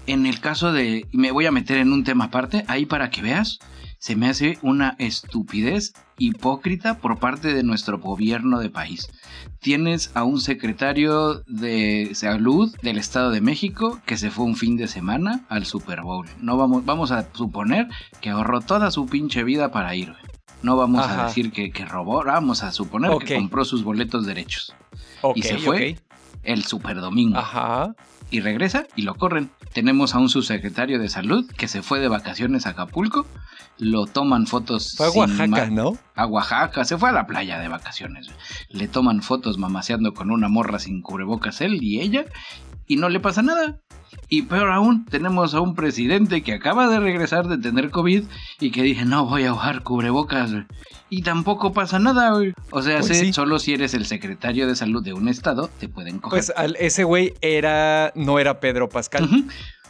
en 0.10 0.26
el 0.26 0.40
caso 0.40 0.72
de, 0.72 1.08
me 1.12 1.32
voy 1.32 1.46
a 1.46 1.52
meter 1.52 1.78
en 1.78 1.94
un 1.94 2.04
tema 2.04 2.26
aparte, 2.26 2.66
ahí 2.68 2.86
para 2.86 3.12
que 3.12 3.22
veas, 3.22 3.60
se 4.00 4.16
me 4.16 4.28
hace 4.28 4.58
una 4.64 4.96
estupidez 4.98 5.94
hipócrita 6.18 6.98
por 6.98 7.20
parte 7.20 7.54
de 7.54 7.64
nuestro 7.64 8.00
gobierno 8.00 8.60
de 8.60 8.70
país. 8.70 9.08
Tienes 9.60 10.12
a 10.16 10.24
un 10.24 10.42
secretario 10.42 11.44
de 11.46 12.10
salud 12.14 12.76
del 12.82 12.98
Estado 12.98 13.30
de 13.30 13.42
México 13.42 14.00
que 14.06 14.18
se 14.18 14.32
fue 14.32 14.46
un 14.46 14.56
fin 14.56 14.78
de 14.78 14.88
semana 14.88 15.46
al 15.48 15.66
Super 15.66 16.02
Bowl. 16.02 16.28
No 16.40 16.58
vamos, 16.58 16.86
vamos 16.86 17.12
a 17.12 17.32
suponer 17.34 17.88
que 18.20 18.32
ahorró 18.32 18.62
toda 18.62 18.90
su 18.90 19.06
pinche 19.06 19.44
vida 19.44 19.72
para 19.72 19.96
ir. 19.96 20.16
No 20.64 20.76
vamos 20.76 21.08
a 21.08 21.26
decir 21.26 21.52
que, 21.52 21.72
robó, 21.86 22.24
vamos 22.24 22.64
a 22.64 22.72
suponer 22.72 23.12
que 23.20 23.36
compró 23.36 23.64
sus 23.64 23.84
boletos 23.84 24.26
derechos. 24.26 24.74
y 25.36 25.44
se 25.44 25.58
fue 25.60 25.98
el 26.44 26.64
Super 26.64 27.00
Domingo. 27.00 27.38
Ajá 27.38 27.94
y 28.32 28.42
regresa 28.42 28.86
y 28.96 29.04
lo 29.04 29.16
corren. 29.16 29.52
Tenemos 29.74 30.16
a 30.16 30.20
un 30.20 30.30
subsecretario 30.30 31.00
de 31.00 31.10
salud 31.10 31.50
que 31.58 31.68
se 31.68 31.82
fue 31.82 32.00
de 32.00 32.08
vacaciones 32.08 32.66
a 32.66 32.72
Acapulco, 32.72 33.26
lo 33.78 34.06
toman 34.06 34.48
fotos. 34.48 34.94
Fue 34.98 35.08
a 35.08 35.12
Oaxaca, 35.12 35.70
¿no? 35.70 35.98
A 36.16 36.26
Oaxaca, 36.26 36.86
se 36.86 36.98
fue 36.98 37.10
a 37.10 37.14
la 37.14 37.28
playa 37.28 37.60
de 37.60 37.68
vacaciones. 37.68 38.28
Le 38.70 38.88
toman 38.88 39.22
fotos 39.22 39.58
mamaseando 39.58 40.14
con 40.14 40.32
una 40.32 40.50
morra 40.50 40.80
sin 40.80 41.02
cubrebocas 41.02 41.62
él 41.62 41.78
y 41.82 42.02
ella, 42.02 42.26
y 42.88 42.98
no 42.98 43.10
le 43.10 43.20
pasa 43.20 43.42
nada. 43.42 43.80
Y 44.28 44.44
peor 44.44 44.72
aún, 44.72 45.06
tenemos 45.06 45.54
a 45.54 45.62
un 45.62 45.76
presidente 45.76 46.42
que 46.42 46.54
acaba 46.54 46.88
de 46.88 47.00
regresar 47.00 47.48
de 47.48 47.58
tener 47.58 47.90
COVID 47.90 48.24
y 48.60 48.72
que 48.72 48.84
dice, 48.84 49.06
no 49.06 49.26
voy 49.26 49.46
a 49.46 49.54
bajar 49.54 49.84
cubrebocas. 49.84 50.52
Y 51.10 51.24
tampoco 51.24 51.74
pasa 51.74 51.98
nada, 51.98 52.32
güey. 52.32 52.54
O 52.72 52.82
sea, 52.82 53.00
pues 53.00 53.36
solo 53.36 53.58
si 53.60 53.74
eres 53.74 53.94
el 53.94 54.06
secretario 54.06 54.68
de 54.68 54.76
salud 54.76 55.04
de 55.04 55.14
un 55.14 55.28
estado, 55.28 55.70
te 55.80 55.90
pueden 55.90 56.20
coger. 56.20 56.44
Pues 56.46 56.54
ese 56.80 57.04
güey 57.04 57.34
era, 57.42 58.12
no 58.16 58.40
era 58.40 58.60
Pedro 58.60 58.90
Pascal. 58.90 59.28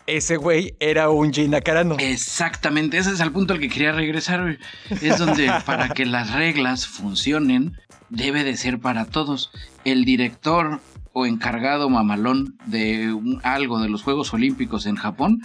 Ese 0.07 0.37
güey 0.37 0.75
era 0.79 1.09
un 1.09 1.31
Gina 1.31 1.61
Carano. 1.61 1.97
Exactamente, 1.99 2.97
ese 2.97 3.11
es 3.11 3.19
el 3.19 3.31
punto 3.31 3.53
al 3.53 3.59
que 3.59 3.69
quería 3.69 3.91
regresar. 3.91 4.41
Güey. 4.41 4.57
Es 5.01 5.19
donde 5.19 5.51
para 5.65 5.89
que 5.89 6.05
las 6.05 6.33
reglas 6.33 6.87
funcionen, 6.87 7.77
debe 8.09 8.43
de 8.43 8.57
ser 8.57 8.79
para 8.79 9.05
todos. 9.05 9.51
El 9.85 10.05
director 10.05 10.79
o 11.13 11.25
encargado 11.25 11.89
mamalón 11.89 12.57
de 12.65 13.15
algo 13.43 13.79
de 13.79 13.89
los 13.89 14.03
Juegos 14.03 14.33
Olímpicos 14.33 14.85
en 14.85 14.95
Japón, 14.95 15.41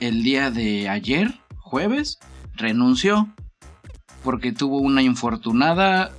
el 0.00 0.22
día 0.22 0.50
de 0.50 0.88
ayer, 0.88 1.40
jueves, 1.58 2.18
renunció 2.54 3.28
porque 4.22 4.52
tuvo 4.52 4.78
una 4.78 5.02
infortunada, 5.02 6.10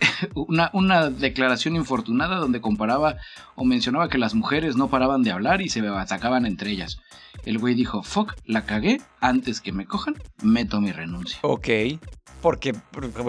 una, 0.34 0.70
una, 0.72 1.10
declaración 1.10 1.76
infortunada 1.76 2.36
donde 2.36 2.60
comparaba 2.60 3.16
o 3.54 3.64
mencionaba 3.64 4.08
que 4.08 4.18
las 4.18 4.34
mujeres 4.34 4.76
no 4.76 4.88
paraban 4.88 5.22
de 5.22 5.30
hablar 5.30 5.60
y 5.60 5.68
se 5.68 5.86
atacaban 5.86 6.46
entre 6.46 6.70
ellas. 6.70 7.00
El 7.44 7.58
güey 7.58 7.74
dijo, 7.74 8.02
fuck, 8.02 8.32
la 8.46 8.64
cagué, 8.64 9.02
antes 9.20 9.60
que 9.60 9.72
me 9.72 9.84
cojan, 9.84 10.14
meto 10.42 10.80
mi 10.80 10.92
renuncia. 10.92 11.38
Ok, 11.42 11.68
porque 12.40 12.74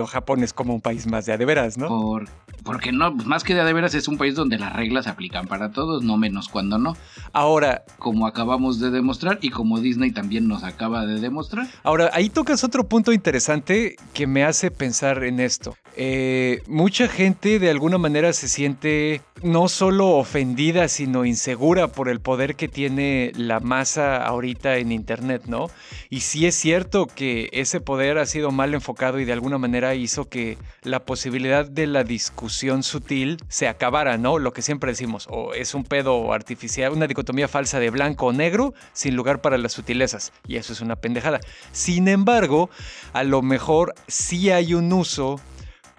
Japón 0.07 0.43
es 0.43 0.53
como 0.53 0.73
un 0.73 0.81
país 0.81 1.07
más 1.07 1.25
de 1.25 1.33
adeveras, 1.33 1.77
¿no? 1.77 1.87
Por, 1.89 2.29
porque 2.63 2.91
no, 2.91 3.13
pues, 3.15 3.27
más 3.27 3.43
que 3.43 3.53
de 3.53 3.61
adeveras 3.61 3.93
es 3.93 4.07
un 4.07 4.17
país 4.17 4.35
donde 4.35 4.57
las 4.57 4.73
reglas 4.73 5.05
se 5.05 5.11
aplican 5.11 5.47
para 5.47 5.71
todos, 5.71 6.03
no 6.03 6.17
menos 6.17 6.49
cuando 6.49 6.77
no. 6.77 6.95
Ahora, 7.33 7.83
como 7.97 8.27
acabamos 8.27 8.79
de 8.79 8.91
demostrar 8.91 9.39
y 9.41 9.49
como 9.49 9.79
Disney 9.79 10.11
también 10.11 10.47
nos 10.47 10.63
acaba 10.63 11.05
de 11.05 11.19
demostrar. 11.19 11.67
Ahora, 11.83 12.09
ahí 12.13 12.29
tocas 12.29 12.63
otro 12.63 12.87
punto 12.87 13.11
interesante 13.11 13.95
que 14.13 14.27
me 14.27 14.43
hace 14.43 14.71
pensar 14.71 15.23
en 15.23 15.39
esto. 15.39 15.75
Eh, 15.97 16.61
mucha 16.67 17.07
gente 17.07 17.59
de 17.59 17.69
alguna 17.69 17.97
manera 17.97 18.33
se 18.33 18.47
siente 18.47 19.21
no 19.43 19.69
solo 19.69 20.09
ofendida, 20.09 20.87
sino 20.87 21.25
insegura 21.25 21.87
por 21.87 22.09
el 22.09 22.19
poder 22.19 22.55
que 22.55 22.67
tiene 22.67 23.31
la 23.35 23.59
masa 23.59 24.17
ahorita 24.25 24.77
en 24.77 24.91
Internet, 24.91 25.43
¿no? 25.47 25.69
Y 26.09 26.21
sí 26.21 26.45
es 26.45 26.55
cierto 26.55 27.07
que 27.07 27.49
ese 27.53 27.79
poder 27.79 28.17
ha 28.17 28.25
sido 28.25 28.51
mal 28.51 28.73
enfocado 28.73 29.19
y 29.19 29.25
de 29.25 29.33
alguna 29.33 29.57
manera 29.57 29.95
hizo 29.95 30.27
que 30.29 30.57
la 30.83 31.05
posibilidad 31.05 31.65
de 31.69 31.87
la 31.87 32.03
discusión 32.03 32.44
sutil 32.49 33.37
se 33.47 33.67
acabara, 33.67 34.17
¿no? 34.17 34.39
Lo 34.39 34.53
que 34.53 34.61
siempre 34.61 34.91
decimos, 34.91 35.27
o 35.29 35.53
es 35.53 35.73
un 35.73 35.83
pedo 35.83 36.33
artificial, 36.33 36.91
una 36.91 37.07
dicotomía 37.07 37.47
falsa 37.47 37.79
de 37.79 37.89
blanco 37.89 38.27
o 38.27 38.33
negro 38.33 38.73
sin 38.93 39.15
lugar 39.15 39.41
para 39.41 39.57
las 39.57 39.73
sutilezas. 39.73 40.31
Y 40.47 40.57
eso 40.57 40.73
es 40.73 40.81
una 40.81 40.95
pendejada. 40.95 41.39
Sin 41.71 42.07
embargo, 42.07 42.69
a 43.13 43.23
lo 43.23 43.41
mejor 43.41 43.93
sí 44.07 44.51
hay 44.51 44.73
un 44.73 44.91
uso 44.93 45.39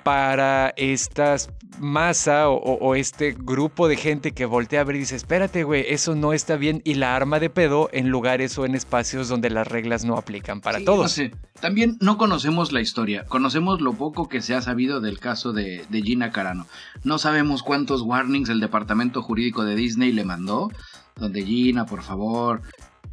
para 0.06 0.72
esta 0.76 1.34
masa 1.80 2.48
o, 2.48 2.94
este 2.94 3.36
grupo 3.36 3.88
de 3.88 3.96
gente 3.96 4.30
que 4.30 4.44
voltea 4.44 4.82
a 4.82 4.84
ver 4.84 4.94
y 4.94 5.00
dice, 5.00 5.16
espérate, 5.16 5.64
güey, 5.64 5.84
eso 5.88 6.14
no 6.14 6.32
está 6.32 6.54
bien 6.54 6.80
y 6.84 6.94
la 6.94 7.16
arma 7.16 7.40
de 7.40 7.50
pedo 7.50 7.90
en 7.92 8.08
lugares 8.08 8.56
o 8.56 8.64
en 8.64 8.76
espacios 8.76 9.28
donde 9.28 9.50
las 9.50 9.66
reglas 9.66 10.04
no 10.04 10.16
aplican 10.16 10.60
para 10.60 10.78
todos. 10.84 11.20
También 11.60 11.96
no 12.00 12.18
conocemos 12.18 12.70
la 12.70 12.80
historia, 12.80 13.24
conocemos 13.24 13.80
lo 13.80 13.94
poco 13.94 14.28
que 14.28 14.42
se 14.42 14.54
ha 14.54 14.62
sabido 14.62 15.00
del 15.00 15.18
caso 15.18 15.52
de, 15.52 15.84
de 15.88 16.02
Gina 16.02 16.30
Carano. 16.30 16.68
No 17.02 17.18
sabemos 17.18 17.64
cuántos 17.64 18.02
warnings 18.02 18.48
el 18.48 18.60
departamento 18.60 19.22
jurídico 19.22 19.64
de 19.64 19.74
Disney 19.74 20.12
le 20.12 20.24
mandó, 20.24 20.70
donde 21.16 21.42
Gina, 21.42 21.84
por 21.84 22.04
favor, 22.04 22.62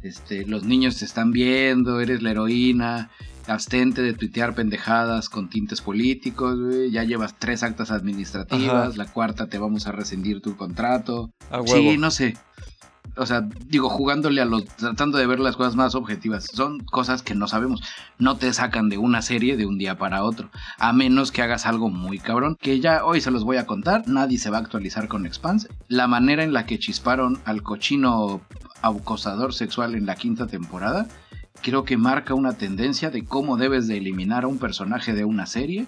este, 0.04 0.46
los 0.46 0.62
niños 0.62 1.00
te 1.00 1.06
están 1.06 1.32
viendo, 1.32 2.00
eres 2.00 2.22
la 2.22 2.30
heroína, 2.30 3.10
abstente 3.46 4.02
de 4.02 4.14
tuitear 4.14 4.54
pendejadas 4.54 5.28
con 5.28 5.48
tintes 5.48 5.80
políticos, 5.80 6.58
Ya 6.90 7.04
llevas 7.04 7.34
tres 7.38 7.62
actas 7.62 7.90
administrativas, 7.90 8.96
la 8.96 9.06
cuarta 9.06 9.48
te 9.48 9.58
vamos 9.58 9.86
a 9.86 9.92
rescindir 9.92 10.40
tu 10.40 10.56
contrato. 10.56 11.30
sí, 11.66 11.96
no 11.98 12.10
sé. 12.10 12.36
O 13.16 13.26
sea, 13.26 13.42
digo, 13.66 13.88
jugándole 13.90 14.40
a 14.40 14.44
los, 14.44 14.64
tratando 14.64 15.18
de 15.18 15.26
ver 15.26 15.38
las 15.38 15.56
cosas 15.56 15.76
más 15.76 15.94
objetivas. 15.94 16.46
Son 16.52 16.80
cosas 16.80 17.22
que 17.22 17.36
no 17.36 17.46
sabemos. 17.46 17.80
No 18.18 18.36
te 18.36 18.52
sacan 18.52 18.88
de 18.88 18.98
una 18.98 19.22
serie 19.22 19.56
de 19.56 19.66
un 19.66 19.78
día 19.78 19.96
para 19.98 20.24
otro. 20.24 20.50
A 20.78 20.92
menos 20.92 21.30
que 21.30 21.42
hagas 21.42 21.64
algo 21.66 21.90
muy 21.90 22.18
cabrón. 22.18 22.56
Que 22.60 22.80
ya 22.80 23.04
hoy 23.04 23.20
se 23.20 23.30
los 23.30 23.44
voy 23.44 23.58
a 23.58 23.66
contar. 23.66 24.08
Nadie 24.08 24.38
se 24.38 24.50
va 24.50 24.56
a 24.56 24.60
actualizar 24.60 25.06
con 25.06 25.26
Expanse. 25.26 25.68
La 25.86 26.08
manera 26.08 26.42
en 26.42 26.52
la 26.52 26.66
que 26.66 26.80
chisparon 26.80 27.40
al 27.44 27.62
cochino 27.62 28.40
acosador 28.82 29.54
sexual 29.54 29.94
en 29.94 30.06
la 30.06 30.14
quinta 30.14 30.46
temporada 30.46 31.06
creo 31.64 31.84
que 31.84 31.96
marca 31.96 32.34
una 32.34 32.52
tendencia 32.52 33.10
de 33.10 33.24
cómo 33.24 33.56
debes 33.56 33.88
de 33.88 33.96
eliminar 33.96 34.44
a 34.44 34.48
un 34.48 34.58
personaje 34.58 35.14
de 35.14 35.24
una 35.24 35.46
serie 35.46 35.86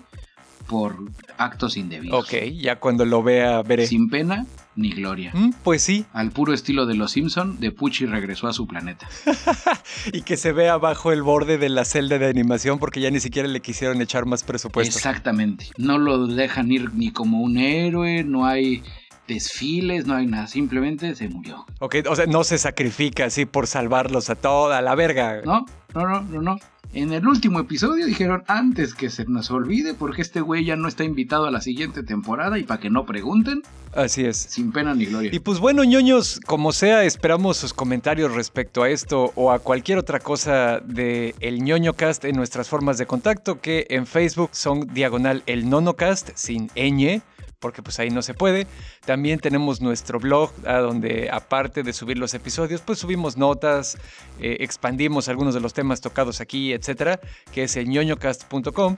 por 0.67 0.97
actos 1.37 1.77
indebidos. 1.77 2.25
Ok, 2.25 2.35
ya 2.59 2.81
cuando 2.81 3.05
lo 3.05 3.23
vea 3.23 3.63
veré. 3.63 3.87
Sin 3.87 4.09
pena 4.09 4.47
ni 4.75 4.91
gloria. 4.91 5.31
Mm, 5.35 5.53
pues 5.63 5.83
sí. 5.83 6.07
Al 6.13 6.31
puro 6.31 6.53
estilo 6.53 6.87
de 6.87 6.95
los 6.95 7.13
Simpson, 7.13 7.61
de 7.61 7.73
Pucci 7.73 8.07
regresó 8.07 8.49
a 8.49 8.53
su 8.53 8.67
planeta. 8.67 9.07
y 10.13 10.23
que 10.23 10.37
se 10.37 10.53
vea 10.53 10.77
bajo 10.79 11.13
el 11.13 11.23
borde 11.23 11.59
de 11.59 11.69
la 11.69 11.85
celda 11.85 12.19
de 12.19 12.27
animación 12.27 12.79
porque 12.79 13.01
ya 13.01 13.11
ni 13.11 13.21
siquiera 13.21 13.47
le 13.47 13.61
quisieron 13.61 14.01
echar 14.01 14.25
más 14.25 14.43
presupuesto. 14.43 14.97
Exactamente. 14.97 15.67
No 15.77 15.99
lo 15.99 16.27
dejan 16.27 16.73
ir 16.73 16.95
ni 16.95 17.13
como 17.13 17.43
un 17.43 17.59
héroe, 17.59 18.25
no 18.25 18.47
hay 18.47 18.83
desfiles, 19.27 20.07
no 20.07 20.15
hay 20.15 20.27
nada, 20.27 20.47
simplemente 20.47 21.15
se 21.15 21.29
murió. 21.29 21.67
Ok, 21.81 21.97
o 22.09 22.17
sea, 22.17 22.27
no 22.27 22.45
se 22.45 22.59
sacrifica 22.59 23.27
así 23.27 23.47
por 23.47 23.67
salvarlos 23.67 24.31
a 24.31 24.35
toda 24.35 24.81
la 24.83 24.95
verga. 24.95 25.43
No, 25.45 25.67
no, 25.95 26.07
no, 26.07 26.21
no, 26.23 26.43
no. 26.43 26.59
En 26.93 27.13
el 27.13 27.27
último 27.27 27.61
episodio 27.61 28.07
dijeron 28.07 28.43
antes 28.47 28.95
que 28.95 29.11
se 29.11 29.27
nos 29.27 29.51
olvide 29.51 29.93
porque 29.93 30.23
este 30.23 30.41
güey 30.41 30.65
ya 30.65 30.77
no 30.77 30.89
está 30.89 31.05
invitado 31.05 31.45
a 31.45 31.51
la 31.51 31.61
siguiente 31.61 32.03
temporada 32.03 32.59
y 32.59 32.63
para 32.63 32.81
que 32.81 32.89
no 32.89 33.05
pregunten. 33.05 33.63
Así 33.95 34.25
es. 34.25 34.37
Sin 34.37 34.73
pena 34.73 34.95
ni 34.95 35.05
gloria. 35.05 35.31
Y 35.31 35.39
pues 35.41 35.59
bueno, 35.59 35.85
ñoños, 35.85 36.41
como 36.47 36.73
sea, 36.73 37.05
esperamos 37.05 37.59
sus 37.59 37.75
comentarios 37.75 38.35
respecto 38.35 38.83
a 38.83 38.89
esto 38.89 39.33
o 39.35 39.53
a 39.53 39.59
cualquier 39.59 39.99
otra 39.99 40.21
cosa 40.21 40.81
de 40.81 41.35
el 41.41 41.63
ñoño 41.63 41.93
cast 41.93 42.25
en 42.25 42.37
nuestras 42.37 42.69
formas 42.69 42.97
de 42.97 43.07
contacto 43.07 43.61
que 43.61 43.87
en 43.91 44.07
Facebook 44.07 44.51
son 44.53 44.87
diagonal 44.95 45.43
el 45.45 45.69
nonocast 45.69 46.31
sin 46.35 46.69
ñ 46.69 47.21
porque 47.59 47.83
pues 47.83 47.99
ahí 47.99 48.11
no 48.11 48.23
se 48.23 48.35
puede. 48.35 48.67
También 49.05 49.39
tenemos 49.39 49.81
nuestro 49.81 50.19
blog, 50.19 50.51
a 50.67 50.79
donde 50.79 51.31
aparte 51.31 51.83
de 51.83 51.93
subir 51.93 52.19
los 52.19 52.35
episodios, 52.35 52.81
pues 52.81 52.99
subimos 52.99 53.37
notas, 53.37 53.99
eh, 54.41 54.59
expandimos 54.61 55.29
algunos 55.29 55.55
de 55.55 55.61
los 55.61 55.75
temas 55.75 56.01
tocados 56.01 56.41
aquí, 56.41 56.73
etcétera, 56.73 57.21
que 57.53 57.65
es 57.65 57.77
el 57.77 57.89
ñoñocast.com. 57.89 58.97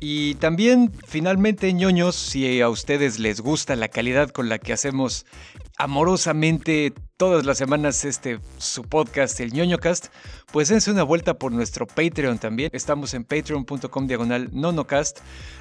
Y 0.00 0.34
también, 0.36 0.90
finalmente, 1.06 1.72
ñoños, 1.72 2.16
si 2.16 2.60
a 2.60 2.68
ustedes 2.68 3.20
les 3.20 3.40
gusta 3.40 3.76
la 3.76 3.86
calidad 3.86 4.30
con 4.30 4.48
la 4.48 4.58
que 4.58 4.72
hacemos 4.72 5.26
amorosamente 5.78 6.92
todas 7.16 7.46
las 7.46 7.58
semanas 7.58 8.04
este 8.04 8.40
su 8.58 8.82
podcast 8.84 9.38
el 9.40 9.52
ñoñocast, 9.52 10.06
pues 10.52 10.68
dense 10.68 10.90
una 10.90 11.02
vuelta 11.02 11.34
por 11.34 11.52
nuestro 11.52 11.86
Patreon 11.86 12.38
también. 12.38 12.70
Estamos 12.72 13.14
en 13.14 13.24
patreon.com 13.24 14.06
diagonal 14.06 14.48
nonocast. 14.52 15.20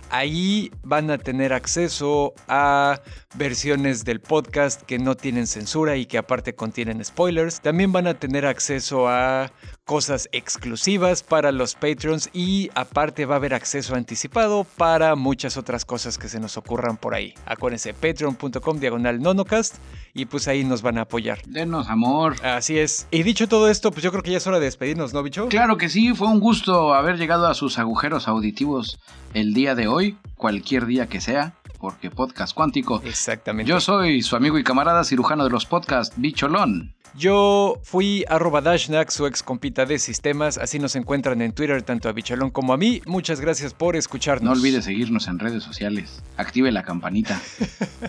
Ahí 0.09 0.71
van 0.83 1.09
a 1.09 1.17
tener 1.17 1.53
acceso 1.53 2.33
a 2.49 3.01
versiones 3.35 4.03
del 4.03 4.19
podcast 4.19 4.81
que 4.81 4.99
no 4.99 5.15
tienen 5.15 5.47
censura 5.47 5.95
y 5.95 6.05
que 6.05 6.17
aparte 6.17 6.53
contienen 6.53 7.03
spoilers. 7.03 7.61
También 7.61 7.93
van 7.93 8.07
a 8.07 8.15
tener 8.15 8.45
acceso 8.45 9.07
a 9.07 9.51
cosas 9.85 10.27
exclusivas 10.33 11.23
para 11.23 11.53
los 11.53 11.75
Patreons 11.75 12.29
y 12.33 12.69
aparte 12.75 13.25
va 13.25 13.35
a 13.35 13.37
haber 13.37 13.53
acceso 13.53 13.95
anticipado 13.95 14.65
para 14.65 15.15
muchas 15.15 15.55
otras 15.55 15.85
cosas 15.85 16.17
que 16.17 16.27
se 16.27 16.39
nos 16.39 16.57
ocurran 16.57 16.97
por 16.97 17.15
ahí. 17.15 17.33
Acuérdense, 17.45 17.93
patreon.com 17.93 18.79
diagonal 18.79 19.21
nonocast 19.21 19.77
y 20.13 20.25
pues 20.25 20.47
ahí 20.47 20.63
nos 20.63 20.81
van 20.81 20.97
a 20.97 21.01
apoyar. 21.01 21.41
Denos 21.45 21.89
amor. 21.89 22.35
Así 22.43 22.77
es. 22.77 23.07
Y 23.11 23.23
dicho 23.23 23.47
todo 23.47 23.69
esto, 23.69 23.91
pues 23.91 24.03
yo 24.03 24.11
creo 24.11 24.23
que 24.23 24.31
ya 24.31 24.37
es 24.37 24.47
hora 24.47 24.59
de 24.59 24.65
despedirnos, 24.65 25.13
¿no, 25.13 25.23
bicho? 25.23 25.47
Claro 25.47 25.77
que 25.77 25.89
sí, 25.89 26.13
fue 26.13 26.27
un 26.27 26.39
gusto 26.39 26.93
haber 26.93 27.17
llegado 27.17 27.47
a 27.47 27.53
sus 27.53 27.79
agujeros 27.79 28.27
auditivos 28.27 28.99
el 29.33 29.53
día 29.53 29.75
de 29.75 29.87
hoy, 29.87 30.17
cualquier 30.35 30.85
día 30.85 31.07
que 31.07 31.21
sea, 31.21 31.53
porque 31.81 32.11
podcast 32.11 32.53
cuántico. 32.53 33.01
Exactamente. 33.03 33.69
Yo 33.69 33.81
soy 33.81 34.21
su 34.21 34.35
amigo 34.35 34.59
y 34.59 34.63
camarada 34.63 35.03
cirujano 35.03 35.43
de 35.43 35.49
los 35.49 35.65
podcasts, 35.65 36.13
Bicholón. 36.15 36.93
Yo 37.13 37.77
fui 37.83 38.23
arroba 38.29 38.61
Dashnak, 38.61 39.09
su 39.09 39.27
ex 39.27 39.43
compita 39.43 39.85
de 39.85 39.99
sistemas. 39.99 40.57
Así 40.57 40.79
nos 40.79 40.95
encuentran 40.95 41.41
en 41.41 41.51
Twitter 41.51 41.81
tanto 41.81 42.07
a 42.07 42.13
Bicholón 42.13 42.51
como 42.51 42.71
a 42.71 42.77
mí. 42.77 43.01
Muchas 43.05 43.41
gracias 43.41 43.73
por 43.73 43.97
escucharnos. 43.97 44.45
No 44.45 44.51
olvide 44.51 44.81
seguirnos 44.81 45.27
en 45.27 45.39
redes 45.39 45.61
sociales. 45.63 46.23
Active 46.37 46.71
la 46.71 46.83
campanita. 46.83 47.41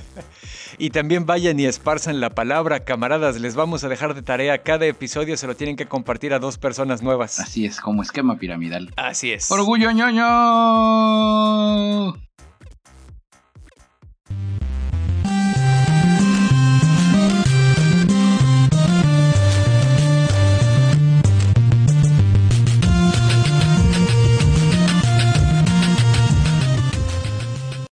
y 0.78 0.90
también 0.90 1.26
vayan 1.26 1.58
y 1.58 1.64
esparzan 1.64 2.20
la 2.20 2.30
palabra, 2.30 2.84
camaradas. 2.84 3.40
Les 3.40 3.56
vamos 3.56 3.82
a 3.82 3.88
dejar 3.88 4.14
de 4.14 4.22
tarea. 4.22 4.58
Cada 4.58 4.86
episodio 4.86 5.36
se 5.36 5.48
lo 5.48 5.56
tienen 5.56 5.74
que 5.74 5.86
compartir 5.86 6.32
a 6.32 6.38
dos 6.38 6.58
personas 6.58 7.02
nuevas. 7.02 7.40
Así 7.40 7.64
es, 7.64 7.80
como 7.80 8.02
esquema 8.02 8.38
piramidal. 8.38 8.92
Así 8.96 9.32
es. 9.32 9.50
Orgullo 9.50 9.90
ñoño. 9.90 10.22